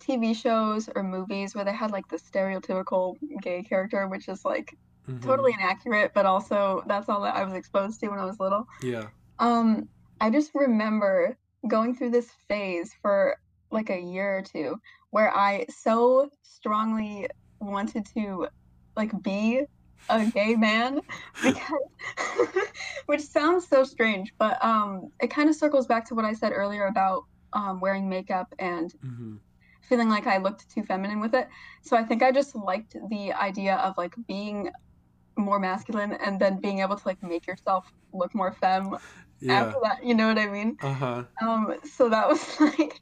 TV 0.00 0.34
shows 0.34 0.88
or 0.94 1.02
movies 1.02 1.54
where 1.54 1.64
they 1.64 1.72
had 1.72 1.90
like 1.90 2.08
the 2.08 2.16
stereotypical 2.16 3.16
gay 3.42 3.62
character, 3.62 4.06
which 4.08 4.28
is 4.28 4.44
like 4.44 4.74
Mhm. 5.10 5.22
totally 5.22 5.52
inaccurate, 5.52 6.12
but 6.14 6.26
also 6.26 6.82
that's 6.86 7.08
all 7.08 7.22
that 7.22 7.36
I 7.36 7.44
was 7.44 7.54
exposed 7.54 8.00
to 8.00 8.08
when 8.08 8.18
I 8.18 8.24
was 8.24 8.38
little. 8.40 8.66
Yeah. 8.82 9.08
Um, 9.38 9.88
I 10.20 10.30
just 10.30 10.50
remember 10.54 11.36
going 11.66 11.94
through 11.94 12.10
this 12.10 12.30
phase 12.48 12.94
for 13.00 13.36
like 13.70 13.90
a 13.90 14.00
year 14.00 14.38
or 14.38 14.42
two 14.42 14.76
where 15.10 15.34
I 15.34 15.66
so 15.68 16.30
strongly 16.42 17.28
wanted 17.60 18.06
to 18.14 18.48
like 18.96 19.10
be 19.22 19.64
a 20.08 20.26
gay 20.26 20.54
man 20.56 21.00
because 21.42 21.78
which 23.06 23.20
sounds 23.20 23.68
so 23.68 23.84
strange, 23.84 24.32
but 24.38 24.62
um 24.64 25.10
it 25.20 25.28
kind 25.30 25.48
of 25.48 25.54
circles 25.54 25.86
back 25.86 26.04
to 26.06 26.14
what 26.14 26.24
I 26.24 26.32
said 26.32 26.52
earlier 26.52 26.86
about 26.86 27.24
um 27.52 27.80
wearing 27.80 28.08
makeup 28.08 28.52
and 28.58 28.92
mm-hmm. 29.04 29.36
feeling 29.82 30.08
like 30.08 30.26
I 30.26 30.38
looked 30.38 30.70
too 30.70 30.82
feminine 30.82 31.20
with 31.20 31.34
it. 31.34 31.48
So 31.82 31.96
I 31.96 32.04
think 32.04 32.22
I 32.22 32.32
just 32.32 32.54
liked 32.54 32.96
the 33.10 33.32
idea 33.32 33.76
of 33.76 33.96
like 33.96 34.14
being 34.26 34.70
more 35.40 35.58
masculine 35.60 36.12
and 36.14 36.40
then 36.40 36.60
being 36.60 36.80
able 36.80 36.96
to 36.96 37.02
like 37.06 37.18
make 37.22 37.46
yourself 37.46 37.86
look 38.12 38.34
more 38.34 38.52
femme 38.52 38.96
Yeah. 39.40 39.74
after 39.74 39.78
that, 39.82 40.04
you 40.04 40.14
know 40.14 40.28
what 40.28 40.38
I 40.38 40.48
mean? 40.48 40.76
Uh-huh. 40.80 41.24
Um, 41.42 41.74
so 41.84 42.08
that 42.10 42.28
was 42.28 42.60
like 42.78 42.98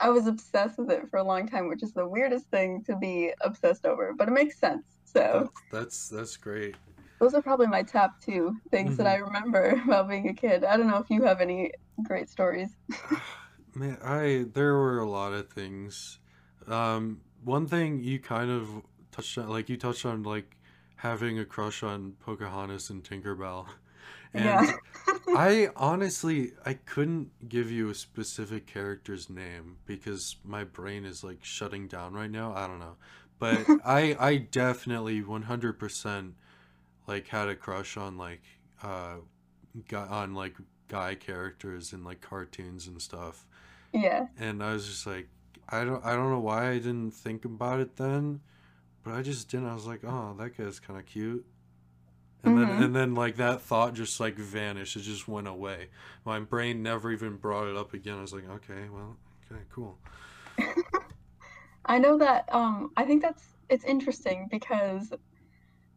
I 0.00 0.10
was 0.10 0.26
obsessed 0.26 0.78
with 0.78 0.90
it 0.90 1.02
for 1.10 1.18
a 1.18 1.24
long 1.24 1.48
time, 1.48 1.68
which 1.68 1.82
is 1.82 1.92
the 1.94 2.08
weirdest 2.08 2.46
thing 2.50 2.84
to 2.86 2.96
be 2.96 3.32
obsessed 3.42 3.86
over, 3.86 4.14
but 4.16 4.28
it 4.28 4.32
makes 4.32 4.60
sense. 4.60 4.84
So 5.04 5.50
That's 5.50 5.62
that's 5.70 6.08
that's 6.08 6.36
great. 6.38 6.78
those 7.20 7.34
are 7.34 7.42
probably 7.42 7.66
my 7.66 7.82
top 7.82 8.12
two 8.22 8.56
things 8.70 8.96
that 8.96 9.06
hmm 9.06 9.06
I 9.06 9.16
remember 9.16 9.80
about 9.84 10.08
being 10.08 10.28
a 10.28 10.34
kid. 10.34 10.64
I 10.64 10.76
don't 10.76 10.88
know 10.88 10.98
if 10.98 11.10
you 11.10 11.22
have 11.24 11.40
any 11.40 11.72
great 12.04 12.28
stories. 12.28 12.76
Man, 13.74 13.98
I 14.02 14.46
there 14.52 14.74
were 14.74 14.98
a 14.98 15.08
lot 15.08 15.32
of 15.32 15.50
things. 15.50 16.18
Um, 16.66 17.22
one 17.42 17.66
thing 17.66 18.02
you 18.02 18.18
kind 18.20 18.50
of 18.50 18.82
touched 19.10 19.36
on, 19.38 19.48
like 19.48 19.68
you 19.68 19.76
touched 19.76 20.06
on, 20.06 20.22
like 20.22 20.56
having 21.04 21.38
a 21.38 21.46
crush 21.46 21.84
on 21.84 22.14
Pocahontas 22.20 22.90
and 22.90 23.04
Tinkerbell, 23.04 23.68
and 24.34 24.44
Yeah. 24.44 24.72
I 25.34 25.70
honestly 25.76 26.52
I 26.66 26.74
couldn't 26.74 27.48
give 27.48 27.70
you 27.70 27.90
a 27.90 27.94
specific 27.94 28.66
character's 28.66 29.30
name 29.30 29.78
because 29.86 30.36
my 30.44 30.64
brain 30.64 31.04
is 31.04 31.24
like 31.24 31.44
shutting 31.44 31.88
down 31.88 32.14
right 32.14 32.30
now. 32.30 32.54
I 32.54 32.66
don't 32.68 32.80
know, 32.80 32.96
but 33.38 33.68
I 33.86 34.16
I 34.20 34.36
definitely 34.38 35.22
100% 35.22 36.34
like 37.06 37.28
had 37.28 37.48
a 37.48 37.56
crush 37.56 37.96
on 37.96 38.18
like 38.18 38.42
uh 38.82 39.16
guy 39.88 40.06
on 40.06 40.34
like 40.34 40.56
guy 40.88 41.14
characters 41.16 41.92
in 41.92 42.04
like 42.04 42.20
cartoons 42.20 42.86
and 42.86 43.00
stuff 43.02 43.46
Yeah. 43.92 44.26
and 44.38 44.62
I 44.62 44.72
was 44.74 44.86
just 44.86 45.06
like, 45.06 45.28
I 45.68 45.84
don't, 45.84 46.04
I 46.04 46.14
don't 46.16 46.30
know 46.30 46.40
why 46.40 46.70
I 46.70 46.74
didn't 46.78 47.12
think 47.12 47.44
about 47.44 47.80
it 47.80 47.96
then, 47.96 48.40
but 49.04 49.14
I 49.14 49.22
just 49.22 49.50
didn't. 49.50 49.68
I 49.68 49.74
was 49.74 49.86
like, 49.86 50.02
oh, 50.04 50.34
that 50.38 50.56
guy's 50.56 50.80
kind 50.80 50.98
of 50.98 51.06
cute, 51.06 51.46
and 52.42 52.56
then, 52.56 52.70
hmm 52.70 52.84
and 52.84 52.94
then 52.96 53.14
like 53.14 53.36
that 53.36 53.62
thought 53.62 53.94
just 53.94 54.20
like 54.20 54.36
vanished. 54.36 54.96
It 54.96 55.00
just 55.02 55.28
went 55.28 55.48
away. 55.48 55.88
My 56.24 56.40
brain 56.40 56.82
never 56.82 57.10
even 57.12 57.36
brought 57.36 57.68
it 57.68 57.76
up 57.76 57.94
again. 57.94 58.18
I 58.18 58.22
was 58.22 58.34
like, 58.34 58.48
okay, 58.48 58.88
well, 58.92 59.16
okay, 59.50 59.62
cool. 59.72 59.98
I 61.86 61.98
know 61.98 62.18
that 62.18 62.48
um 62.52 62.90
I 62.96 63.04
think 63.04 63.22
that's 63.22 63.42
it's 63.68 63.84
interesting 63.84 64.48
because 64.50 65.12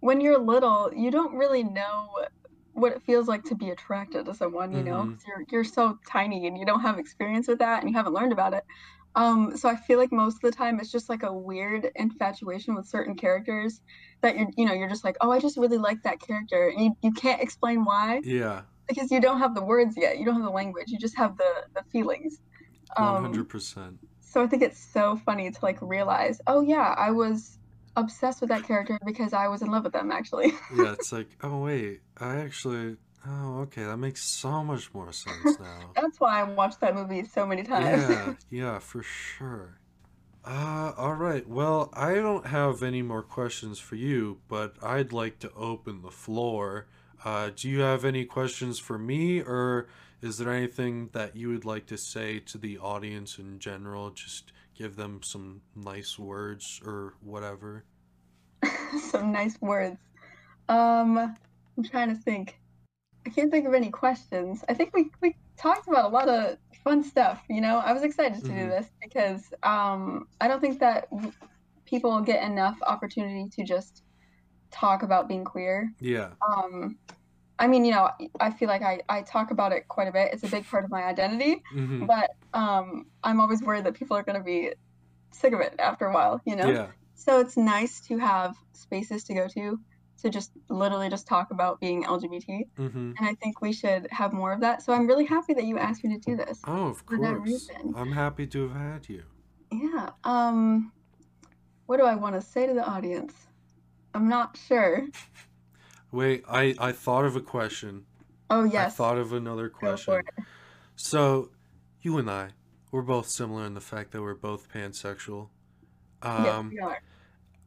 when 0.01 0.21
you're 0.21 0.39
little, 0.39 0.91
you 0.95 1.11
don't 1.11 1.35
really 1.35 1.63
know 1.63 2.09
what 2.73 2.93
it 2.93 3.03
feels 3.03 3.27
like 3.27 3.43
to 3.45 3.55
be 3.55 3.71
attracted 3.71 4.25
to 4.25 4.35
someone, 4.35 4.73
you 4.73 4.83
know, 4.83 5.05
Mm-hmm. 5.05 5.19
you're 5.27 5.45
you're 5.51 5.63
so 5.65 5.97
tiny 6.09 6.47
and 6.47 6.57
you 6.57 6.65
don't 6.65 6.81
have 6.81 6.99
experience 6.99 7.47
with 7.47 7.59
that 7.59 7.81
and 7.81 7.89
you 7.91 7.97
haven't 7.97 8.13
learned 8.13 8.33
about 8.33 8.53
it. 8.53 8.63
Um, 9.17 9.57
so 9.57 9.67
I 9.67 9.75
feel 9.75 9.97
like 9.97 10.11
most 10.11 10.35
of 10.35 10.41
the 10.41 10.51
time 10.51 10.79
it's 10.79 10.91
just 10.91 11.09
like 11.09 11.23
a 11.23 11.33
weird 11.33 11.89
infatuation 11.95 12.75
with 12.75 12.85
certain 12.85 13.15
characters 13.15 13.81
that 14.21 14.37
you're, 14.37 14.47
you 14.55 14.63
know, 14.63 14.73
you're 14.73 14.87
just 14.87 15.03
like, 15.03 15.17
oh, 15.21 15.31
I 15.31 15.39
just 15.39 15.57
really 15.57 15.79
like 15.79 16.03
that 16.03 16.19
character. 16.21 16.67
And 16.69 16.79
you, 16.79 16.97
you 17.01 17.11
can't 17.13 17.41
explain 17.41 17.83
why 17.83 18.21
Yeah, 18.23 18.61
because 18.87 19.11
you 19.11 19.19
don't 19.19 19.39
have 19.39 19.55
the 19.55 19.63
words 19.63 19.95
yet. 19.97 20.19
You 20.19 20.25
don't 20.25 20.35
have 20.35 20.43
the 20.43 20.51
language. 20.51 20.89
You 20.89 20.99
just 20.99 21.17
have 21.17 21.35
the 21.35 21.49
the 21.73 21.81
feelings. 21.91 22.39
Um, 22.95 23.23
hundred 23.23 23.49
percent. 23.49 23.97
so 24.19 24.43
I 24.43 24.47
think 24.47 24.61
it's 24.61 24.79
so 24.79 25.15
funny 25.25 25.49
to 25.49 25.59
like 25.63 25.79
realize, 25.81 26.39
oh 26.45 26.61
yeah, 26.61 26.93
I 26.95 27.09
was 27.09 27.57
obsessed 27.95 28.39
with 28.39 28.51
that 28.51 28.65
character 28.65 28.99
because 29.03 29.33
I 29.33 29.47
was 29.47 29.63
in 29.63 29.71
love 29.71 29.83
with 29.83 29.93
them 29.93 30.11
actually. 30.11 30.53
Yeah, 30.75 30.91
it's 30.93 31.11
like, 31.11 31.27
oh 31.41 31.57
wait, 31.61 32.01
I 32.17 32.37
actually, 32.37 32.97
oh 33.27 33.59
okay, 33.61 33.83
that 33.83 33.97
makes 33.97 34.23
so 34.23 34.63
much 34.63 34.93
more 34.93 35.11
sense 35.11 35.59
now. 35.59 35.91
That's 35.95 36.19
why 36.19 36.41
I 36.41 36.43
watched 36.43 36.79
that 36.81 36.95
movie 36.95 37.25
so 37.25 37.45
many 37.45 37.63
times. 37.63 38.09
Yeah, 38.09 38.33
yeah, 38.49 38.79
for 38.79 39.03
sure. 39.03 39.79
Uh, 40.45 40.93
all 40.95 41.13
right. 41.13 41.47
Well, 41.47 41.89
I 41.93 42.15
don't 42.15 42.47
have 42.47 42.81
any 42.81 43.01
more 43.01 43.21
questions 43.21 43.79
for 43.79 43.95
you, 43.95 44.39
but 44.47 44.75
I'd 44.81 45.11
like 45.11 45.39
to 45.39 45.51
open 45.53 46.01
the 46.01 46.11
floor. 46.11 46.87
Uh, 47.25 47.49
do 47.53 47.67
you 47.67 47.81
have 47.81 48.05
any 48.05 48.23
questions 48.23 48.79
for 48.79 48.97
me, 48.97 49.41
or 49.41 49.89
is 50.21 50.37
there 50.37 50.53
anything 50.53 51.09
that 51.11 51.35
you 51.35 51.49
would 51.49 51.65
like 51.65 51.85
to 51.87 51.97
say 51.97 52.39
to 52.39 52.57
the 52.57 52.77
audience 52.77 53.37
in 53.37 53.59
general? 53.59 54.11
Just 54.11 54.53
give 54.73 54.95
them 54.95 55.21
some 55.21 55.61
nice 55.75 56.17
words 56.17 56.79
or 56.85 57.15
whatever. 57.21 57.83
Some 59.11 59.31
nice 59.31 59.59
words. 59.61 59.97
Um, 60.69 61.17
I'm 61.17 61.83
trying 61.83 62.09
to 62.09 62.15
think. 62.15 62.57
I 63.27 63.29
can't 63.29 63.51
think 63.51 63.67
of 63.67 63.73
any 63.73 63.89
questions. 63.89 64.63
I 64.69 64.73
think 64.73 64.91
we 64.93 65.09
we 65.21 65.35
talked 65.59 65.87
about 65.89 66.05
a 66.05 66.07
lot 66.07 66.29
of 66.29 66.57
fun 66.83 67.03
stuff, 67.03 67.43
you 67.49 67.59
know. 67.59 67.77
I 67.77 67.91
was 67.91 68.03
excited 68.03 68.35
to 68.45 68.47
do 68.47 68.53
hmm 68.53 68.69
this 68.69 68.87
because 69.03 69.43
um 69.63 70.27
I 70.39 70.47
don't 70.47 70.61
think 70.61 70.79
that 70.79 71.09
people 71.85 72.21
get 72.21 72.41
enough 72.43 72.77
opportunity 72.87 73.47
to 73.57 73.65
just 73.65 74.01
talk 74.71 75.03
about 75.03 75.27
being 75.27 75.43
queer. 75.43 75.91
Yeah. 75.99 76.29
Um 76.47 76.97
I 77.59 77.67
mean, 77.67 77.83
you 77.83 77.91
know, 77.91 78.11
I 78.39 78.51
feel 78.51 78.69
like 78.69 78.83
I, 78.83 79.01
I 79.09 79.23
talk 79.23 79.51
about 79.51 79.71
it 79.71 79.87
quite 79.87 80.07
a 80.07 80.11
bit. 80.11 80.31
It's 80.31 80.43
a 80.43 80.47
big 80.47 80.65
part 80.67 80.85
of 80.85 80.91
my 80.91 81.03
identity, 81.03 81.61
hmm 81.71 82.05
but 82.05 82.29
um, 82.53 83.05
I'm 83.23 83.41
always 83.41 83.63
worried 83.63 83.85
that 83.85 83.95
people 83.95 84.15
are 84.15 84.21
going 84.23 84.37
to 84.37 84.43
be 84.43 84.71
sick 85.33 85.53
of 85.53 85.59
it 85.61 85.73
after 85.79 86.05
a 86.05 86.13
while, 86.13 86.39
you 86.45 86.55
know? 86.55 86.71
Yeah. 86.71 86.87
So 87.15 87.39
it's 87.39 87.57
nice 87.57 87.99
to 88.09 88.19
have 88.19 88.55
spaces 88.73 89.23
to 89.23 89.33
go 89.33 89.47
to 89.47 89.79
to 90.21 90.29
just 90.29 90.51
literally 90.69 91.09
just 91.09 91.27
talk 91.27 91.51
about 91.51 91.79
being 91.79 92.03
LGBT. 92.03 92.61
hmm 92.75 93.11
And 93.17 93.27
I 93.27 93.35
think 93.35 93.61
we 93.61 93.71
should 93.73 94.07
have 94.11 94.33
more 94.33 94.51
of 94.53 94.59
that. 94.61 94.81
So 94.81 94.93
I'm 94.93 95.07
really 95.07 95.25
happy 95.25 95.53
that 95.53 95.63
you 95.65 95.77
asked 95.77 96.03
me 96.03 96.17
to 96.17 96.19
do 96.19 96.35
this 96.35 96.59
Oh, 96.65 96.87
of 96.89 96.97
for 97.07 97.17
that 97.19 97.35
course. 97.37 97.49
reason. 97.49 97.93
I'm 97.95 98.11
happy 98.11 98.47
to 98.47 98.67
have 98.67 98.77
had 98.77 99.09
you. 99.09 99.23
Yeah. 99.71 100.09
Um, 100.23 100.91
what 101.85 101.97
do 101.97 102.03
I 102.03 102.15
want 102.15 102.35
to 102.35 102.41
say 102.41 102.65
to 102.67 102.73
the 102.73 102.85
audience? 102.85 103.33
I'm 104.13 104.27
not 104.29 104.57
sure. 104.67 105.07
Wait, 106.11 106.43
I 106.49 106.73
I 106.79 106.91
thought 106.93 107.25
of 107.25 107.35
a 107.35 107.41
question. 107.41 108.05
Oh, 108.49 108.63
yes. 108.63 108.93
I 108.93 108.95
thought 108.95 109.17
of 109.17 109.33
another 109.33 109.69
question. 109.69 110.21
So, 110.95 111.51
you 112.01 112.17
and 112.17 112.29
I, 112.31 112.51
we're 112.91 113.01
both 113.01 113.27
similar 113.27 113.65
in 113.65 113.73
the 113.73 113.81
fact 113.81 114.11
that 114.13 114.21
we're 114.21 114.33
both 114.33 114.71
pansexual. 114.71 115.49
Yes, 116.23 116.57
Um, 116.59 116.69
we 116.69 116.79
are. 116.79 117.01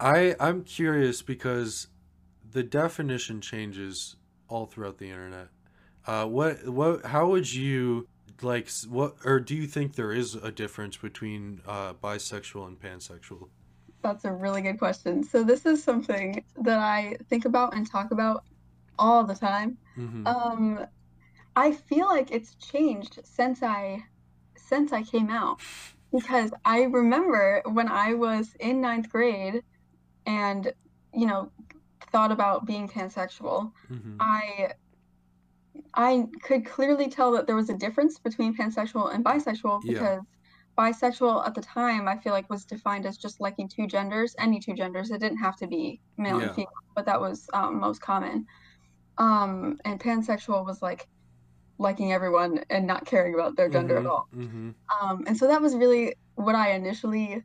I 0.01 0.35
I'm 0.41 0.65
curious 0.65 1.21
because 1.23 1.87
the 2.53 2.63
definition 2.63 3.41
changes 3.41 4.17
all 4.49 4.67
throughout 4.67 4.99
the 4.99 5.11
internet. 5.11 5.49
Uh, 6.07 6.27
what 6.27 6.69
what 6.69 7.05
how 7.07 7.29
would 7.29 7.53
you 7.53 8.09
like 8.43 8.71
what 8.89 9.17
or 9.25 9.39
do 9.39 9.55
you 9.55 9.67
think 9.67 9.95
there 9.95 10.13
is 10.13 10.35
a 10.35 10.51
difference 10.51 10.97
between 10.97 11.61
uh, 11.67 11.95
bisexual 11.95 12.67
and 12.67 12.81
pansexual? 12.81 13.49
That's 14.03 14.25
a 14.25 14.33
really 14.33 14.63
good 14.63 14.79
question. 14.79 15.23
So 15.23 15.45
this 15.45 15.67
is 15.67 15.83
something 15.85 16.43
that 16.63 16.79
I 16.79 17.17
think 17.29 17.45
about 17.45 17.75
and 17.75 17.89
talk 17.89 18.13
about 18.13 18.45
all 18.99 19.25
the 19.25 19.35
time. 19.35 19.77
Mm-hmm. 19.99 20.27
Um, 20.27 20.87
I 21.55 21.73
feel 21.73 22.07
like 22.07 22.31
it's 22.31 22.55
changed 22.55 23.21
since 23.25 23.63
I 23.63 24.05
since 24.57 24.93
I 24.93 25.03
came 25.03 25.31
out 25.31 25.61
because 26.13 26.53
I 26.65 26.83
remember 26.83 27.63
when 27.67 27.89
I 27.89 28.15
was 28.15 28.55
in 28.61 28.81
ninth 28.81 29.11
grade 29.11 29.63
and 30.27 30.73
you 31.13 31.27
know 31.27 31.51
thought 32.13 32.33
about 32.33 32.67
being 32.67 32.89
pansexual. 32.89 33.73
Mm-hmm. 33.91 34.17
I 34.21 34.73
I 35.95 36.27
could 36.43 36.67
clearly 36.67 37.09
tell 37.09 37.33
that 37.33 37.47
there 37.47 37.57
was 37.57 37.71
a 37.71 37.75
difference 37.77 38.19
between 38.19 38.57
pansexual 38.57 39.15
and 39.15 39.25
bisexual 39.25 39.81
Yeah. 39.85 39.93
because 39.93 40.23
bisexual 40.79 41.47
at 41.47 41.55
the 41.55 41.61
time 41.61 42.09
I 42.09 42.17
feel 42.17 42.33
like 42.33 42.49
was 42.51 42.65
defined 42.65 43.07
as 43.07 43.17
just 43.17 43.41
liking 43.41 43.69
two 43.69 43.87
genders, 43.87 44.35
any 44.39 44.61
two 44.61 44.75
genders. 44.75 45.11
It 45.11 45.21
didn't 45.21 45.39
have 45.39 45.57
to 45.57 45.67
be 45.67 46.01
male 46.17 46.41
and 46.41 46.51
female, 46.55 46.69
but 46.95 47.07
that 47.07 47.21
was 47.21 47.49
um, 47.53 47.79
most 47.81 48.01
common. 48.01 48.47
Um, 49.19 49.79
and 49.85 50.01
pansexual 50.01 50.65
was 50.65 50.81
like 50.81 51.07
liking 51.79 52.13
everyone 52.13 52.63
and 52.71 52.87
not 52.87 53.05
caring 53.07 53.35
about 53.35 53.57
their 53.57 53.69
gender 53.69 53.97
at 53.99 54.05
Mm-hmm. 54.05 54.11
all. 54.11 54.29
Mm-hmm. 54.35 54.71
Um, 55.11 55.25
and 55.27 55.37
so 55.37 55.47
that 55.49 55.61
was 55.61 55.75
really 55.77 56.15
what 56.37 56.55
I 56.55 56.73
initially 56.73 57.43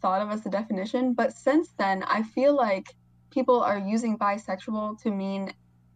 thought 0.00 0.22
of 0.22 0.30
as 0.30 0.42
the 0.42 0.50
definition. 0.50 1.14
But 1.14 1.32
since 1.32 1.72
then, 1.78 2.02
I 2.04 2.22
feel 2.22 2.54
like 2.54 2.94
people 3.32 3.60
are 3.60 3.78
using 3.78 4.16
bisexual 4.18 5.00
to 5.02 5.10
mean 5.10 5.52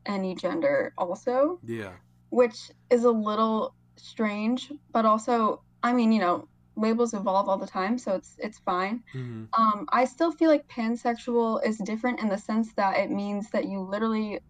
any 0.06 0.34
gender 0.34 0.92
also, 0.98 1.58
Yeah. 1.64 1.92
which 2.30 2.70
is 2.90 3.04
a 3.04 3.10
little 3.10 3.74
strange, 3.96 4.72
but 4.92 5.04
also, 5.04 5.62
I 5.82 5.92
mean, 5.92 6.12
you 6.12 6.20
know, 6.20 6.48
labels 6.76 7.14
evolve 7.14 7.48
all 7.48 7.56
the 7.58 7.66
time, 7.66 7.96
so 7.98 8.14
it's 8.14 8.36
it's 8.38 8.58
fine. 8.58 9.02
Mm-hmm. 9.14 9.44
Um, 9.60 9.86
I 9.92 10.04
still 10.04 10.30
feel 10.30 10.50
like 10.50 10.66
pansexual 10.68 11.64
is 11.66 11.78
different 11.78 12.20
in 12.20 12.28
the 12.28 12.36
sense 12.38 12.72
that 12.74 12.98
it 12.98 13.10
means 13.10 13.50
that 13.50 13.64
you 13.66 13.80
literally 13.80 14.40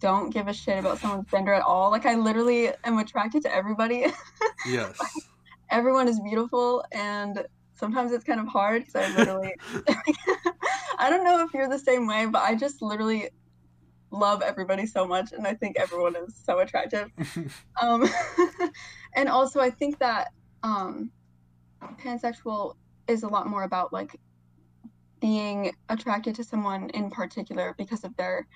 don't 0.00 0.30
give 0.30 0.48
a 0.48 0.52
shit 0.52 0.78
about 0.78 0.98
someone's 0.98 1.26
gender 1.30 1.52
at 1.52 1.62
all. 1.62 1.90
Like 1.90 2.06
I 2.06 2.14
literally 2.14 2.70
am 2.84 2.98
attracted 2.98 3.42
to 3.42 3.54
everybody. 3.54 4.06
Yes. 4.66 4.96
everyone 5.70 6.06
is 6.06 6.20
beautiful 6.20 6.84
and 6.92 7.44
sometimes 7.74 8.12
it's 8.12 8.22
kind 8.24 8.38
of 8.38 8.46
hard 8.46 8.84
because 8.84 8.94
I 9.02 9.16
literally 9.18 9.54
I 11.02 11.10
don't 11.10 11.24
know 11.24 11.44
if 11.44 11.52
you're 11.52 11.68
the 11.68 11.78
same 11.78 12.06
way, 12.06 12.26
but 12.26 12.42
I 12.42 12.54
just 12.54 12.80
literally 12.80 13.30
love 14.12 14.40
everybody 14.40 14.86
so 14.86 15.04
much, 15.04 15.32
and 15.32 15.46
I 15.46 15.54
think 15.54 15.76
everyone 15.76 16.14
is 16.14 16.40
so 16.44 16.60
attractive. 16.60 17.10
Um, 17.82 18.08
and 19.16 19.28
also, 19.28 19.60
I 19.60 19.70
think 19.70 19.98
that 19.98 20.28
um, 20.62 21.10
pansexual 21.82 22.76
is 23.08 23.24
a 23.24 23.28
lot 23.28 23.48
more 23.48 23.64
about 23.64 23.92
like 23.92 24.20
being 25.20 25.72
attracted 25.88 26.36
to 26.36 26.44
someone 26.44 26.90
in 26.90 27.10
particular 27.10 27.74
because 27.76 28.04
of 28.04 28.16
their 28.16 28.46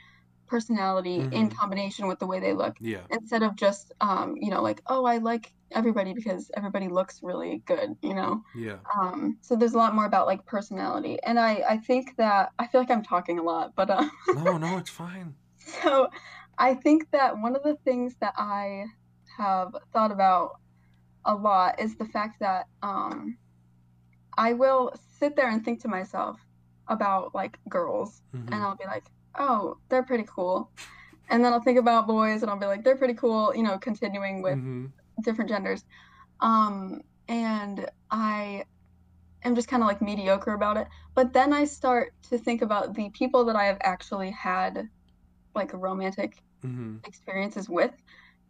personality 0.46 1.16
in 1.16 1.48
Mhm. 1.48 1.54
combination 1.56 2.06
with 2.08 2.18
the 2.18 2.26
way 2.26 2.40
they 2.40 2.52
look 2.52 2.76
yeah. 2.80 3.02
instead 3.10 3.42
of 3.42 3.56
just 3.56 3.92
um 4.00 4.36
you 4.36 4.50
know 4.50 4.62
like 4.62 4.80
oh 4.86 5.04
i 5.04 5.18
like 5.18 5.52
everybody 5.72 6.12
because 6.14 6.50
everybody 6.56 6.88
looks 6.88 7.22
really 7.22 7.62
good 7.66 7.96
you 8.02 8.14
know 8.14 8.42
Yeah. 8.54 8.78
um 8.94 9.38
so 9.40 9.56
there's 9.56 9.74
a 9.74 9.78
lot 9.78 9.94
more 9.94 10.06
about 10.06 10.26
like 10.26 10.44
personality 10.46 11.18
and 11.24 11.38
i 11.38 11.62
i 11.68 11.76
think 11.78 12.16
that 12.16 12.52
i 12.58 12.66
feel 12.66 12.80
like 12.80 12.90
i'm 12.90 13.02
talking 13.02 13.38
a 13.38 13.42
lot 13.42 13.72
but 13.74 13.90
uh, 13.90 14.08
No, 14.34 14.56
no, 14.58 14.78
it's 14.78 14.90
fine. 14.90 15.34
so 15.82 16.08
i 16.58 16.74
think 16.74 17.10
that 17.10 17.38
one 17.38 17.56
of 17.56 17.62
the 17.64 17.76
things 17.84 18.14
that 18.20 18.34
i 18.36 18.84
have 19.38 19.74
thought 19.92 20.12
about 20.12 20.52
a 21.24 21.34
lot 21.34 21.80
is 21.80 21.96
the 21.96 22.04
fact 22.06 22.38
that 22.40 22.66
um 22.82 23.36
i 24.38 24.52
will 24.52 24.92
sit 25.18 25.34
there 25.36 25.48
and 25.48 25.64
think 25.64 25.80
to 25.82 25.88
myself 25.88 26.38
about 26.88 27.34
like 27.34 27.58
girls 27.68 28.22
Mhm. 28.34 28.52
and 28.52 28.62
I'll 28.62 28.76
be 28.76 28.84
like, 28.86 29.06
oh, 29.38 29.76
they're 29.90 30.04
pretty 30.04 30.24
cool. 30.34 30.72
And 31.28 31.44
then 31.44 31.52
I'll 31.52 31.62
think 31.62 31.78
about 31.78 32.06
boys 32.06 32.42
and 32.42 32.50
I'll 32.50 32.58
be 32.58 32.66
like, 32.66 32.84
they're 32.84 32.96
pretty 32.96 33.14
cool, 33.14 33.54
you 33.54 33.62
know, 33.62 33.78
continuing 33.78 34.42
with 34.42 34.58
Mhm. 34.58 34.92
different 35.24 35.50
genders. 35.50 35.84
Um, 36.40 37.02
and 37.28 37.88
I 38.10 38.64
am 39.44 39.54
just 39.54 39.68
kind 39.68 39.82
of 39.82 39.88
like 39.88 40.02
mediocre 40.02 40.54
about 40.54 40.76
it. 40.76 40.88
But 41.14 41.32
then 41.32 41.52
I 41.52 41.64
start 41.64 42.12
to 42.30 42.38
think 42.38 42.62
about 42.62 42.94
the 42.94 43.10
people 43.10 43.44
that 43.46 43.56
I 43.56 43.64
have 43.66 43.78
actually 43.82 44.30
had 44.30 44.88
like 45.54 45.72
romantic 45.74 46.32
Mhm. 46.62 47.04
experiences 47.04 47.68
with, 47.68 47.92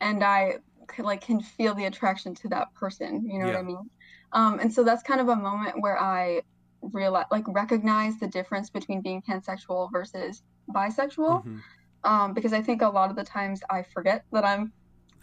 and 0.01 0.22
I 0.24 0.59
c- 0.95 1.03
like 1.03 1.20
can 1.22 1.41
feel 1.41 1.74
the 1.74 1.87
attraction 1.87 2.34
to 2.37 2.49
that 2.51 2.68
person. 2.74 3.24
You 3.28 3.39
know 3.41 3.47
what 3.47 3.57
I 3.57 3.62
mean? 3.62 3.91
Um, 4.32 4.59
and 4.61 4.72
so 4.72 4.84
that's 4.84 5.03
kind 5.03 5.20
of 5.20 5.28
a 5.28 5.37
moment 5.37 5.76
where 5.80 5.99
I 6.01 6.43
realize 6.82 7.26
like 7.30 7.45
recognize 7.49 8.18
the 8.18 8.28
difference 8.28 8.70
between 8.70 9.03
being 9.03 9.22
pansexual 9.28 9.89
versus 9.93 10.43
bisexual. 10.73 11.45
Mhm. 11.45 11.61
Um, 12.05 12.35
because 12.35 12.53
I 12.53 12.62
think 12.62 12.83
a 12.83 12.89
lot 12.89 13.11
of 13.11 13.17
the 13.17 13.25
times 13.25 13.61
I 13.71 13.83
forget 13.83 14.25
that 14.33 14.45
I'm 14.45 14.73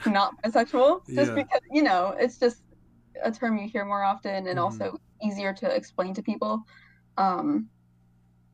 not 0.05 0.33
bisexual, 0.43 1.05
just 1.07 1.29
Yeah. 1.31 1.35
because 1.35 1.61
you 1.71 1.83
know 1.83 2.15
it's 2.19 2.37
just 2.37 2.63
a 3.23 3.31
term 3.31 3.57
you 3.57 3.67
hear 3.69 3.85
more 3.85 4.03
often 4.03 4.47
and 4.47 4.57
Mhm. 4.59 4.63
also 4.63 4.97
easier 5.21 5.53
to 5.53 5.73
explain 5.73 6.13
to 6.15 6.21
people. 6.23 6.63
Um, 7.17 7.69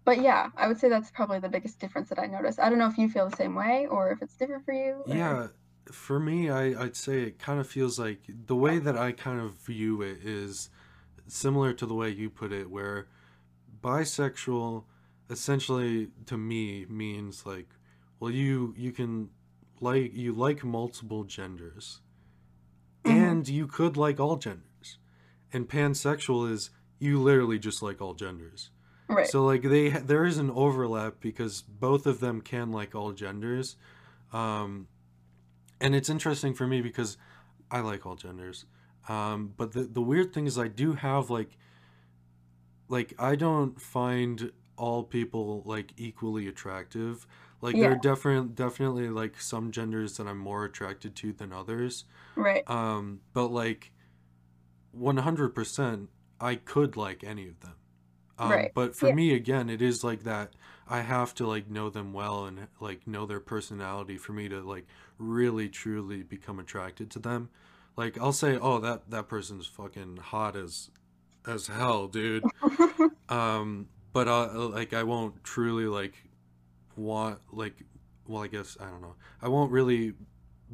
but 0.05 0.21
yeah, 0.21 0.49
I 0.57 0.67
would 0.67 0.79
say 0.79 0.89
that's 0.89 1.09
probably 1.11 1.39
the 1.39 1.49
biggest 1.49 1.79
difference 1.79 2.09
that 2.09 2.19
I 2.19 2.25
noticed. 2.27 2.59
I 2.59 2.69
don't 2.69 2.77
know 2.79 2.87
if 2.87 2.97
you 2.97 3.09
feel 3.09 3.29
the 3.29 3.35
same 3.35 3.55
way 3.55 3.87
or 3.87 4.11
if 4.11 4.21
it's 4.21 4.35
different 4.35 4.65
for 4.65 4.73
you. 4.73 5.03
or- 5.07 5.15
Yeah, 5.15 5.47
for 5.91 6.19
me, 6.19 6.49
I, 6.49 6.79
I'd 6.83 6.95
say 6.95 7.21
it 7.23 7.39
kind 7.39 7.59
of 7.59 7.67
feels 7.67 7.97
like 7.97 8.21
the 8.27 8.55
way 8.55 8.79
that 8.79 8.97
I 8.97 9.11
kind 9.11 9.39
of 9.39 9.53
view 9.53 10.01
it 10.01 10.19
is 10.23 10.69
similar 11.27 11.73
to 11.73 11.85
the 11.85 11.93
way 11.95 12.09
you 12.09 12.29
put 12.29 12.51
it, 12.51 12.69
where 12.69 13.07
bisexual 13.81 14.83
essentially 15.29 16.09
to 16.25 16.37
me 16.37 16.85
means 16.89 17.45
like, 17.45 17.69
well, 18.19 18.31
you 18.31 18.73
you 18.77 18.91
can 18.91 19.29
like 19.79 20.13
you 20.13 20.33
like 20.33 20.63
multiple 20.63 21.23
genders, 21.23 22.01
Mhm. 23.05 23.11
and 23.11 23.47
you 23.49 23.67
could 23.67 23.95
like 23.97 24.19
all 24.19 24.35
genders, 24.37 24.97
and 25.53 25.67
pansexual 25.69 26.49
is 26.51 26.69
you 26.99 27.21
literally 27.21 27.57
just 27.59 27.81
like 27.81 28.01
all 28.01 28.13
genders. 28.13 28.71
Right. 29.07 29.27
So 29.27 29.43
like 29.45 29.63
they 29.63 29.89
there 29.89 30.25
is 30.25 30.37
an 30.37 30.51
overlap 30.51 31.15
because 31.21 31.61
both 31.61 32.05
of 32.05 32.19
them 32.19 32.41
can 32.41 32.71
like 32.71 32.93
all 32.93 33.11
genders. 33.13 33.75
Um 34.33 34.87
and 35.81 35.95
it's 35.95 36.09
interesting 36.09 36.53
for 36.53 36.67
me 36.67 36.81
because 36.81 37.17
I 37.71 37.79
like 37.79 38.05
all 38.05 38.15
genders. 38.15 38.65
Um 39.07 39.53
but 39.57 39.71
the 39.71 39.83
the 39.83 40.01
weird 40.01 40.33
thing 40.33 40.45
is 40.45 40.59
I 40.59 40.67
do 40.67 40.93
have 40.93 41.29
like 41.29 41.57
like 42.87 43.13
I 43.17 43.35
don't 43.35 43.79
find 43.81 44.51
all 44.79 45.03
people 45.03 45.61
like 45.65 45.93
equally 45.97 46.47
attractive. 46.47 47.27
Like 47.61 47.79
there 47.79 47.91
are 47.91 47.95
different 47.95 48.55
definitely 48.55 49.09
like 49.09 49.39
some 49.41 49.71
genders 49.71 50.17
that 50.17 50.27
I'm 50.27 50.37
more 50.39 50.65
attracted 50.65 51.15
to 51.17 51.33
than 51.33 51.51
others. 51.53 52.05
right. 52.35 52.63
Um 52.69 53.21
but 53.33 53.47
like 53.49 53.91
100% 54.91 56.09
I 56.41 56.55
could 56.55 56.97
like 56.97 57.23
any 57.23 57.47
of 57.47 57.59
them. 57.59 57.75
Um, 58.37 58.49
Right. 58.51 58.71
but 58.73 58.95
for 58.95 59.07
Yeah. 59.07 59.15
me 59.15 59.33
again 59.33 59.69
it 59.69 59.81
is 59.81 60.03
like 60.03 60.23
that 60.23 60.53
I 60.87 61.01
have 61.01 61.33
to 61.35 61.47
like 61.47 61.69
know 61.69 61.89
them 61.89 62.13
well 62.13 62.45
and 62.45 62.67
like 62.79 63.05
know 63.05 63.25
their 63.25 63.41
personality 63.41 64.17
for 64.17 64.33
me 64.33 64.49
to 64.49 64.61
like 64.61 64.87
really 65.17 65.69
truly 65.69 66.23
become 66.23 66.59
attracted 66.59 67.11
to 67.11 67.19
them. 67.19 67.49
Like 67.97 68.17
I'll 68.17 68.31
say, 68.33 68.57
"Oh, 68.57 68.79
that 68.79 69.09
that 69.11 69.27
person's 69.27 69.67
fucking 69.67 70.17
hot 70.17 70.55
as 70.55 70.89
as 71.45 71.67
hell, 71.67 72.07
dude." 72.07 72.49
Um 73.29 73.87
but 74.13 74.27
uh 74.27 74.49
like 74.69 74.93
I 74.93 75.03
won't 75.03 75.43
truly 75.43 75.85
like 75.85 76.15
want 76.95 77.39
like 77.51 77.83
well, 78.27 78.43
I 78.43 78.47
guess 78.47 78.77
I 78.79 78.85
don't 78.85 79.01
know. 79.01 79.15
I 79.41 79.47
won't 79.47 79.71
really 79.71 80.13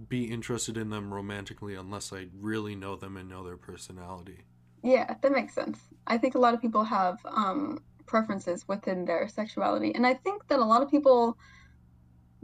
be 0.10 0.26
interested 0.26 0.76
in 0.76 0.90
them 0.90 1.14
romantically 1.14 1.76
unless 1.76 2.12
I 2.12 2.28
really 2.38 2.76
know 2.76 2.98
them 2.98 3.16
and 3.16 3.30
know 3.30 3.44
their 3.44 3.56
personality. 3.56 4.40
Yeah, 4.84 5.16
that 5.22 5.32
makes 5.32 5.54
sense. 5.54 5.80
I 6.06 6.18
think 6.18 6.36
a 6.36 6.40
lot 6.40 6.54
of 6.54 6.62
people 6.62 6.84
have 6.84 7.18
um, 7.26 7.80
preferences 8.06 8.68
within 8.68 9.06
their 9.06 9.28
sexuality, 9.30 9.96
and 9.96 10.06
I 10.06 10.14
think 10.16 10.48
that 10.50 10.60
a 10.60 10.66
lot 10.66 10.82
of 10.82 10.92
people 10.92 11.38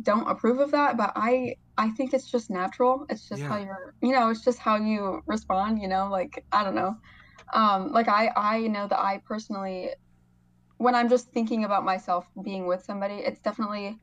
don't 0.02 0.28
approve 0.28 0.60
of 0.60 0.72
that, 0.72 0.98
but 0.98 1.12
I 1.16 1.56
I 1.78 1.90
think 1.92 2.14
it's 2.14 2.32
just 2.32 2.50
natural. 2.50 3.06
It's 3.10 3.28
just 3.28 3.42
how 3.44 3.58
you're, 3.58 3.94
you 4.02 4.12
know, 4.12 4.30
it's 4.30 4.44
just 4.44 4.60
how 4.60 4.78
you 4.78 5.22
respond, 5.26 5.82
you 5.82 5.88
know, 5.88 6.10
like 6.10 6.44
I 6.52 6.64
don't 6.64 6.76
know. 6.76 6.96
Um, 7.54 7.92
like 7.92 8.08
I 8.08 8.32
I 8.36 8.60
know 8.68 8.88
that 8.88 9.00
I 9.00 9.20
personally 9.26 9.90
when 10.82 10.96
I'm 10.96 11.10
just 11.10 11.28
thinking 11.34 11.64
about 11.64 11.86
myself 11.86 12.26
being 12.44 12.66
with 12.68 12.84
somebody, 12.84 13.16
it's 13.16 13.42
definitely 13.42 13.98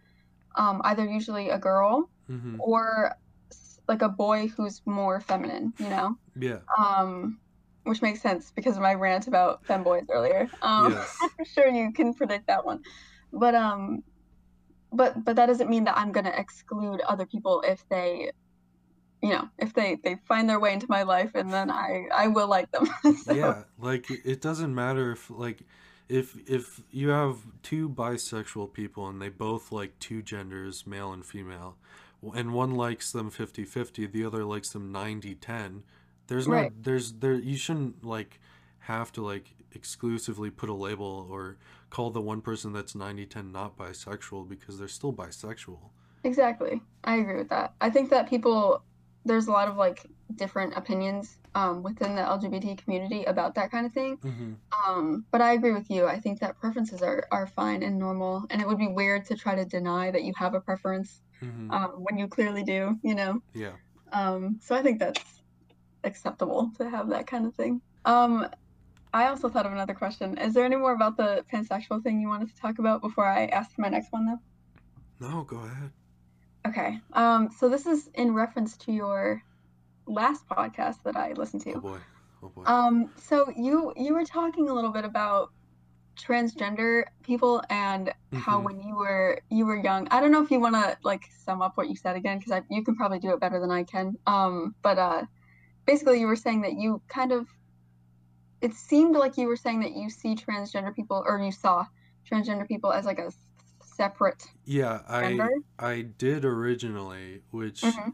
um, 0.56 0.80
either 0.84 1.04
usually 1.04 1.50
a 1.50 1.58
girl 1.58 2.10
hmm 2.26 2.56
or 2.60 3.14
like 3.88 4.02
a 4.02 4.08
boy 4.08 4.48
who's 4.48 4.82
more 4.86 5.20
feminine, 5.20 5.72
you 5.78 5.88
know? 5.90 6.14
Yeah. 6.38 6.60
um, 6.78 7.40
which 7.84 8.02
makes 8.02 8.20
sense 8.20 8.52
because 8.54 8.76
of 8.76 8.82
my 8.82 8.94
rant 8.94 9.26
about 9.28 9.64
femboys 9.66 10.06
earlier. 10.10 10.48
Um, 10.62 10.92
Yes. 10.92 11.16
I'm 11.22 11.44
sure 11.54 11.68
you 11.68 11.92
can 11.92 12.14
predict 12.14 12.46
that 12.48 12.64
one, 12.66 12.80
but 13.32 13.54
um, 13.54 14.02
but 14.92 15.24
but 15.24 15.36
that 15.36 15.46
doesn't 15.46 15.70
mean 15.70 15.84
that 15.84 15.96
I'm 15.96 16.12
gonna 16.12 16.34
exclude 16.36 17.00
other 17.02 17.26
people 17.26 17.62
if 17.66 17.80
they, 17.90 18.30
you 19.22 19.30
know, 19.30 19.48
if 19.58 19.72
they 19.74 19.96
they 20.04 20.16
find 20.26 20.48
their 20.48 20.60
way 20.60 20.72
into 20.72 20.86
my 20.88 21.02
life 21.02 21.32
and 21.34 21.50
then 21.52 21.70
I 21.70 22.04
I 22.14 22.28
will 22.28 22.48
like 22.48 22.70
them. 22.72 22.86
so, 23.24 23.34
Yeah, 23.34 23.64
like 23.78 24.10
it 24.10 24.40
doesn't 24.40 24.74
matter 24.74 25.12
if 25.12 25.30
like 25.30 25.62
if 26.08 26.36
if 26.48 26.80
you 26.90 27.10
have 27.10 27.36
two 27.62 27.88
bisexual 27.88 28.72
people 28.72 29.08
and 29.08 29.20
they 29.20 29.28
both 29.28 29.70
like 29.72 29.98
two 29.98 30.22
genders, 30.22 30.86
male 30.86 31.12
and 31.12 31.24
female, 31.24 31.76
and 32.34 32.52
one 32.52 32.74
likes 32.74 33.12
them 33.12 33.30
50-50, 33.30 34.10
the 34.10 34.24
other 34.24 34.44
likes 34.44 34.70
them 34.70 34.92
90-10, 34.92 35.82
there's 36.26 36.48
no 36.48 36.54
Right. 36.54 36.72
there's 36.82 37.12
there 37.12 37.34
you 37.34 37.56
shouldn't 37.56 38.04
like 38.04 38.40
have 38.80 39.12
to 39.12 39.24
like 39.24 39.54
exclusively 39.72 40.50
put 40.50 40.68
a 40.68 40.74
label 40.74 41.28
or 41.30 41.58
call 41.90 42.10
the 42.10 42.20
one 42.20 42.40
person 42.40 42.72
that's 42.72 42.94
90-10 42.94 43.52
not 43.52 43.76
bisexual 43.76 44.48
because 44.48 44.78
they're 44.78 44.88
still 44.88 45.12
bisexual. 45.12 45.90
Exactly. 46.24 46.80
I 47.04 47.16
agree 47.16 47.36
with 47.36 47.50
that. 47.50 47.74
I 47.80 47.90
think 47.90 48.10
that 48.10 48.28
people, 48.28 48.82
there's 49.24 49.46
a 49.46 49.52
lot 49.52 49.68
of 49.68 49.76
like 49.76 50.06
different 50.34 50.76
opinions 50.76 51.38
um, 51.54 51.82
within 51.82 52.14
the 52.14 52.22
LGBT 52.22 52.82
community 52.82 53.24
about 53.24 53.54
that 53.54 53.70
kind 53.70 53.86
of 53.86 53.92
thing. 53.92 54.16
hmm 54.22 54.54
Um, 54.86 55.24
but 55.30 55.40
I 55.40 55.52
agree 55.52 55.72
with 55.72 55.90
you. 55.90 56.06
I 56.06 56.20
think 56.20 56.40
that 56.40 56.58
preferences 56.58 57.02
are, 57.02 57.26
are 57.30 57.46
fine 57.46 57.82
and 57.82 57.98
normal, 57.98 58.44
and 58.50 58.60
it 58.60 58.68
would 58.68 58.78
be 58.78 58.88
weird 58.88 59.24
to 59.26 59.36
try 59.36 59.54
to 59.54 59.64
deny 59.64 60.10
that 60.10 60.24
you 60.24 60.32
have 60.36 60.54
a 60.54 60.60
preference 60.60 61.20
hmm 61.40 61.70
um, 61.70 61.90
when 61.98 62.18
you 62.18 62.26
clearly 62.28 62.64
do, 62.64 62.96
you 63.02 63.14
know? 63.14 63.40
Yeah. 63.54 63.72
Um, 64.12 64.58
so 64.62 64.74
I 64.74 64.82
think 64.82 64.98
that's 64.98 65.42
acceptable 66.04 66.70
to 66.78 66.88
have 66.88 67.08
that 67.10 67.26
kind 67.26 67.46
of 67.46 67.54
thing. 67.54 67.80
Um, 68.04 68.48
I 69.12 69.28
also 69.28 69.48
thought 69.48 69.66
of 69.66 69.72
another 69.72 69.94
question. 69.94 70.36
Is 70.38 70.54
there 70.54 70.64
any 70.64 70.76
more 70.76 70.92
about 70.92 71.16
the 71.16 71.44
pansexual 71.52 72.02
thing 72.02 72.20
you 72.20 72.28
wanted 72.28 72.48
to 72.48 72.60
talk 72.60 72.78
about 72.78 73.00
before 73.00 73.26
I 73.26 73.46
ask 73.46 73.70
my 73.78 73.88
next 73.88 74.12
one, 74.12 74.26
though? 74.26 75.28
No, 75.28 75.42
go 75.44 75.58
ahead. 75.58 75.90
Okay. 76.66 77.00
Um, 77.12 77.50
so 77.58 77.68
this 77.68 77.86
is 77.86 78.08
in 78.14 78.34
reference 78.34 78.76
to 78.78 78.92
your 78.92 79.42
last 80.08 80.48
podcast 80.48 81.02
that 81.04 81.16
I 81.16 81.32
listened 81.32 81.62
to. 81.64 81.74
Oh 81.76 81.80
boy. 81.80 81.98
Oh 82.42 82.48
boy. 82.48 82.62
Um, 82.66 83.10
so 83.16 83.50
you 83.56 83.92
you 83.96 84.14
were 84.14 84.24
talking 84.24 84.68
a 84.68 84.74
little 84.74 84.90
bit 84.92 85.04
about 85.04 85.50
transgender 86.18 87.04
people 87.22 87.62
and 87.70 88.12
how 88.34 88.60
Mhm. 88.60 88.64
when 88.64 88.82
you 88.82 88.96
were 88.96 89.40
you 89.50 89.66
were 89.66 89.76
young. 89.76 90.08
I 90.10 90.20
don't 90.20 90.32
know 90.32 90.42
if 90.42 90.50
you 90.50 90.60
want 90.60 90.74
to 90.74 90.96
like 91.04 91.24
sum 91.44 91.62
up 91.62 91.76
what 91.76 91.88
you 91.88 91.96
said 91.96 92.16
again 92.16 92.38
because 92.38 92.62
you 92.70 92.82
can 92.82 92.96
probably 92.96 93.18
do 93.20 93.32
it 93.32 93.40
better 93.40 93.60
than 93.60 93.70
I 93.70 93.84
can. 93.84 94.16
Um, 94.26 94.74
but 94.82 94.98
uh, 94.98 95.24
basically 95.86 96.20
you 96.20 96.26
were 96.26 96.36
saying 96.36 96.62
that 96.62 96.74
you 96.74 97.02
kind 97.08 97.32
of 97.32 97.46
it 98.60 98.74
seemed 98.74 99.14
like 99.16 99.36
you 99.36 99.46
were 99.46 99.56
saying 99.56 99.80
that 99.80 99.92
you 99.92 100.10
see 100.10 100.34
transgender 100.34 100.94
people 100.94 101.22
or 101.26 101.40
you 101.40 101.52
saw 101.52 101.86
transgender 102.30 102.66
people 102.66 102.92
as 102.92 103.04
like 103.04 103.18
a 103.18 103.32
separate 103.82 104.44
Yeah, 104.64 105.02
I. 105.08 105.38
I 105.78 106.02
did 106.02 106.44
originally, 106.44 107.42
which 107.50 107.82
hmm 107.82 108.10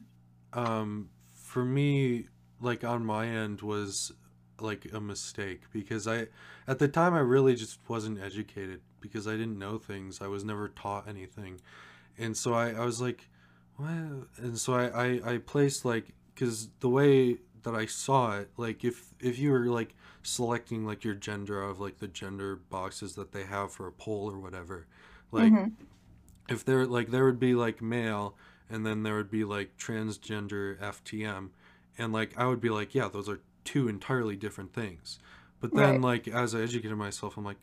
um 0.52 1.08
for 1.54 1.64
me 1.64 2.26
like 2.60 2.82
on 2.84 3.04
my 3.04 3.28
end 3.28 3.62
was 3.62 4.12
like 4.60 4.86
a 4.92 5.00
mistake 5.00 5.62
because 5.72 6.08
I 6.08 6.26
at 6.66 6.80
the 6.80 6.88
time 6.88 7.14
I 7.14 7.20
really 7.20 7.54
just 7.54 7.78
wasn't 7.88 8.20
educated 8.20 8.80
because 9.00 9.28
I 9.28 9.32
didn't 9.32 9.58
know 9.58 9.78
things. 9.78 10.20
I 10.20 10.26
was 10.26 10.44
never 10.44 10.68
taught 10.68 11.08
anything. 11.08 11.60
And 12.18 12.36
so 12.36 12.54
I, 12.54 12.70
I 12.72 12.84
was 12.84 13.00
like, 13.00 13.28
what? 13.76 13.88
And 14.38 14.58
so 14.58 14.74
I, 14.74 14.86
I, 15.06 15.34
I 15.34 15.38
placed 15.38 15.84
like, 15.84 16.14
because 16.34 16.70
the 16.80 16.88
way 16.88 17.38
that 17.62 17.74
I 17.76 17.86
saw 17.86 18.38
it, 18.38 18.50
like 18.56 18.84
if 18.84 19.14
if 19.20 19.38
you 19.38 19.52
were 19.52 19.66
like 19.66 19.94
selecting 20.24 20.84
like 20.86 21.04
your 21.04 21.14
gender 21.14 21.62
of 21.62 21.80
like 21.80 21.98
the 21.98 22.08
gender 22.08 22.56
boxes 22.56 23.14
that 23.16 23.32
they 23.32 23.44
have 23.44 23.72
for 23.72 23.86
a 23.86 23.92
poll 23.92 24.30
or 24.30 24.38
whatever, 24.40 24.86
like 25.32 25.54
hmm 25.54 25.68
if 26.48 26.64
there 26.64 26.86
like 26.86 27.10
there 27.10 27.24
would 27.24 27.40
be 27.40 27.54
like 27.54 27.80
male 27.80 28.36
and 28.70 28.84
then 28.84 29.02
there 29.02 29.16
would 29.16 29.30
be 29.30 29.44
like 29.44 29.76
transgender 29.76 30.78
FTM 30.78 31.50
and 31.98 32.12
like 32.12 32.36
I 32.36 32.46
would 32.46 32.60
be 32.60 32.70
like 32.70 32.94
yeah 32.94 33.08
those 33.08 33.28
are 33.28 33.40
two 33.64 33.88
entirely 33.88 34.36
different 34.36 34.72
things. 34.72 35.18
But 35.60 35.74
then 35.74 35.94
Right. 35.94 36.00
like 36.00 36.28
as 36.28 36.54
I 36.54 36.60
educated 36.60 36.96
myself 36.96 37.36
I'm 37.36 37.44
like 37.44 37.60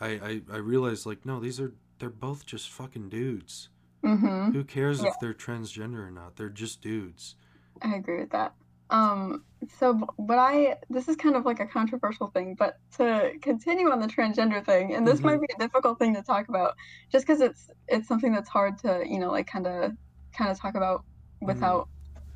I 0.00 0.06
I, 0.08 0.42
I 0.52 0.56
realized 0.56 1.06
like 1.06 1.24
no 1.24 1.40
these 1.40 1.60
are 1.60 1.72
they're 1.98 2.10
both 2.10 2.46
just 2.46 2.70
fucking 2.70 3.08
dudes. 3.08 3.68
Hmm 4.02 4.50
who 4.50 4.64
cares 4.64 5.02
Yeah, 5.02 5.08
if 5.08 5.14
they're 5.20 5.34
transgender 5.34 6.06
or 6.06 6.10
not? 6.10 6.36
They're 6.36 6.48
just 6.48 6.82
dudes. 6.82 7.36
I 7.80 7.94
agree 7.96 8.20
with 8.20 8.30
that. 8.30 8.54
Um, 8.92 9.44
so 9.78 9.94
b- 9.94 10.04
what 10.16 10.38
I 10.38 10.76
this 10.90 11.08
is 11.08 11.16
kind 11.16 11.34
of 11.34 11.46
like 11.46 11.60
a 11.60 11.66
controversial 11.66 12.26
thing, 12.28 12.54
but 12.54 12.78
to 12.98 13.32
continue 13.40 13.90
on 13.90 14.00
the 14.00 14.06
transgender 14.06 14.64
thing, 14.64 14.94
and 14.94 15.06
this 15.06 15.16
mm-hmm. 15.16 15.26
might 15.26 15.40
be 15.40 15.48
a 15.54 15.58
difficult 15.58 15.98
thing 15.98 16.14
to 16.14 16.22
talk 16.22 16.48
about, 16.48 16.76
just 17.10 17.26
because 17.26 17.40
it's 17.40 17.70
it's 17.88 18.06
something 18.06 18.32
that's 18.32 18.50
hard 18.50 18.76
to, 18.80 19.02
you 19.08 19.18
know, 19.18 19.30
like 19.30 19.46
kind 19.46 19.66
of 19.66 19.92
kind 20.36 20.50
of 20.50 20.60
talk 20.60 20.74
about 20.74 21.04
mm-hmm 21.42 21.46
without 21.46 21.88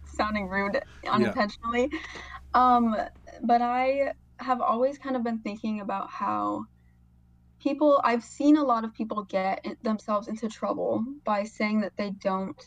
sounding 0.04 0.48
rude 0.48 0.82
yeah 1.12 1.12
unintentionally. 1.12 1.90
Um, 2.54 2.96
but 3.42 3.62
I 3.62 4.12
have 4.38 4.60
always 4.60 4.98
kind 4.98 5.16
of 5.16 5.22
been 5.22 5.38
thinking 5.40 5.80
about 5.80 6.10
how 6.10 6.64
people 7.60 8.00
I've 8.04 8.24
seen 8.24 8.56
a 8.56 8.64
lot 8.64 8.84
of 8.84 8.92
people 8.94 9.24
get 9.24 9.64
themselves 9.82 10.28
into 10.28 10.48
trouble 10.48 11.04
by 11.24 11.44
saying 11.44 11.80
that 11.82 11.92
they 11.96 12.10
don't 12.10 12.60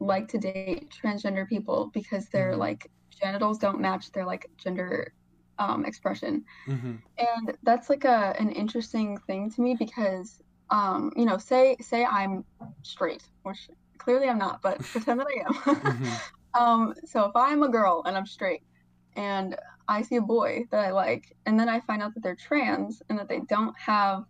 like 0.00 0.28
to 0.28 0.38
date 0.38 0.92
transgender 1.02 1.48
people 1.48 1.90
because 1.92 2.28
their 2.28 2.52
mm-hmm 2.52 2.60
like 2.60 2.90
genitals 3.10 3.58
don't 3.58 3.80
match 3.80 4.12
their 4.12 4.24
like 4.24 4.48
gender 4.56 5.12
um, 5.58 5.84
expression. 5.84 6.44
mm-hmm 6.66 6.96
And 7.18 7.56
that's 7.62 7.90
like 7.90 8.04
a 8.04 8.34
an 8.38 8.50
interesting 8.50 9.18
thing 9.26 9.50
to 9.50 9.60
me 9.60 9.76
because 9.78 10.40
um, 10.70 11.12
you 11.16 11.24
know, 11.24 11.38
say 11.38 11.76
say 11.80 12.04
I'm 12.04 12.44
straight, 12.82 13.24
which 13.42 13.68
clearly 14.00 14.28
I'm 14.28 14.38
not, 14.38 14.62
but 14.62 14.80
pretend 14.92 15.20
that 15.20 15.26
I 15.28 15.46
am. 15.46 15.54
mm-hmm. 15.54 16.08
Um, 16.52 16.94
so 17.04 17.26
if 17.26 17.36
I'm 17.36 17.62
a 17.62 17.68
girl 17.68 18.02
and 18.04 18.16
I'm 18.16 18.26
straight 18.26 18.64
and 19.14 19.54
I 19.86 20.02
see 20.02 20.16
a 20.16 20.20
boy 20.20 20.64
that 20.72 20.84
I 20.84 20.90
like, 20.90 21.36
and 21.46 21.58
then 21.58 21.68
I 21.68 21.78
find 21.78 22.02
out 22.02 22.12
that 22.14 22.24
they're 22.24 22.34
trans 22.34 23.02
and 23.08 23.16
that 23.20 23.28
they 23.28 23.38
don't 23.48 23.72
have, 23.78 24.24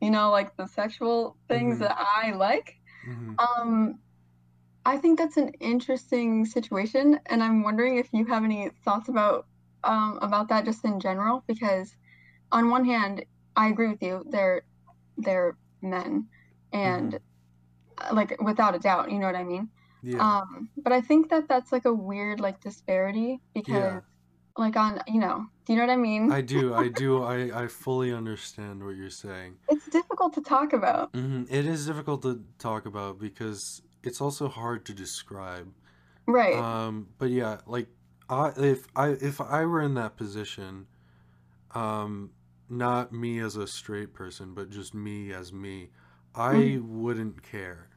you 0.00 0.12
know, 0.12 0.30
like 0.30 0.56
the 0.56 0.68
sexual 0.68 1.36
things 1.48 1.80
mm-hmm. 1.80 1.84
that 1.84 1.98
I 1.98 2.30
like, 2.32 2.76
mm-hmm. 3.04 3.34
um, 3.38 3.98
I 4.84 4.96
think 4.96 5.18
that's 5.18 5.36
an 5.36 5.50
interesting 5.60 6.46
situation, 6.46 7.20
and 7.26 7.42
I'm 7.42 7.62
wondering 7.62 7.98
if 7.98 8.08
you 8.12 8.24
have 8.26 8.44
any 8.44 8.70
thoughts 8.84 9.08
about 9.08 9.46
um, 9.84 10.18
about 10.22 10.48
that 10.48 10.64
just 10.64 10.84
in 10.84 11.00
general, 11.00 11.44
because 11.46 11.94
on 12.50 12.70
one 12.70 12.84
hand, 12.84 13.24
I 13.56 13.68
agree 13.68 13.88
with 13.88 14.02
you, 14.02 14.24
they're 14.28 14.62
they're 15.18 15.56
men, 15.82 16.02
mm-hmm 16.02 16.36
and 16.72 17.14
uh, 17.14 17.18
like 18.12 18.40
without 18.40 18.74
a 18.74 18.78
doubt, 18.78 19.10
you 19.10 19.18
know 19.18 19.26
what 19.26 19.36
I 19.36 19.44
mean? 19.44 19.68
yeah 20.02 20.20
Um, 20.20 20.70
but 20.76 20.92
I 20.92 21.00
think 21.00 21.30
that 21.30 21.48
that's 21.48 21.72
like 21.72 21.84
a 21.84 21.92
weird 21.92 22.40
like 22.40 22.60
disparity 22.60 23.40
because 23.54 23.74
yeah 23.74 24.00
like 24.58 24.76
on, 24.76 25.00
you 25.06 25.20
know, 25.20 25.46
do 25.64 25.72
you 25.72 25.78
know 25.78 25.86
what 25.86 25.92
I 25.92 25.96
mean? 25.96 26.30
I 26.30 26.40
do 26.40 26.74
I 26.74 26.88
do 27.04 27.22
I 27.22 27.62
I 27.62 27.66
fully 27.68 28.12
understand 28.12 28.84
what 28.84 28.96
you're 28.96 29.10
saying 29.10 29.56
It's 29.68 29.86
difficult 29.86 30.34
to 30.34 30.42
talk 30.42 30.72
about. 30.72 31.10
hmm 31.14 31.44
It 31.50 31.66
is 31.66 31.86
difficult 31.86 32.22
to 32.22 32.44
talk 32.58 32.86
about 32.86 33.18
because 33.18 33.80
it's 34.02 34.20
also 34.20 34.48
hard 34.48 34.84
to 34.86 34.92
describe. 34.92 35.72
Right. 36.26 36.54
Um, 36.54 37.08
but 37.18 37.30
yeah, 37.30 37.58
like 37.66 37.88
I 38.28 38.52
if 38.56 38.86
I 38.94 39.08
if 39.30 39.40
I 39.40 39.64
were 39.64 39.82
in 39.82 39.94
that 39.94 40.16
position, 40.16 40.86
um, 41.74 42.30
not 42.68 43.12
me 43.12 43.40
as 43.40 43.56
a 43.56 43.66
straight 43.66 44.14
person, 44.14 44.54
but 44.54 44.70
just 44.70 44.94
me 44.94 45.32
as 45.32 45.52
me, 45.52 45.90
I 46.34 46.52
hmm 46.54 46.80
wouldn't 46.80 47.42
care. 47.42 47.88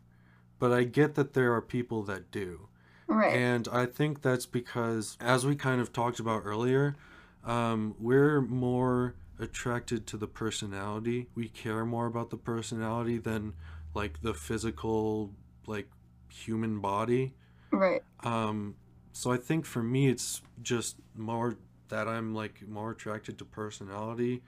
But 0.60 0.72
I 0.72 0.84
get 0.84 1.16
that 1.16 1.34
there 1.34 1.54
are 1.54 1.62
people 1.62 2.04
that 2.04 2.32
do. 2.32 2.68
Right. 3.08 3.44
And 3.44 3.68
I 3.72 3.86
think 3.86 4.22
that's 4.22 4.46
because, 4.46 5.18
as 5.20 5.46
we 5.46 5.56
kind 5.56 5.82
of 5.82 5.94
talked 5.94 6.20
about 6.20 6.44
earlier, 6.46 6.96
um, 7.44 7.96
we're 8.00 8.42
more 8.42 9.16
attracted 9.40 10.08
to 10.08 10.18
the 10.18 10.28
personality. 10.28 11.30
We 11.36 11.50
care 11.50 11.86
more 11.86 12.06
about 12.08 12.30
the 12.30 12.38
personality 12.38 13.18
than 13.18 13.54
like 13.94 14.22
the 14.22 14.34
physical, 14.34 15.32
like 15.68 15.90
human 16.30 16.80
body. 16.80 17.36
Right. 17.72 18.04
Um, 18.24 18.76
so 19.12 19.32
I 19.32 19.38
think 19.38 19.66
for 19.66 19.84
me, 19.84 20.08
it's 20.08 20.42
just 20.62 20.98
more 21.16 21.58
that 21.90 22.08
I'm 22.08 22.34
like 22.34 22.68
more 22.68 22.92
attracted 22.92 23.38
to 23.40 23.46
personality. 23.46 24.44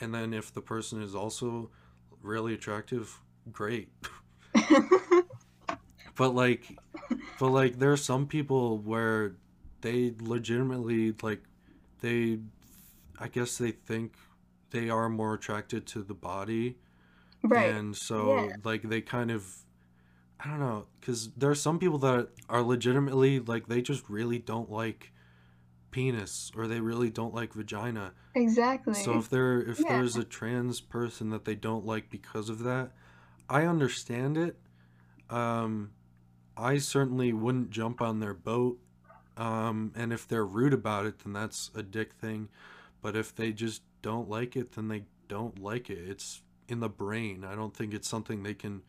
And 0.00 0.14
then 0.14 0.32
if 0.32 0.52
the 0.52 0.62
person 0.62 1.02
is 1.02 1.14
also 1.14 1.70
really 2.22 2.54
attractive, 2.54 3.20
great. 3.52 3.90
But 6.16 6.34
like, 6.34 6.76
but 7.38 7.50
like, 7.50 7.78
there 7.78 7.92
are 7.92 7.96
some 7.96 8.26
people 8.26 8.78
where 8.78 9.36
they 9.82 10.14
legitimately 10.20 11.14
like, 11.22 11.42
they, 12.00 12.40
I 13.20 13.28
guess 13.28 13.56
they 13.56 13.70
think 13.70 14.14
they 14.70 14.90
are 14.90 15.08
more 15.08 15.34
attracted 15.34 15.86
to 15.88 16.02
the 16.02 16.14
body, 16.14 16.76
Right. 17.44 17.66
and 17.68 17.94
Yeah. 17.94 18.00
so 18.00 18.52
like 18.64 18.82
they 18.82 19.00
kind 19.00 19.30
of, 19.30 19.46
I 20.40 20.48
don't 20.50 20.58
know, 20.60 20.86
because 21.00 21.30
there 21.36 21.50
are 21.50 21.54
some 21.54 21.78
people 21.78 21.98
that 21.98 22.30
are 22.48 22.62
legitimately 22.62 23.38
like 23.38 23.68
they 23.68 23.80
just 23.80 24.08
really 24.10 24.40
don't 24.40 24.70
like 24.70 25.12
penis 25.92 26.50
or 26.56 26.66
they 26.66 26.80
really 26.80 27.10
don't 27.10 27.32
like 27.34 27.52
vagina. 27.54 28.12
Exactly. 28.34 28.94
So 28.94 29.18
if 29.18 29.30
there 29.30 29.60
if 29.60 29.78
Yeah. 29.78 29.96
there's 29.96 30.16
a 30.16 30.24
trans 30.24 30.80
person 30.80 31.30
that 31.30 31.44
they 31.44 31.54
don't 31.54 31.86
like 31.86 32.10
because 32.10 32.48
of 32.48 32.60
that, 32.64 32.90
I 33.48 33.64
understand 33.64 34.36
it. 34.36 34.56
Um, 35.30 35.92
I 36.56 36.78
certainly 36.78 37.32
wouldn't 37.32 37.70
jump 37.70 38.02
on 38.02 38.20
their 38.20 38.34
boat. 38.34 38.78
Um, 39.36 39.92
and 39.96 40.12
if 40.12 40.28
they're 40.28 40.46
rude 40.46 40.74
about 40.74 41.06
it, 41.06 41.20
then 41.20 41.32
that's 41.34 41.70
a 41.74 41.82
dick 41.82 42.14
thing. 42.14 42.48
But 43.02 43.16
if 43.16 43.34
they 43.34 43.52
just 43.52 43.82
don't 44.02 44.28
like 44.28 44.56
it, 44.56 44.72
then 44.72 44.88
they 44.88 45.04
don't 45.28 45.60
like 45.60 45.90
it. 45.90 45.98
It's 46.08 46.42
in 46.68 46.80
the 46.80 46.88
brain. 46.88 47.44
I 47.44 47.54
don't 47.56 47.76
think 47.76 47.94
it's 47.94 48.08
something 48.08 48.42
they 48.42 48.54
can 48.54 48.82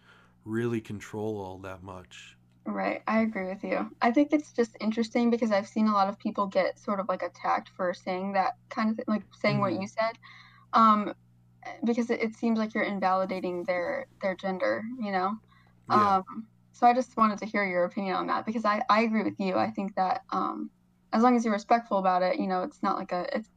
really 0.46 0.82
control 0.82 1.40
all 1.40 1.60
that 1.60 1.84
much. 1.84 2.38
Right. 2.66 3.02
I 3.08 3.22
agree 3.22 3.48
with 3.48 3.64
you. 3.64 3.90
I 4.02 4.12
think 4.12 4.32
it's 4.32 4.54
just 4.54 4.78
interesting 4.80 5.32
because 5.32 5.52
I've 5.52 5.68
seen 5.68 5.88
a 5.88 5.94
lot 5.94 6.08
of 6.10 6.20
people 6.20 6.46
get 6.46 6.78
sort 6.78 7.00
of 7.00 7.10
like 7.10 7.24
attacked 7.24 7.70
for 7.70 7.94
saying 7.94 8.34
that 8.34 8.58
kind 8.70 8.92
of 8.92 8.96
thing, 8.98 9.06
like 9.08 9.24
saying 9.40 9.60
what 9.60 9.74
hmm 9.74 9.80
you 9.80 9.88
said. 9.88 10.20
Um, 10.74 11.14
because 11.86 12.10
it, 12.10 12.22
it 12.22 12.36
seems 12.36 12.60
like 12.60 12.74
you're 12.74 12.84
invalidating 12.84 13.64
their 13.66 14.08
their 14.22 14.36
gender, 14.36 14.84
you 15.00 15.12
know? 15.12 15.36
Yeah. 15.88 16.14
Um, 16.18 16.24
so 16.74 16.88
I 16.88 16.94
just 16.94 17.18
wanted 17.18 17.40
to 17.40 17.46
hear 17.46 17.66
your 17.66 17.86
opinion 17.86 18.16
on 18.16 18.28
that 18.28 18.46
because 18.46 18.66
I, 18.66 18.84
I 18.90 19.02
agree 19.04 19.24
with 19.24 19.40
you. 19.40 19.56
I 19.56 19.72
think 19.72 19.96
that 19.96 20.22
um, 20.32 20.72
as 21.14 21.24
long 21.24 21.36
as 21.36 21.44
you're 21.46 21.54
respectful 21.54 21.98
about 21.98 22.24
it, 22.24 22.40
you 22.40 22.48
know, 22.48 22.64
it's 22.64 22.84
not 22.84 22.98
like 22.98 23.12
a 23.12 23.28
it's 23.36 23.50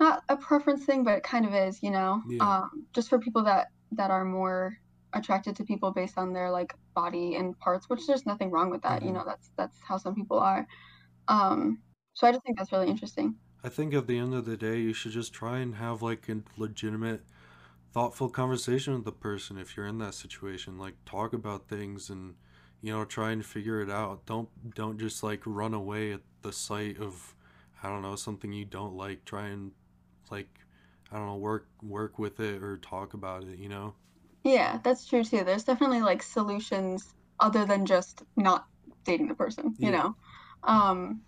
not 0.00 0.22
a 0.28 0.36
preference 0.36 0.84
thing, 0.84 1.04
but 1.04 1.18
it 1.18 1.22
kind 1.24 1.46
of 1.46 1.54
is, 1.54 1.82
you 1.82 1.90
know. 1.90 2.22
Yeah. 2.24 2.40
Um, 2.40 2.86
just 2.94 3.08
for 3.08 3.18
people 3.18 3.44
that 3.44 3.68
that 3.92 4.10
are 4.10 4.24
more 4.24 4.72
attracted 5.14 5.56
to 5.56 5.64
people 5.64 5.92
based 5.92 6.18
on 6.18 6.32
their 6.32 6.50
like 6.50 6.74
body 6.94 7.34
and 7.36 7.58
parts, 7.58 7.88
which 7.88 8.06
there's 8.06 8.26
nothing 8.26 8.50
wrong 8.50 8.70
with 8.70 8.82
that. 8.82 9.02
You 9.02 9.12
hmm 9.12 9.12
know, 9.12 9.24
that's 9.26 9.50
that's 9.56 9.78
how 9.86 9.98
some 9.98 10.14
people 10.14 10.38
are. 10.38 10.66
Um, 11.28 11.82
so 12.14 12.26
I 12.28 12.32
just 12.32 12.44
think 12.44 12.58
that's 12.58 12.72
really 12.72 12.88
interesting. 12.88 13.38
I 13.62 13.68
think 13.68 13.94
at 13.94 14.06
the 14.06 14.18
end 14.18 14.34
of 14.34 14.44
the 14.44 14.56
day, 14.56 14.78
you 14.78 14.92
should 14.92 15.12
just 15.12 15.32
try 15.32 15.58
and 15.58 15.74
have 15.76 16.02
like 16.02 16.28
a 16.28 16.42
legitimate, 16.56 17.22
thoughtful 17.92 18.28
conversation 18.30 18.94
with 18.94 19.04
the 19.04 19.12
person 19.12 19.58
if 19.58 19.76
you're 19.76 19.86
in 19.86 19.98
that 19.98 20.14
situation. 20.14 20.78
Like 20.78 20.94
talk 21.04 21.32
about 21.32 21.68
things 21.68 22.10
and 22.10 22.34
you 22.82 22.92
know 22.92 23.04
try 23.04 23.32
and 23.32 23.44
figure 23.44 23.80
it 23.80 23.90
out. 23.90 24.26
Don't 24.26 24.48
don't 24.74 24.98
just 24.98 25.22
like 25.22 25.42
run 25.46 25.74
away 25.74 26.12
at 26.12 26.22
the 26.42 26.52
sight 26.52 26.98
of 27.00 27.34
I 27.82 27.88
don't 27.88 28.02
know 28.02 28.16
something 28.16 28.52
you 28.52 28.64
don't 28.64 28.94
like. 28.96 29.24
Try 29.24 29.48
and 29.48 29.72
like 30.30 30.60
I 31.12 31.16
don't 31.16 31.26
know 31.26 31.36
work 31.36 31.68
work 31.82 32.18
with 32.18 32.40
it 32.40 32.62
or 32.62 32.76
talk 32.78 33.14
about 33.14 33.44
it. 33.44 33.58
You 33.58 33.68
know. 33.68 33.94
Yeah, 34.44 34.78
that's 34.82 35.06
true 35.06 35.24
too. 35.24 35.44
There's 35.44 35.64
definitely 35.64 36.00
like 36.00 36.22
solutions 36.22 37.14
other 37.40 37.64
than 37.64 37.86
just 37.86 38.22
not 38.36 38.66
dating 39.04 39.28
the 39.28 39.34
person, 39.34 39.76
you 39.80 39.90
Yeah. 39.90 39.92
know. 39.92 40.16
Um, 40.62 41.22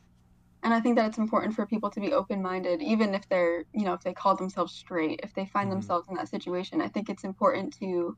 and 0.62 0.74
I 0.74 0.80
think 0.80 0.96
that 0.96 1.06
it's 1.06 1.18
important 1.18 1.54
for 1.54 1.66
people 1.66 1.90
to 1.90 2.00
be 2.00 2.12
open-minded, 2.12 2.82
even 2.82 3.14
if 3.14 3.28
they're, 3.28 3.64
you 3.72 3.84
know, 3.84 3.94
if 3.94 4.02
they 4.02 4.12
call 4.12 4.36
themselves 4.36 4.74
straight, 4.74 5.20
if 5.22 5.32
they 5.34 5.46
find 5.46 5.68
hmm 5.68 5.74
themselves 5.74 6.08
in 6.08 6.16
that 6.16 6.28
situation. 6.28 6.80
I 6.80 6.88
think 6.88 7.08
it's 7.08 7.24
important 7.24 7.76
to 7.78 8.16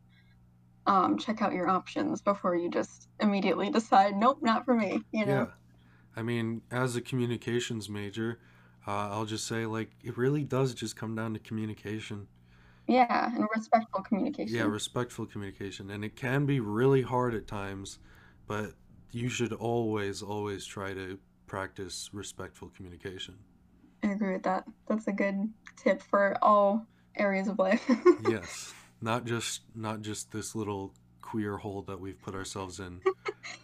um, 0.87 1.19
check 1.19 1.43
out 1.43 1.53
your 1.53 1.69
options 1.69 2.23
before 2.23 2.57
you 2.57 2.69
just 2.71 3.09
immediately 3.21 3.71
decide, 3.71 4.17
nope, 4.17 4.39
not 4.43 4.65
for 4.65 4.75
me. 4.75 5.01
You 5.13 5.27
know? 5.27 5.33
Yeah. 5.33 5.47
I 6.17 6.23
mean, 6.23 6.63
as 6.71 6.97
a 6.97 7.01
communications 7.01 7.89
major, 7.89 8.41
uh, 8.87 9.11
I'll 9.11 9.25
just 9.25 9.47
say, 9.47 9.65
like, 9.65 9.93
it 10.03 10.19
really 10.19 10.45
does 10.45 10.75
just 10.75 10.97
come 10.97 11.15
down 11.15 11.35
to 11.35 11.41
communication. 11.41 12.27
Yeah, 12.89 13.35
and 13.35 13.47
respectful 13.55 14.03
communication. 14.03 14.57
Yeah, 14.57 14.65
respectful 14.65 15.25
communication. 15.27 15.91
And 15.91 16.05
it 16.05 16.17
can 16.17 16.47
be 16.47 16.61
really 16.61 17.03
hard 17.03 17.35
at 17.35 17.47
times, 17.47 17.99
but 18.47 18.73
you 19.13 19.29
should 19.29 19.53
always, 19.53 20.21
always 20.21 20.67
try 20.67 20.93
to 20.93 21.19
practice 21.57 22.09
respectful 22.15 22.71
communication. 22.75 23.35
I 24.03 24.13
agree 24.13 24.33
with 24.33 24.43
that. 24.45 24.65
That's 24.89 25.07
a 25.07 25.13
good 25.13 25.53
tip 25.77 26.01
for 26.01 26.35
all 26.41 26.87
areas 27.19 27.47
of 27.47 27.59
life. 27.59 27.85
Yes. 28.27 28.73
Not 29.03 29.27
just 29.27 29.61
not 29.75 30.01
just 30.01 30.33
this 30.33 30.55
little 30.55 30.95
queer 31.21 31.59
hole 31.59 31.83
that 31.83 32.01
we've 32.01 32.19
put 32.23 32.35
ourselves 32.35 32.81
in. 32.81 33.03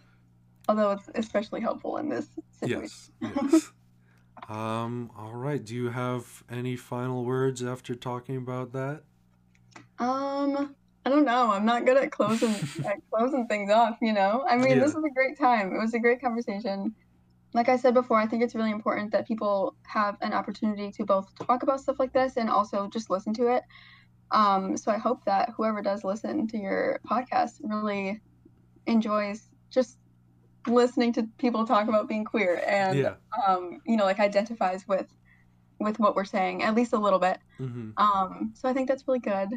Although 0.69 0.91
it's 0.91 1.09
especially 1.15 1.61
helpful 1.61 1.97
in 1.97 2.09
this 2.09 2.27
situation. 2.59 2.81
Yes. 2.83 3.11
Yes. 3.21 3.71
Um, 4.47 5.11
all 5.17 5.33
right. 5.33 5.63
Do 5.63 5.75
you 5.75 5.89
have 5.89 6.43
any 6.49 6.75
final 6.77 7.25
words 7.25 7.61
after 7.61 7.93
talking 7.93 8.37
about 8.37 8.71
that? 8.71 9.03
Um, 9.99 10.73
I 11.05 11.09
don't 11.09 11.25
know. 11.25 11.51
I'm 11.51 11.65
not 11.65 11.85
good 11.85 11.97
at 11.97 12.09
closing 12.09 12.55
at 12.85 12.97
closing 13.11 13.47
things 13.47 13.69
off, 13.69 13.97
you 14.01 14.13
know. 14.13 14.45
I 14.49 14.55
mean, 14.55 14.79
this 14.79 14.93
Yeah. 14.93 15.01
was 15.01 15.03
a 15.11 15.13
great 15.13 15.37
time. 15.37 15.73
It 15.75 15.77
was 15.77 15.93
a 15.93 15.99
great 15.99 16.21
conversation. 16.21 16.95
Like 17.53 17.69
I 17.69 17.77
said 17.77 17.93
before, 17.93 18.17
I 18.17 18.27
think 18.27 18.43
it's 18.43 18.55
really 18.55 18.71
important 18.71 19.11
that 19.11 19.27
people 19.27 19.75
have 19.83 20.17
an 20.21 20.33
opportunity 20.33 20.91
to 20.91 21.05
both 21.05 21.27
talk 21.45 21.63
about 21.63 21.81
stuff 21.81 21.99
like 21.99 22.13
this 22.13 22.37
and 22.37 22.49
also 22.49 22.87
just 22.87 23.09
listen 23.09 23.33
to 23.35 23.47
it. 23.55 23.63
Um, 24.31 24.77
so 24.77 24.91
I 24.91 24.97
hope 24.97 25.25
that 25.25 25.49
whoever 25.57 25.81
does 25.81 26.03
listen 26.03 26.47
to 26.47 26.57
your 26.57 26.99
podcast 27.09 27.53
really 27.63 28.21
enjoys 28.85 29.49
just 29.71 29.97
listening 30.67 31.13
to 31.13 31.27
people 31.39 31.65
talk 31.65 31.87
about 31.87 32.07
being 32.07 32.25
queer 32.25 32.61
and 32.67 32.97
Yeah. 32.97 33.15
um, 33.47 33.81
you 33.85 33.97
know, 33.97 34.05
like 34.05 34.19
identifies 34.19 34.87
with 34.87 35.07
with 35.79 35.97
what 35.97 36.13
we're 36.15 36.25
saying 36.25 36.61
at 36.61 36.75
least 36.75 36.91
a 36.93 36.97
little 36.97 37.19
bit. 37.19 37.39
hmm 37.57 37.91
Um, 37.97 38.51
so 38.53 38.67
I 38.69 38.73
think 38.73 38.87
that's 38.89 39.07
really 39.07 39.19
good. 39.19 39.49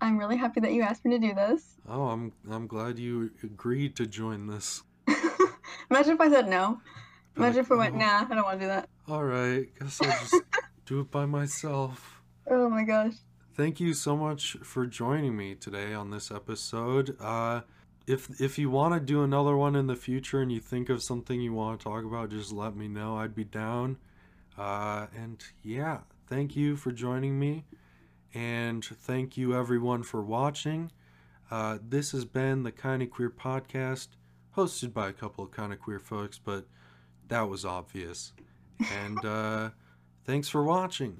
I'm 0.00 0.18
really 0.18 0.36
happy 0.36 0.60
that 0.60 0.72
you 0.72 0.82
asked 0.82 1.04
me 1.04 1.18
to 1.18 1.18
do 1.28 1.34
this. 1.34 1.76
Oh, 1.86 2.06
I'm 2.08 2.32
I'm 2.50 2.66
glad 2.66 2.98
you 2.98 3.30
agreed 3.44 3.94
to 3.96 4.06
join 4.06 4.46
this. 4.46 4.82
Imagine 5.90 6.14
if 6.14 6.20
I 6.20 6.30
said 6.30 6.48
no. 6.48 6.80
Imagine 7.38 7.56
like, 7.56 7.64
if 7.66 7.72
I 7.72 7.74
went, 7.76 7.94
"Oh, 7.94 7.98
nah, 7.98 8.26
I 8.28 8.34
don't 8.34 8.44
want 8.44 8.60
to 8.60 8.64
do 8.64 8.68
that. 8.68 8.88
All 9.08 9.24
right. 9.24 9.66
Guess 9.78 10.02
I'll 10.02 10.10
just 10.10 10.42
do 10.86 11.00
it 11.00 11.10
by 11.10 11.24
myself. 11.26 12.22
Oh 12.50 12.68
my 12.68 12.82
gosh. 12.82 13.14
Thank 13.54 13.80
you 13.80 13.94
so 13.94 14.16
much 14.16 14.56
for 14.62 14.86
joining 14.86 15.36
me 15.36 15.54
today 15.54 15.94
on 15.94 16.10
this 16.10 16.30
episode. 16.30 17.16
Uh, 17.20 17.62
if 18.06 18.40
if 18.40 18.58
you 18.58 18.70
want 18.70 18.94
to 18.94 19.00
do 19.00 19.22
another 19.22 19.56
one 19.56 19.76
in 19.76 19.86
the 19.86 19.96
future 19.96 20.40
and 20.40 20.50
you 20.50 20.60
think 20.60 20.88
of 20.88 21.02
something 21.02 21.40
you 21.40 21.52
want 21.52 21.80
to 21.80 21.84
talk 21.84 22.04
about, 22.04 22.30
just 22.30 22.52
let 22.52 22.74
me 22.74 22.88
know. 22.88 23.16
I'd 23.16 23.34
be 23.34 23.44
down. 23.44 23.98
Uh, 24.56 25.06
and 25.16 25.42
yeah, 25.62 25.98
thank 26.26 26.56
you 26.56 26.74
for 26.76 26.90
joining 26.90 27.38
me, 27.38 27.64
and 28.34 28.84
thank 28.84 29.36
you 29.36 29.54
everyone 29.54 30.02
for 30.02 30.22
watching. 30.22 30.90
Uh, 31.50 31.78
this 31.86 32.12
has 32.12 32.24
been 32.24 32.62
the 32.62 32.72
Kind 32.72 33.02
of 33.02 33.10
Queer 33.10 33.30
podcast, 33.30 34.08
hosted 34.56 34.92
by 34.92 35.08
a 35.08 35.12
couple 35.12 35.44
of 35.44 35.50
kind 35.50 35.72
of 35.72 35.80
queer 35.80 35.98
folks, 35.98 36.38
but 36.38 36.66
that 37.28 37.48
was 37.48 37.64
obvious. 37.64 38.32
And 38.92 39.24
uh, 39.24 39.70
thanks 40.24 40.48
for 40.48 40.62
watching. 40.62 41.16